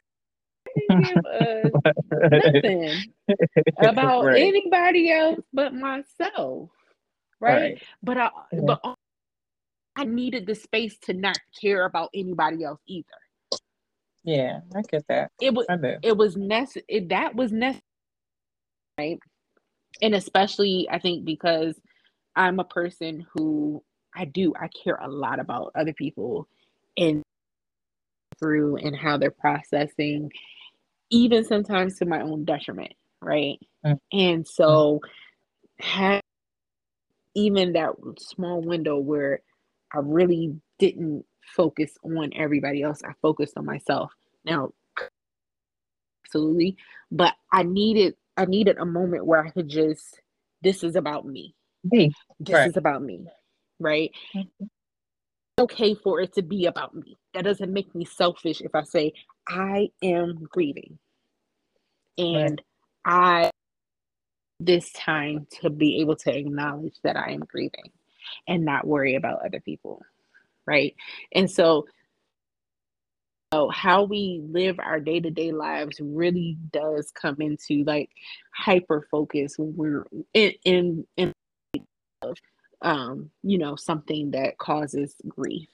give 0.89 1.17
us 1.27 1.71
nothing 2.11 3.05
about 3.79 4.25
right. 4.25 4.41
anybody 4.41 5.13
else 5.13 5.41
but 5.53 5.75
myself 5.75 6.71
right? 7.43 7.53
right. 7.53 7.83
But 8.03 8.19
I 8.19 8.31
yeah. 8.53 8.61
but 8.65 8.81
I 9.97 10.05
needed 10.05 10.47
the 10.47 10.55
space 10.55 10.99
to 11.05 11.13
not 11.13 11.39
care 11.61 11.85
about 11.85 12.11
anybody 12.15 12.65
else 12.65 12.81
either. 12.87 13.07
Yeah, 14.25 14.61
I 14.75 14.83
get 14.83 15.05
that. 15.09 15.33
It 15.41 15.53
was 15.53 15.67
it 16.03 16.17
was 16.17 16.37
necessary. 16.37 17.07
That 17.11 17.35
was 17.35 17.53
necessary, 17.53 17.83
right? 18.99 19.19
And 20.01 20.15
especially, 20.15 20.89
I 20.91 20.99
think 20.99 21.25
because 21.25 21.79
I'm 22.37 22.61
a 22.61 22.65
person 22.65 23.27
who 23.35 23.83
I 24.15 24.25
do 24.25 24.53
I 24.59 24.69
care 24.69 24.99
a 25.03 25.09
lot 25.09 25.41
about 25.41 25.73
other 25.75 25.93
people 25.93 26.47
and 26.97 27.23
through 28.39 28.77
and 28.77 28.97
how 28.97 29.17
they're 29.17 29.31
processing, 29.31 30.31
even 31.11 31.45
sometimes 31.45 31.99
to 31.99 32.07
my 32.07 32.21
own 32.23 32.45
detriment, 32.45 32.93
right? 33.21 33.59
Mm. 33.85 33.99
And 34.13 34.49
so, 34.49 35.01
mm. 35.81 35.85
have 35.85 36.23
even 37.35 37.73
that 37.73 37.91
small 38.19 38.61
window 38.61 38.99
where 38.99 39.41
I 39.93 39.99
really 39.99 40.57
didn't 40.79 41.25
focus 41.55 41.93
on 42.03 42.31
everybody 42.35 42.83
else, 42.83 43.03
I 43.05 43.13
focused 43.21 43.57
on 43.57 43.67
myself. 43.67 44.13
Now, 44.45 44.73
absolutely, 46.25 46.77
but 47.11 47.35
I 47.53 47.63
needed 47.63 48.15
I 48.37 48.47
needed 48.47 48.79
a 48.79 48.87
moment 48.87 49.27
where 49.27 49.45
I 49.45 49.51
could 49.51 49.69
just 49.69 50.21
this 50.63 50.83
is 50.83 50.97
about 50.97 51.27
me. 51.27 51.55
Me. 51.85 52.13
This 52.39 52.55
right. 52.55 52.69
is 52.69 52.77
about 52.77 53.03
me. 53.03 53.27
Right? 53.79 54.13
Mm-hmm. 54.35 54.67
Okay 55.61 55.95
for 55.95 56.21
it 56.21 56.33
to 56.35 56.43
be 56.43 56.67
about 56.67 56.95
me. 56.95 57.19
That 57.35 57.45
doesn't 57.45 57.73
make 57.73 57.95
me 57.95 58.05
selfish 58.05 58.61
if 58.61 58.75
I 58.75 58.85
say 58.85 59.13
I 59.47 59.91
am 60.03 60.47
grieving. 60.51 60.99
And 62.17 62.63
right. 63.05 63.51
I 63.51 63.51
this 64.61 64.93
time 64.93 65.47
to 65.61 65.71
be 65.71 66.01
able 66.01 66.17
to 66.17 66.37
acknowledge 66.37 66.95
that 67.03 67.17
I 67.17 67.33
am 67.33 67.41
grieving 67.41 67.91
and 68.47 68.65
not 68.65 68.87
worry 68.87 69.15
about 69.15 69.45
other 69.45 69.61
people. 69.61 70.03
Right. 70.67 70.95
And 71.33 71.51
so, 71.51 71.87
so 73.53 73.69
how 73.69 74.05
we 74.05 74.43
live 74.49 74.79
our 74.79 75.01
day 75.01 75.21
to 75.21 75.31
day 75.31 75.53
lives 75.53 76.01
really 76.01 76.57
does 76.73 77.11
come 77.11 77.37
into 77.41 77.85
like 77.85 78.11
hyper 78.55 79.07
focus 79.11 79.59
when 79.59 79.77
we're 79.77 80.07
in, 80.33 80.53
in, 80.65 81.07
in 81.17 81.33
um, 82.81 83.31
you 83.43 83.59
know, 83.59 83.77
something 83.77 84.31
that 84.33 84.59
causes 84.59 85.15
grief. 85.29 85.69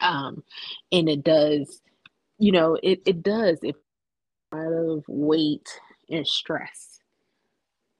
Um, 0.00 0.42
and 0.90 1.08
it 1.08 1.22
does, 1.22 1.80
you 2.38 2.52
know, 2.52 2.78
it, 2.82 3.02
it 3.06 3.22
does, 3.22 3.58
it 3.62 3.76
a 4.52 4.56
lot 4.56 4.72
of 4.72 5.04
weight 5.08 5.68
and 6.10 6.26
stress 6.26 7.00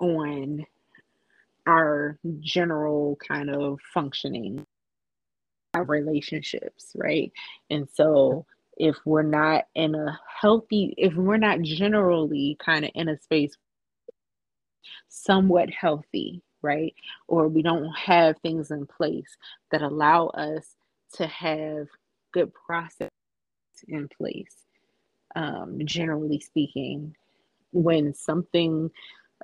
on 0.01 0.65
our 1.69 2.19
general 2.41 3.19
kind 3.29 3.51
of 3.51 3.81
functioning 3.95 4.65
our 5.75 5.85
relationships 5.85 6.93
right? 6.97 7.33
And 7.71 7.89
so 7.93 8.47
if 8.79 8.97
we're 9.07 9.23
not 9.23 9.67
in 9.75 9.95
a 9.95 10.19
healthy 10.41 10.95
if 10.99 11.15
we're 11.15 11.39
not 11.39 11.63
generally 11.63 12.57
kind 12.65 12.85
of 12.87 12.93
in 12.95 13.09
a 13.11 13.19
space 13.21 13.55
somewhat 15.09 15.71
healthy 15.71 16.43
right? 16.63 16.95
Or 17.29 17.49
we 17.49 17.63
don't 17.63 17.93
have 17.97 18.37
things 18.43 18.71
in 18.73 18.87
place 18.87 19.37
that 19.73 19.83
allow 19.83 20.29
us 20.29 20.77
to 21.15 21.27
have 21.27 21.89
good 22.35 22.53
process 22.55 23.11
in 23.89 24.09
place 24.09 24.57
um, 25.37 25.79
generally 25.85 26.41
speaking 26.41 27.15
when 27.73 28.15
something 28.15 28.91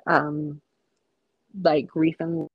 um, 0.07 0.61
like 1.61 1.87
grief 1.87 2.15
and 2.19 2.49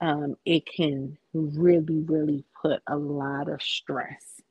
um, 0.00 0.36
it 0.44 0.66
can 0.66 1.16
really, 1.32 2.00
really 2.00 2.44
put 2.60 2.82
a 2.86 2.96
lot 2.96 3.48
of 3.48 3.62
stress 3.62 4.42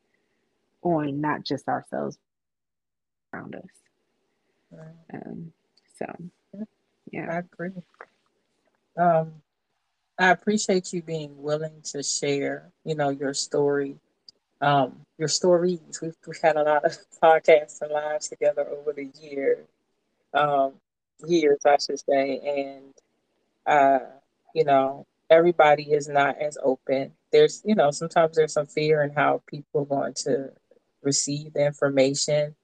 on 0.81 1.21
not 1.21 1.43
just 1.43 1.67
ourselves 1.67 2.17
around 3.33 3.55
us. 3.55 3.61
Right. 4.71 5.21
Um, 5.25 5.53
so, 5.97 6.05
yeah, 7.11 7.31
I 7.31 7.39
agree. 7.39 7.83
Um, 8.97 9.33
I 10.17 10.29
appreciate 10.29 10.93
you 10.93 11.01
being 11.01 11.41
willing 11.41 11.81
to 11.91 12.03
share, 12.03 12.71
you 12.83 12.95
know, 12.95 13.09
your 13.09 13.33
story, 13.33 13.97
um, 14.61 15.05
your 15.17 15.27
stories. 15.27 15.99
We've, 16.01 16.15
we've 16.25 16.41
had 16.41 16.55
a 16.55 16.63
lot 16.63 16.85
of 16.85 16.97
podcasts 17.23 17.81
and 17.81 17.91
lives 17.91 18.29
together 18.29 18.67
over 18.67 18.93
the 18.93 19.09
years 19.21 19.67
um, 20.33 20.73
years, 21.27 21.59
I 21.65 21.77
should 21.77 21.99
say, 21.99 22.39
and 22.39 22.93
uh, 23.65 24.05
you 24.53 24.63
know, 24.63 25.05
everybody 25.29 25.91
is 25.91 26.07
not 26.07 26.37
as 26.39 26.57
open. 26.61 27.13
There's, 27.31 27.61
you 27.65 27.75
know, 27.75 27.91
sometimes 27.91 28.35
there's 28.35 28.53
some 28.53 28.67
fear 28.67 29.03
in 29.03 29.11
how 29.11 29.41
people 29.47 29.81
are 29.81 29.85
going 29.85 30.13
to 30.25 30.51
receive 31.01 31.53
the 31.53 31.65
information, 31.65 32.55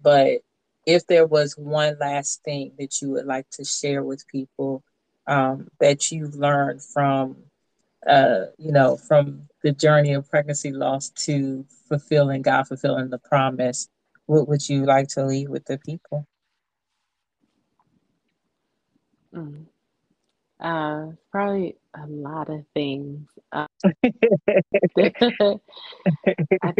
but 0.00 0.42
if 0.86 1.06
there 1.06 1.26
was 1.26 1.56
one 1.56 1.96
last 2.00 2.42
thing 2.42 2.72
that 2.78 3.00
you 3.00 3.10
would 3.10 3.26
like 3.26 3.48
to 3.50 3.64
share 3.64 4.02
with 4.02 4.26
people 4.26 4.82
um, 5.26 5.68
that 5.80 6.10
you've 6.10 6.34
learned 6.34 6.82
from, 6.82 7.36
uh, 8.06 8.46
you 8.58 8.72
know, 8.72 8.96
from 8.96 9.48
the 9.62 9.72
journey 9.72 10.12
of 10.14 10.28
pregnancy 10.28 10.72
loss 10.72 11.10
to 11.10 11.64
fulfilling 11.88 12.42
God, 12.42 12.66
fulfilling 12.66 13.10
the 13.10 13.18
promise, 13.18 13.88
what 14.26 14.48
would 14.48 14.68
you 14.68 14.84
like 14.84 15.08
to 15.08 15.24
leave 15.24 15.48
with 15.48 15.64
the 15.66 15.78
people? 15.78 16.26
Mm. 19.34 19.66
Uh, 20.60 21.06
probably 21.32 21.76
a 21.94 22.06
lot 22.06 22.48
of 22.48 22.64
things. 22.72 23.28
Uh, 23.50 23.66
I 23.84 23.92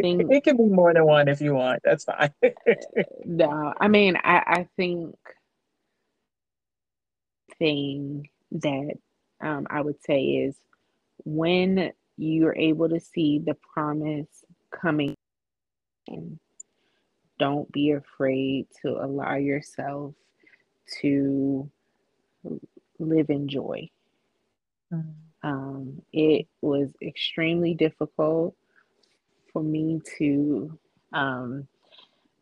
think 0.00 0.22
it 0.30 0.44
can 0.44 0.56
be 0.56 0.64
more 0.64 0.94
than 0.94 1.04
one 1.04 1.26
if 1.28 1.40
you 1.40 1.54
want. 1.54 1.80
That's 1.82 2.04
fine. 2.04 2.30
no, 3.24 3.74
I 3.80 3.88
mean, 3.88 4.16
I, 4.16 4.42
I 4.46 4.68
think 4.76 5.16
thing 7.58 8.28
that 8.52 8.94
um, 9.40 9.66
I 9.68 9.80
would 9.80 10.00
say 10.04 10.22
is 10.22 10.54
when 11.24 11.92
you're 12.16 12.56
able 12.56 12.88
to 12.88 13.00
see 13.00 13.40
the 13.44 13.56
promise 13.74 14.44
coming 14.70 15.16
in, 16.06 16.38
don't 17.38 17.70
be 17.72 17.90
afraid 17.90 18.68
to 18.82 18.90
allow 18.90 19.34
yourself 19.34 20.14
to 21.00 21.68
live 22.98 23.30
in 23.30 23.48
joy. 23.48 23.88
Mm. 24.92 25.14
Um, 25.42 26.02
it 26.12 26.46
was 26.60 26.88
extremely 27.00 27.74
difficult 27.74 28.54
for 29.52 29.62
me 29.62 30.00
to 30.18 30.78
um, 31.12 31.66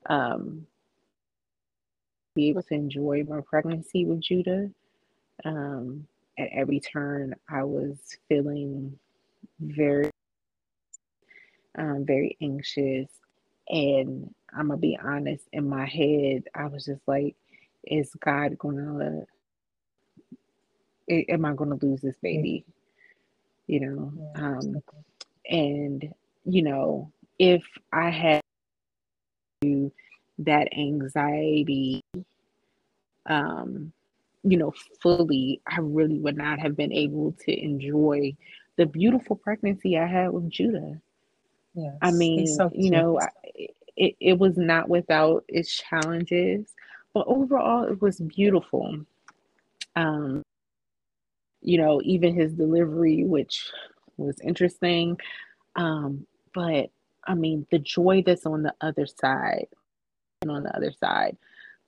um, 0.06 0.66
be 2.34 2.48
able 2.48 2.62
to 2.62 2.74
enjoy 2.74 3.24
my 3.28 3.40
pregnancy 3.40 4.04
with 4.04 4.20
Judah. 4.20 4.70
Um, 5.44 6.06
at 6.38 6.48
every 6.52 6.80
turn, 6.80 7.34
I 7.48 7.64
was 7.64 7.96
feeling 8.28 8.98
very, 9.58 10.10
um, 11.78 12.04
very 12.04 12.36
anxious. 12.40 13.08
And 13.68 14.34
I'm 14.52 14.68
going 14.68 14.78
to 14.78 14.80
be 14.80 14.98
honest, 15.02 15.44
in 15.52 15.68
my 15.68 15.86
head, 15.86 16.44
I 16.54 16.66
was 16.66 16.84
just 16.86 17.02
like, 17.06 17.36
is 17.84 18.14
God 18.20 18.58
going 18.58 18.76
to, 18.76 19.26
am 21.10 21.44
I 21.44 21.54
going 21.54 21.78
to 21.78 21.86
lose 21.86 22.00
this 22.00 22.16
baby? 22.22 22.64
You 23.66 23.80
know? 23.80 24.12
Um, 24.34 24.82
and, 25.48 26.12
you 26.44 26.62
know, 26.62 27.12
if 27.38 27.62
I 27.92 28.10
had 28.10 28.40
that 30.38 30.68
anxiety 30.72 32.02
um 33.26 33.92
you 34.42 34.56
know 34.56 34.72
fully 35.02 35.60
i 35.66 35.78
really 35.80 36.18
would 36.18 36.36
not 36.36 36.58
have 36.58 36.76
been 36.76 36.92
able 36.92 37.32
to 37.32 37.52
enjoy 37.52 38.34
the 38.76 38.86
beautiful 38.86 39.36
pregnancy 39.36 39.98
i 39.98 40.06
had 40.06 40.30
with 40.30 40.48
judah 40.48 40.98
yes, 41.74 41.94
i 42.00 42.10
mean 42.10 42.46
so 42.46 42.70
you 42.72 42.90
know 42.90 43.20
I, 43.20 43.28
it, 43.96 44.16
it 44.18 44.38
was 44.38 44.56
not 44.56 44.88
without 44.88 45.44
its 45.48 45.76
challenges 45.76 46.72
but 47.12 47.26
overall 47.26 47.84
it 47.84 48.00
was 48.00 48.18
beautiful 48.20 48.98
um 49.96 50.42
you 51.62 51.78
know 51.78 52.00
even 52.04 52.34
his 52.34 52.52
delivery 52.52 53.24
which 53.24 53.70
was 54.16 54.38
interesting 54.40 55.16
um 55.76 56.26
but 56.54 56.90
i 57.26 57.34
mean 57.34 57.66
the 57.70 57.78
joy 57.78 58.22
that's 58.24 58.46
on 58.46 58.62
the 58.62 58.74
other 58.80 59.06
side 59.06 59.66
and 60.42 60.50
on 60.50 60.62
the 60.62 60.74
other 60.74 60.92
side, 60.92 61.36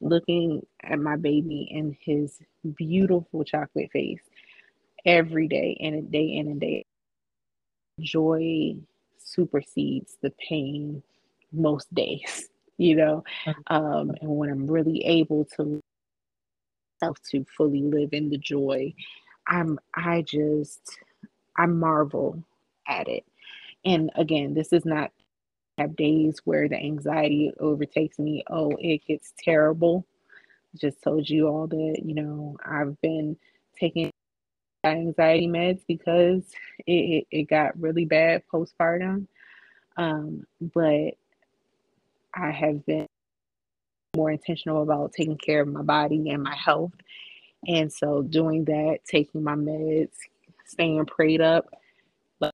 looking 0.01 0.67
at 0.83 0.99
my 0.99 1.17
baby 1.17 1.71
and 1.75 1.97
his 2.01 2.39
beautiful 2.77 3.45
chocolate 3.45 3.91
face 3.93 4.21
every 5.07 5.49
day 5.49 5.77
and 5.81 6.11
day 6.11 6.35
in 6.35 6.49
and 6.49 6.61
day. 6.61 6.85
Joy 8.01 8.77
supersedes 9.19 10.17
the 10.23 10.33
pain 10.49 11.03
most 11.53 11.93
days, 11.95 12.49
you 12.79 12.97
know. 12.97 13.25
Um, 13.69 14.13
and 14.21 14.31
when 14.37 14.51
I'm 14.51 14.67
really 14.67 15.05
able 15.05 15.47
to 15.57 15.81
to 17.31 17.45
fully 17.57 17.83
live 17.83 18.11
in 18.13 18.31
the 18.31 18.39
joy, 18.39 18.95
I'm 19.47 19.79
I 19.95 20.23
just 20.23 20.99
I 21.57 21.67
marvel 21.67 22.43
at 22.89 23.09
it. 23.09 23.25
And 23.85 24.11
again, 24.15 24.55
this 24.55 24.73
is 24.73 24.85
not 24.85 25.11
have 25.79 25.97
days 25.97 26.41
where 26.45 26.69
the 26.69 26.77
anxiety 26.77 27.53
overtakes 27.59 28.19
me. 28.19 28.45
Oh, 28.49 28.73
it 28.79 29.05
gets 29.07 29.33
terrible. 29.39 30.07
Just 30.77 31.03
told 31.03 31.29
you 31.29 31.49
all 31.49 31.67
that, 31.67 32.03
you 32.05 32.15
know, 32.15 32.57
I've 32.65 33.01
been 33.01 33.37
taking 33.79 34.11
anxiety 34.85 35.47
meds 35.47 35.81
because 35.87 36.45
it, 36.87 37.27
it 37.31 37.45
got 37.45 37.79
really 37.81 38.05
bad 38.05 38.43
postpartum. 38.53 39.27
Um, 39.97 40.47
but 40.61 41.15
I 42.35 42.51
have 42.51 42.85
been 42.87 43.07
more 44.17 44.31
intentional 44.31 44.83
about 44.83 45.13
taking 45.13 45.39
care 45.39 45.63
of 45.63 45.69
my 45.69 45.83
body 45.83 46.31
and 46.31 46.43
my 46.43 46.55
health. 46.55 46.93
And 47.67 47.93
so 47.93 48.23
doing 48.23 48.65
that, 48.67 48.99
taking 49.07 49.43
my 49.43 49.55
meds, 49.55 50.15
staying 50.67 51.07
prayed 51.07 51.41
up, 51.41 51.69
but 52.41 52.53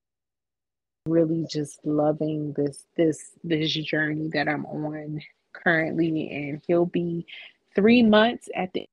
really 1.07 1.47
just 1.51 1.85
loving 1.85 2.53
this 2.55 2.85
this 2.97 3.31
this 3.45 3.73
journey 3.73 4.29
that 4.35 4.49
I'm 4.49 4.67
on 4.67 5.21
currently 5.53 6.31
and 6.31 6.61
he'll 6.67 6.87
be 6.87 7.27
three 7.75 8.03
months 8.03 8.49
at 8.55 8.73
the 8.73 8.87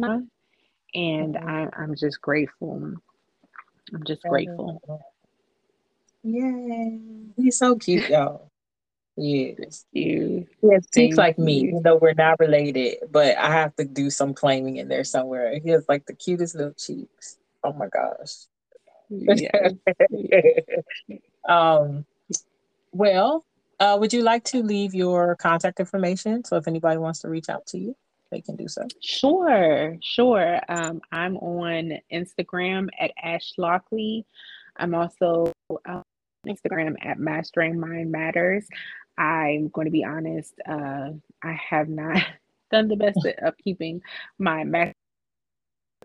month 0.00 0.28
and. 0.94 1.36
I, 1.36 1.68
I'm 1.76 1.94
just 1.96 2.20
grateful. 2.20 2.94
I'm 3.92 4.04
just 4.04 4.22
grateful. 4.22 4.80
Yay. 6.22 7.00
he's 7.36 7.58
so 7.58 7.76
cute, 7.76 8.08
y'all. 8.08 8.51
Yes. 9.16 9.84
You. 9.92 10.46
He 10.60 10.72
has 10.72 10.86
cheeks 10.92 11.16
like 11.16 11.38
me, 11.38 11.60
even 11.68 11.82
though 11.82 11.96
we're 11.96 12.14
not 12.14 12.40
related, 12.40 12.98
but 13.10 13.36
I 13.36 13.50
have 13.50 13.76
to 13.76 13.84
do 13.84 14.08
some 14.10 14.32
claiming 14.32 14.76
in 14.76 14.88
there 14.88 15.04
somewhere. 15.04 15.58
He 15.62 15.70
has 15.70 15.84
like 15.88 16.06
the 16.06 16.14
cutest 16.14 16.54
little 16.54 16.72
cheeks. 16.72 17.38
Oh 17.62 17.72
my 17.72 17.88
gosh. 17.88 18.46
Yes. 19.10 19.72
Um, 21.48 22.04
well, 22.92 23.44
uh, 23.80 23.96
would 23.98 24.12
you 24.12 24.22
like 24.22 24.44
to 24.44 24.62
leave 24.62 24.94
your 24.94 25.34
contact 25.34 25.80
information? 25.80 26.44
So 26.44 26.56
if 26.56 26.68
anybody 26.68 26.98
wants 26.98 27.18
to 27.20 27.28
reach 27.28 27.48
out 27.48 27.66
to 27.66 27.78
you, 27.78 27.96
they 28.30 28.40
can 28.40 28.54
do 28.54 28.68
so. 28.68 28.86
Sure, 29.00 29.96
sure. 30.00 30.60
Um, 30.68 31.00
I'm 31.10 31.36
on 31.38 31.98
Instagram 32.12 32.88
at 33.00 33.10
Ash 33.20 33.52
Lockley. 33.58 34.24
I'm 34.76 34.94
also 34.94 35.52
on 35.86 36.02
Instagram 36.46 36.94
at 37.04 37.18
Mastering 37.18 37.78
Mind 37.78 38.10
Matters. 38.10 38.66
I'm 39.18 39.68
going 39.68 39.86
to 39.86 39.90
be 39.90 40.04
honest, 40.04 40.54
uh, 40.68 41.10
I 41.42 41.52
have 41.70 41.88
not 41.88 42.22
done 42.70 42.88
the 42.88 42.96
best 42.96 43.26
of 43.42 43.54
keeping 43.58 44.00
my 44.38 44.64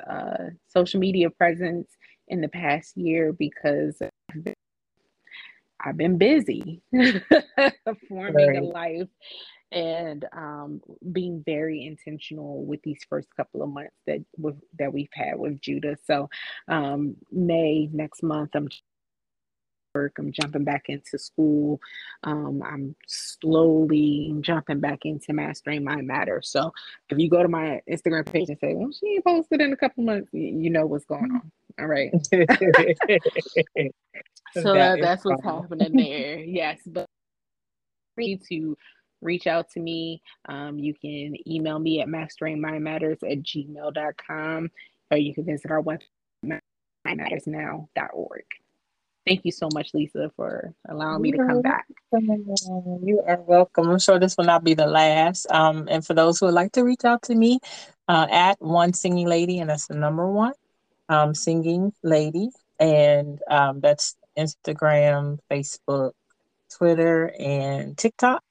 uh, 0.06 0.50
social 0.68 1.00
media 1.00 1.30
presence 1.30 1.88
in 2.28 2.42
the 2.42 2.48
past 2.48 2.98
year 2.98 3.34
because 3.34 4.02
I've 4.02 4.44
been 4.44 4.54
I've 5.80 5.98
been 5.98 6.18
busy 6.18 6.82
forming 8.10 8.48
right. 8.48 8.58
a 8.58 8.64
life 8.64 9.08
and 9.72 10.26
um, 10.32 10.82
being 11.12 11.44
very 11.46 11.86
intentional 11.86 12.66
with 12.66 12.82
these 12.84 13.00
first 13.10 13.28
couple 13.36 13.62
of 13.62 13.70
months 13.70 13.96
that 14.06 14.20
that 14.80 14.94
we've 14.94 15.10
had 15.14 15.38
with 15.38 15.62
Judah. 15.62 15.98
So 16.06 16.30
um, 16.68 17.16
May 17.32 17.90
next 17.92 18.24
month, 18.24 18.52
I'm 18.56 18.70
work. 19.94 20.18
I'm 20.20 20.32
jumping 20.32 20.64
back 20.64 20.86
into 20.88 21.18
school. 21.18 21.80
Um, 22.24 22.62
I'm 22.64 22.96
slowly 23.08 24.34
jumping 24.42 24.80
back 24.80 25.00
into 25.04 25.34
mastering 25.34 25.84
mind 25.84 26.08
matter. 26.08 26.42
So 26.44 26.74
if 27.10 27.18
you 27.18 27.30
go 27.30 27.42
to 27.42 27.50
my 27.50 27.82
Instagram 27.90 28.26
page 28.32 28.50
and 28.50 28.60
say, 28.60 28.74
"Well, 28.74 28.92
she 28.92 29.16
ain't 29.16 29.26
posted 29.26 29.62
in 29.62 29.74
a 29.74 29.78
couple 29.78 30.04
months," 30.04 30.30
you 30.34 30.70
know 30.70 30.86
what's 30.86 31.06
going 31.06 31.32
on. 31.32 31.52
All 31.80 31.88
right. 31.88 32.12
so 34.54 34.74
that 34.74 35.00
that's 35.02 35.26
what's 35.26 35.44
happening 35.44 35.96
there. 35.96 36.40
Yes, 36.40 36.80
but 36.86 37.06
free 38.16 38.40
to 38.50 38.78
reach 39.22 39.48
out 39.48 39.70
to 39.72 39.80
me. 39.80 40.22
Um, 40.48 40.78
you 40.80 40.94
can 40.94 41.36
email 41.48 41.80
me 41.80 42.02
at 42.02 42.08
masteringmindmatters 42.08 43.24
at 43.30 43.44
gmail.com 43.44 44.72
or 45.12 45.18
you 45.18 45.34
can 45.34 45.46
visit 45.46 45.72
our 45.72 45.82
website, 45.82 46.60
mindmattersnow.org. 47.06 48.44
Thank 49.28 49.44
you 49.44 49.52
so 49.52 49.68
much, 49.74 49.94
Lisa, 49.94 50.32
for 50.36 50.74
allowing 50.88 51.22
me 51.22 51.32
to 51.32 51.38
come 51.38 51.62
back. 51.62 51.86
You 52.14 53.22
are 53.28 53.42
welcome. 53.42 53.90
I'm 53.90 54.00
sure 54.00 54.20
this 54.20 54.38
will 54.38 54.46
not 54.46 54.64
be 54.64 54.74
the 54.74 54.88
last. 54.88 55.52
Um, 55.52 55.88
and 55.92 56.06
for 56.06 56.14
those 56.14 56.40
who 56.40 56.46
would 56.46 56.56
like 56.56 56.72
to 56.74 56.84
reach 56.84 57.04
out 57.04 57.24
to 57.24 57.36
me, 57.36 57.60
uh, 58.08 58.28
at 58.32 58.62
one 58.62 58.94
singing 58.94 59.28
lady, 59.28 59.60
and 59.60 59.70
that's 59.70 59.88
the 59.88 59.96
number 59.96 60.32
one 60.32 60.54
um, 61.10 61.36
singing 61.36 61.92
lady, 62.04 62.50
and 62.80 63.40
um, 63.50 63.82
that's 63.82 64.16
Instagram, 64.38 65.40
Facebook, 65.52 66.12
Twitter, 66.76 67.34
and 67.40 67.98
TikTok. 67.98 68.44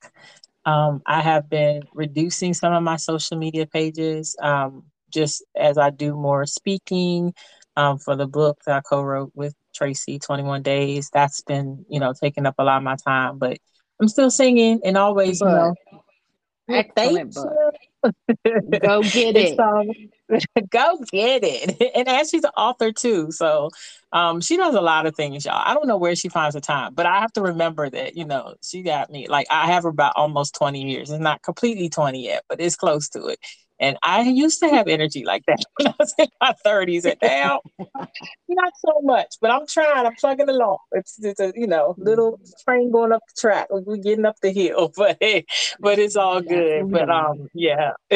Um, 0.66 1.00
I 1.06 1.22
have 1.22 1.48
been 1.48 1.84
reducing 1.94 2.52
some 2.52 2.72
of 2.74 2.82
my 2.82 2.96
social 2.96 3.38
media 3.38 3.66
pages 3.66 4.36
um, 4.42 4.84
just 5.10 5.44
as 5.56 5.78
I 5.78 5.90
do 5.90 6.14
more 6.14 6.44
speaking 6.44 7.32
um, 7.76 7.98
for 7.98 8.16
the 8.16 8.26
book 8.26 8.58
that 8.66 8.76
I 8.76 8.80
co-wrote 8.80 9.32
with 9.34 9.54
Tracy, 9.76 10.18
21 10.18 10.62
Days. 10.62 11.10
That's 11.12 11.40
been, 11.42 11.84
you 11.88 12.00
know, 12.00 12.12
taking 12.12 12.46
up 12.46 12.54
a 12.58 12.64
lot 12.64 12.78
of 12.78 12.82
my 12.82 12.96
time, 12.96 13.38
but 13.38 13.58
I'm 14.00 14.08
still 14.08 14.30
singing 14.30 14.80
and 14.84 14.96
always, 14.96 15.40
you 15.40 15.46
know. 15.46 15.74
Excellent 16.68 17.34
book. 17.34 17.74
Go 18.80 19.02
get 19.02 19.36
it. 19.36 19.58
Um, 19.58 19.90
go 20.70 20.98
get 21.12 21.42
it. 21.44 21.92
And 21.94 22.08
as 22.08 22.30
she's 22.30 22.44
an 22.44 22.50
author 22.56 22.92
too. 22.92 23.30
So 23.30 23.70
um, 24.12 24.40
she 24.40 24.56
does 24.56 24.74
a 24.74 24.80
lot 24.80 25.06
of 25.06 25.14
things, 25.14 25.44
y'all. 25.44 25.62
I 25.64 25.74
don't 25.74 25.86
know 25.86 25.96
where 25.96 26.16
she 26.16 26.28
finds 26.28 26.54
the 26.54 26.60
time, 26.60 26.94
but 26.94 27.06
I 27.06 27.20
have 27.20 27.32
to 27.34 27.42
remember 27.42 27.88
that, 27.90 28.16
you 28.16 28.24
know, 28.24 28.54
she 28.62 28.82
got 28.82 29.10
me 29.10 29.28
like 29.28 29.46
I 29.50 29.66
have 29.66 29.84
her 29.84 29.88
about 29.88 30.14
almost 30.16 30.54
20 30.56 30.82
years. 30.82 31.10
It's 31.10 31.20
not 31.20 31.42
completely 31.42 31.88
20 31.88 32.24
yet, 32.24 32.44
but 32.48 32.60
it's 32.60 32.76
close 32.76 33.08
to 33.10 33.26
it. 33.26 33.38
And 33.78 33.98
I 34.02 34.22
used 34.22 34.60
to 34.60 34.68
have 34.68 34.88
energy 34.88 35.24
like 35.24 35.44
that 35.46 35.62
when 35.76 35.88
I 35.88 35.94
was 35.98 36.14
in 36.18 36.28
my 36.40 36.54
30s. 36.64 37.04
And 37.04 37.16
now, 37.22 37.60
not 38.48 38.72
so 38.76 39.00
much, 39.02 39.34
but 39.40 39.50
I'm 39.50 39.66
trying. 39.66 40.06
I'm 40.06 40.14
plugging 40.14 40.48
along. 40.48 40.78
It's, 40.92 41.18
it's 41.22 41.40
a, 41.40 41.52
you 41.54 41.66
know, 41.66 41.94
little 41.98 42.40
train 42.64 42.90
going 42.90 43.12
up 43.12 43.22
the 43.28 43.40
track. 43.40 43.68
We're 43.70 43.96
getting 43.96 44.24
up 44.24 44.36
the 44.42 44.50
hill, 44.50 44.92
but 44.96 45.18
but 45.80 45.98
it's 45.98 46.16
all 46.16 46.40
good. 46.40 46.90
But 46.90 47.10
um, 47.10 47.48
yeah, 47.54 47.92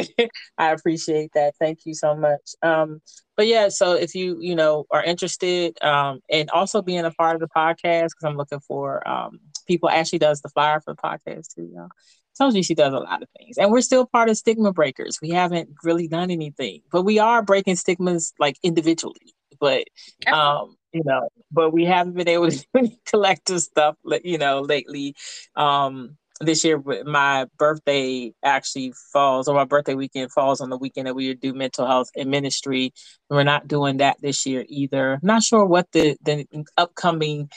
I 0.58 0.72
appreciate 0.72 1.32
that. 1.34 1.54
Thank 1.60 1.80
you 1.84 1.94
so 1.94 2.14
much. 2.14 2.54
Um, 2.62 3.00
but 3.36 3.46
yeah, 3.46 3.68
so 3.68 3.92
if 3.94 4.14
you 4.14 4.38
you 4.40 4.54
know 4.54 4.84
are 4.90 5.02
interested, 5.02 5.82
um, 5.82 6.20
and 6.30 6.50
also 6.50 6.82
being 6.82 7.04
a 7.04 7.10
part 7.10 7.34
of 7.34 7.40
the 7.40 7.48
podcast, 7.56 8.08
because 8.10 8.24
I'm 8.24 8.36
looking 8.36 8.60
for 8.60 9.06
um 9.08 9.40
people. 9.66 9.88
Ashley 9.88 10.18
does 10.18 10.40
the 10.40 10.48
flyer 10.50 10.80
for 10.80 10.94
the 10.94 11.00
podcast 11.00 11.54
too, 11.54 11.70
y'all. 11.74 11.88
Tells 12.36 12.54
you 12.54 12.62
she 12.62 12.74
does 12.74 12.92
a 12.92 12.98
lot 12.98 13.22
of 13.22 13.28
things. 13.38 13.58
And 13.58 13.70
we're 13.70 13.80
still 13.80 14.06
part 14.06 14.30
of 14.30 14.36
stigma 14.36 14.72
breakers. 14.72 15.18
We 15.20 15.30
haven't 15.30 15.70
really 15.82 16.08
done 16.08 16.30
anything, 16.30 16.80
but 16.90 17.02
we 17.02 17.18
are 17.18 17.42
breaking 17.42 17.76
stigmas 17.76 18.32
like 18.38 18.56
individually. 18.62 19.34
But 19.58 19.84
um, 20.32 20.76
you 20.92 21.02
know, 21.04 21.28
but 21.52 21.72
we 21.72 21.84
haven't 21.84 22.14
been 22.14 22.28
able 22.28 22.50
to 22.50 22.56
do 22.56 22.64
any 22.76 22.98
collective 23.04 23.60
stuff, 23.60 23.96
you 24.24 24.38
know, 24.38 24.60
lately. 24.60 25.14
Um, 25.56 26.16
this 26.40 26.64
year 26.64 26.82
my 27.04 27.46
birthday 27.58 28.32
actually 28.42 28.92
falls 29.12 29.46
or 29.46 29.54
my 29.54 29.64
birthday 29.64 29.94
weekend 29.94 30.32
falls 30.32 30.60
on 30.60 30.70
the 30.70 30.78
weekend 30.78 31.06
that 31.06 31.14
we 31.14 31.34
do 31.34 31.52
mental 31.52 31.86
health 31.86 32.08
and 32.16 32.30
ministry 32.30 32.92
we're 33.28 33.42
not 33.42 33.68
doing 33.68 33.98
that 33.98 34.16
this 34.22 34.46
year 34.46 34.64
either 34.68 35.18
not 35.22 35.42
sure 35.42 35.64
what 35.66 35.86
the 35.92 36.16
the 36.22 36.46
upcoming 36.78 37.50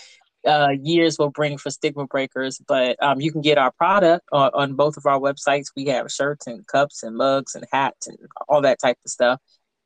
uh, 0.45 0.69
years 0.81 1.17
will 1.17 1.29
bring 1.29 1.57
for 1.57 1.69
stigma 1.69 2.05
breakers 2.07 2.59
but 2.67 3.01
um, 3.01 3.21
you 3.21 3.31
can 3.31 3.41
get 3.41 3.57
our 3.57 3.71
product 3.71 4.25
on, 4.31 4.51
on 4.53 4.73
both 4.73 4.97
of 4.97 5.05
our 5.05 5.19
websites 5.19 5.67
we 5.75 5.85
have 5.85 6.11
shirts 6.11 6.47
and 6.47 6.65
cups 6.67 7.03
and 7.03 7.15
mugs 7.15 7.55
and 7.55 7.65
hats 7.71 8.07
and 8.07 8.17
all 8.47 8.61
that 8.61 8.79
type 8.79 8.97
of 9.05 9.11
stuff 9.11 9.39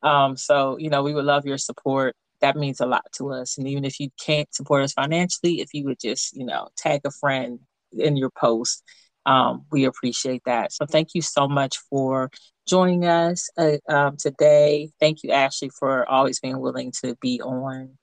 um, 0.04 0.36
so 0.38 0.78
you 0.78 0.90
know 0.90 1.04
we 1.04 1.14
would 1.14 1.26
love 1.26 1.46
your 1.46 1.58
support 1.58 2.16
that 2.40 2.56
means 2.56 2.80
a 2.80 2.86
lot 2.86 3.06
to 3.12 3.32
us 3.32 3.58
and 3.58 3.68
even 3.68 3.84
if 3.84 4.00
you 4.00 4.10
can't 4.20 4.54
support 4.54 4.84
us 4.84 4.94
financially 4.94 5.62
if 5.62 5.74
you 5.74 5.84
would 5.86 6.00
just 6.00 6.36
you 6.36 6.46
know 6.46 6.68
tag 6.78 7.02
a 7.06 7.12
friend 7.12 7.60
in 7.94 8.18
your 8.18 8.30
post. 8.30 8.84
Um, 9.26 9.66
we 9.72 9.86
appreciate 9.86 10.44
that. 10.46 10.72
So 10.72 10.86
thank 10.86 11.10
you 11.14 11.22
so 11.22 11.48
much 11.48 11.78
for 11.90 12.32
joining 12.68 13.06
us 13.06 13.50
uh, 13.58 13.78
um, 13.90 14.18
today. 14.18 14.90
Thank 15.00 15.24
you, 15.24 15.32
Ashley, 15.32 15.70
for 15.70 16.10
always 16.10 16.40
being 16.40 16.60
willing 16.60 16.94
to 17.04 17.16
be 17.22 17.42
on. 17.42 17.98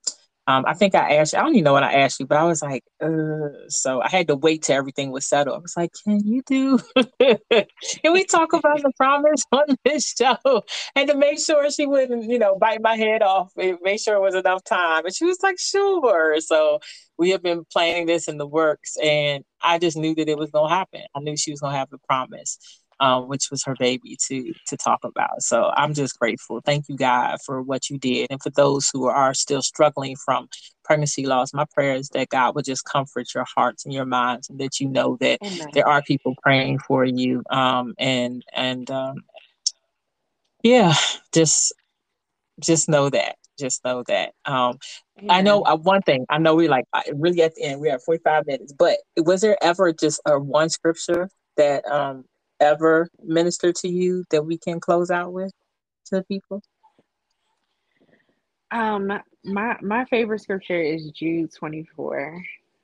Um, 0.47 0.65
I 0.67 0.75
think 0.75 0.95
I 0.95 1.17
asked 1.17 1.33
you, 1.33 1.39
I 1.39 1.43
don't 1.43 1.53
even 1.53 1.65
know 1.65 1.73
what 1.73 1.83
I 1.83 1.95
asked 1.95 2.21
you, 2.21 2.27
but 2.27 2.37
I 2.37 2.45
was 2.45 2.61
like, 2.61 2.85
uh, 3.01 3.49
so 3.69 4.03
I 4.03 4.09
had 4.11 4.29
to 4.29 4.37
wait 4.37 4.63
till 4.63 4.77
everything 4.77 5.11
was 5.11 5.27
settled. 5.27 5.57
I 5.57 5.61
was 5.61 5.75
like, 5.77 5.91
can 6.05 6.21
you 6.27 6.43
do, 6.45 6.79
can 7.21 8.13
we 8.13 8.25
talk 8.25 8.53
about 8.53 8.83
the 8.83 8.93
promise 8.99 9.45
on 9.53 9.65
this 9.87 10.15
show? 10.19 10.63
And 10.95 11.09
to 11.09 11.17
make 11.17 11.39
sure 11.39 11.71
she 11.71 11.87
wouldn't, 11.87 12.25
you 12.31 12.39
know, 12.39 12.59
bite 12.59 12.83
my 12.83 12.97
head 12.97 13.23
off, 13.23 13.53
make 13.57 14.01
sure 14.01 14.17
it 14.17 14.21
was 14.21 14.35
enough 14.35 14.63
time. 14.65 15.07
And 15.07 15.15
she 15.15 15.25
was 15.25 15.43
like, 15.43 15.59
sure. 15.59 16.39
So 16.41 16.81
we 17.17 17.31
have 17.31 17.43
been 17.43 17.65
planning 17.73 18.07
this 18.07 18.29
in 18.29 18.37
the 18.37 18.47
works 18.47 18.97
and 19.03 19.45
I 19.63 19.79
just 19.79 19.97
knew 19.97 20.15
that 20.17 20.29
it 20.29 20.37
was 20.37 20.51
going 20.51 20.69
to 20.69 20.75
happen. 20.75 21.03
I 21.15 21.21
knew 21.21 21.37
she 21.39 21.53
was 21.53 21.61
going 21.61 21.73
to 21.73 21.79
have 21.79 21.91
the 21.91 21.99
promise 22.07 22.59
um, 23.01 23.29
which 23.29 23.51
was 23.51 23.63
her 23.65 23.75
baby 23.79 24.17
to 24.29 24.53
to 24.67 24.77
talk 24.77 25.01
about. 25.05 25.43
So 25.43 25.73
I'm 25.77 25.95
just 25.95 26.19
grateful. 26.19 26.61
Thank 26.65 26.89
you, 26.89 26.97
God, 26.97 27.39
for 27.45 27.63
what 27.63 27.91
you 27.91 27.99
did, 27.99 28.29
and 28.31 28.43
for 28.43 28.51
those 28.51 28.91
who 28.93 29.07
are 29.07 29.35
still 29.35 29.63
struggling 29.63 30.17
from 30.17 30.49
pregnancy 30.85 31.27
loss. 31.27 31.55
My 31.55 31.67
prayer 31.75 31.95
is 31.95 32.09
that 32.11 32.29
God 32.29 32.55
will 32.55 32.63
just 32.63 32.85
comfort 32.85 33.35
your 33.35 33.47
hearts 33.57 33.85
and 33.85 33.95
your 33.95 34.07
minds, 34.07 34.49
and 34.49 34.59
that 34.61 34.81
you 34.81 34.89
know 34.89 35.17
that 35.21 35.41
Amen. 35.43 35.71
there 35.73 35.89
are 35.89 36.03
people 36.03 36.35
praying 36.43 36.79
for 36.81 37.05
you. 37.05 37.43
Um, 37.51 37.95
and 37.99 38.45
and 38.53 38.91
um, 38.91 39.17
yeah, 40.63 40.95
just 41.33 41.73
just 42.61 42.89
know 42.89 43.11
that. 43.11 43.37
Just 43.59 43.85
know 43.85 44.03
that. 44.09 44.33
Um, 44.47 44.79
I 45.29 45.43
know 45.43 45.63
uh, 45.63 45.77
one 45.77 46.03
thing. 46.03 46.27
I 46.29 46.39
know 46.39 46.55
we 46.55 46.69
like 46.69 46.85
really 47.15 47.43
at 47.43 47.55
the 47.55 47.63
end. 47.63 47.81
We 47.81 47.89
have 47.89 48.03
45 48.03 48.47
minutes, 48.47 48.73
but 48.73 48.99
was 49.17 49.41
there 49.41 49.57
ever 49.63 49.93
just 49.93 50.21
a 50.27 50.39
one 50.39 50.69
scripture 50.69 51.31
that 51.57 51.87
um 51.87 52.25
ever 52.61 53.09
minister 53.23 53.73
to 53.73 53.89
you 53.89 54.25
that 54.31 54.45
we 54.45 54.59
can 54.59 54.81
close 54.81 55.11
out 55.11 55.33
with 55.33 55.53
to 56.07 56.17
the 56.17 56.25
people? 56.25 56.63
Um, 58.71 59.13
my 59.45 59.77
my 59.81 60.05
favorite 60.07 60.41
scripture 60.41 60.81
is 60.81 61.11
Jude 61.11 61.53
24. 61.55 62.43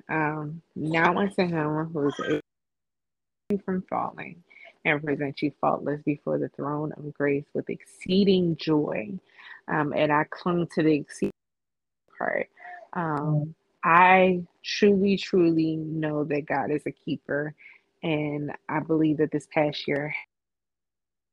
Um, 0.09 0.63
now 0.75 1.17
unto 1.17 1.47
him 1.47 1.91
who 1.93 2.09
is 2.09 2.41
from 3.65 3.83
falling 3.89 4.43
and 4.85 5.03
present 5.03 5.43
you 5.43 5.53
faultless 5.61 6.01
before 6.03 6.39
the 6.39 6.49
throne 6.51 6.93
of 6.97 7.13
grace 7.15 7.45
with 7.55 7.69
exceeding 7.69 8.57
joy. 8.57 9.11
Um, 9.69 9.93
and 9.95 10.13
I 10.13 10.25
clung 10.31 10.67
to 10.75 10.83
the 10.83 10.95
exceeding 10.95 11.33
part. 12.17 12.49
Um, 12.93 13.55
I 13.85 14.43
truly, 14.65 15.17
truly 15.17 15.77
know 15.77 16.25
that 16.25 16.47
God 16.47 16.71
is 16.71 16.83
a 16.87 16.93
keeper 16.93 17.55
and 18.03 18.53
I 18.69 18.81
believe 18.81 19.19
that 19.19 19.31
this 19.31 19.47
past 19.53 19.87
year 19.87 20.15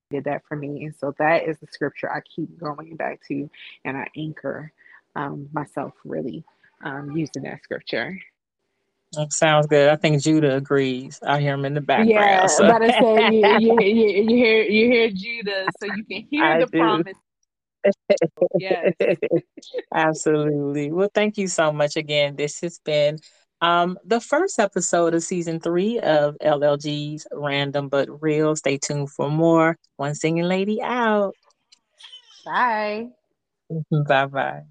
did 0.10 0.26
that 0.26 0.44
for 0.48 0.56
me. 0.56 0.86
And 0.86 0.96
so 0.96 1.14
that 1.20 1.48
is 1.48 1.58
the 1.60 1.68
scripture 1.68 2.12
I 2.12 2.22
keep 2.22 2.58
going 2.60 2.96
back 2.96 3.20
to 3.28 3.50
and 3.86 3.98
I 3.98 4.08
anchor 4.16 4.72
um, 5.16 5.50
myself 5.52 5.94
really 6.06 6.44
um, 6.84 7.12
using 7.12 7.44
that 7.44 7.64
scripture. 7.64 8.18
That 9.14 9.32
sounds 9.32 9.68
good. 9.68 9.90
I 9.90 9.96
think 9.96 10.22
Judah 10.22 10.58
agrees. 10.58 11.20
I 11.26 11.40
hear 11.40 11.54
him 11.54 11.66
in 11.66 11.74
the 11.74 11.82
background. 11.82 12.10
Yeah, 12.10 12.46
so. 12.46 12.68
but 12.68 12.82
I 12.82 13.00
say 13.00 13.36
you, 13.36 13.48
you, 13.60 13.78
you, 13.82 14.24
you, 14.24 14.36
hear 14.36 14.64
you 14.64 14.92
hear 14.92 15.10
Judah, 15.10 15.66
so 15.82 15.88
you 15.96 16.04
can 16.04 16.28
hear 16.30 16.44
I 16.44 16.60
the 16.60 16.66
do. 16.66 16.78
promise 16.78 17.18
yes. 18.60 18.94
Absolutely. 19.94 20.92
Well, 20.92 21.10
thank 21.14 21.38
you 21.38 21.48
so 21.48 21.72
much 21.72 21.96
again. 21.96 22.36
This 22.36 22.60
has 22.62 22.80
been 22.80 23.20
um, 23.62 23.98
the 24.06 24.22
first 24.22 24.60
episode 24.60 25.14
of 25.14 25.24
season 25.24 25.60
three 25.60 26.00
of 26.00 26.38
LLG's 26.44 27.28
Random 27.32 27.90
But 27.90 28.22
Real. 28.22 28.56
Stay 28.56 28.78
tuned 28.78 29.12
for 29.12 29.30
more. 29.30 29.78
One 29.98 30.16
singing 30.16 30.46
lady 30.46 30.82
out. 30.82 31.34
Bye. 32.46 33.10
bye 34.08 34.26
bye. 34.28 34.62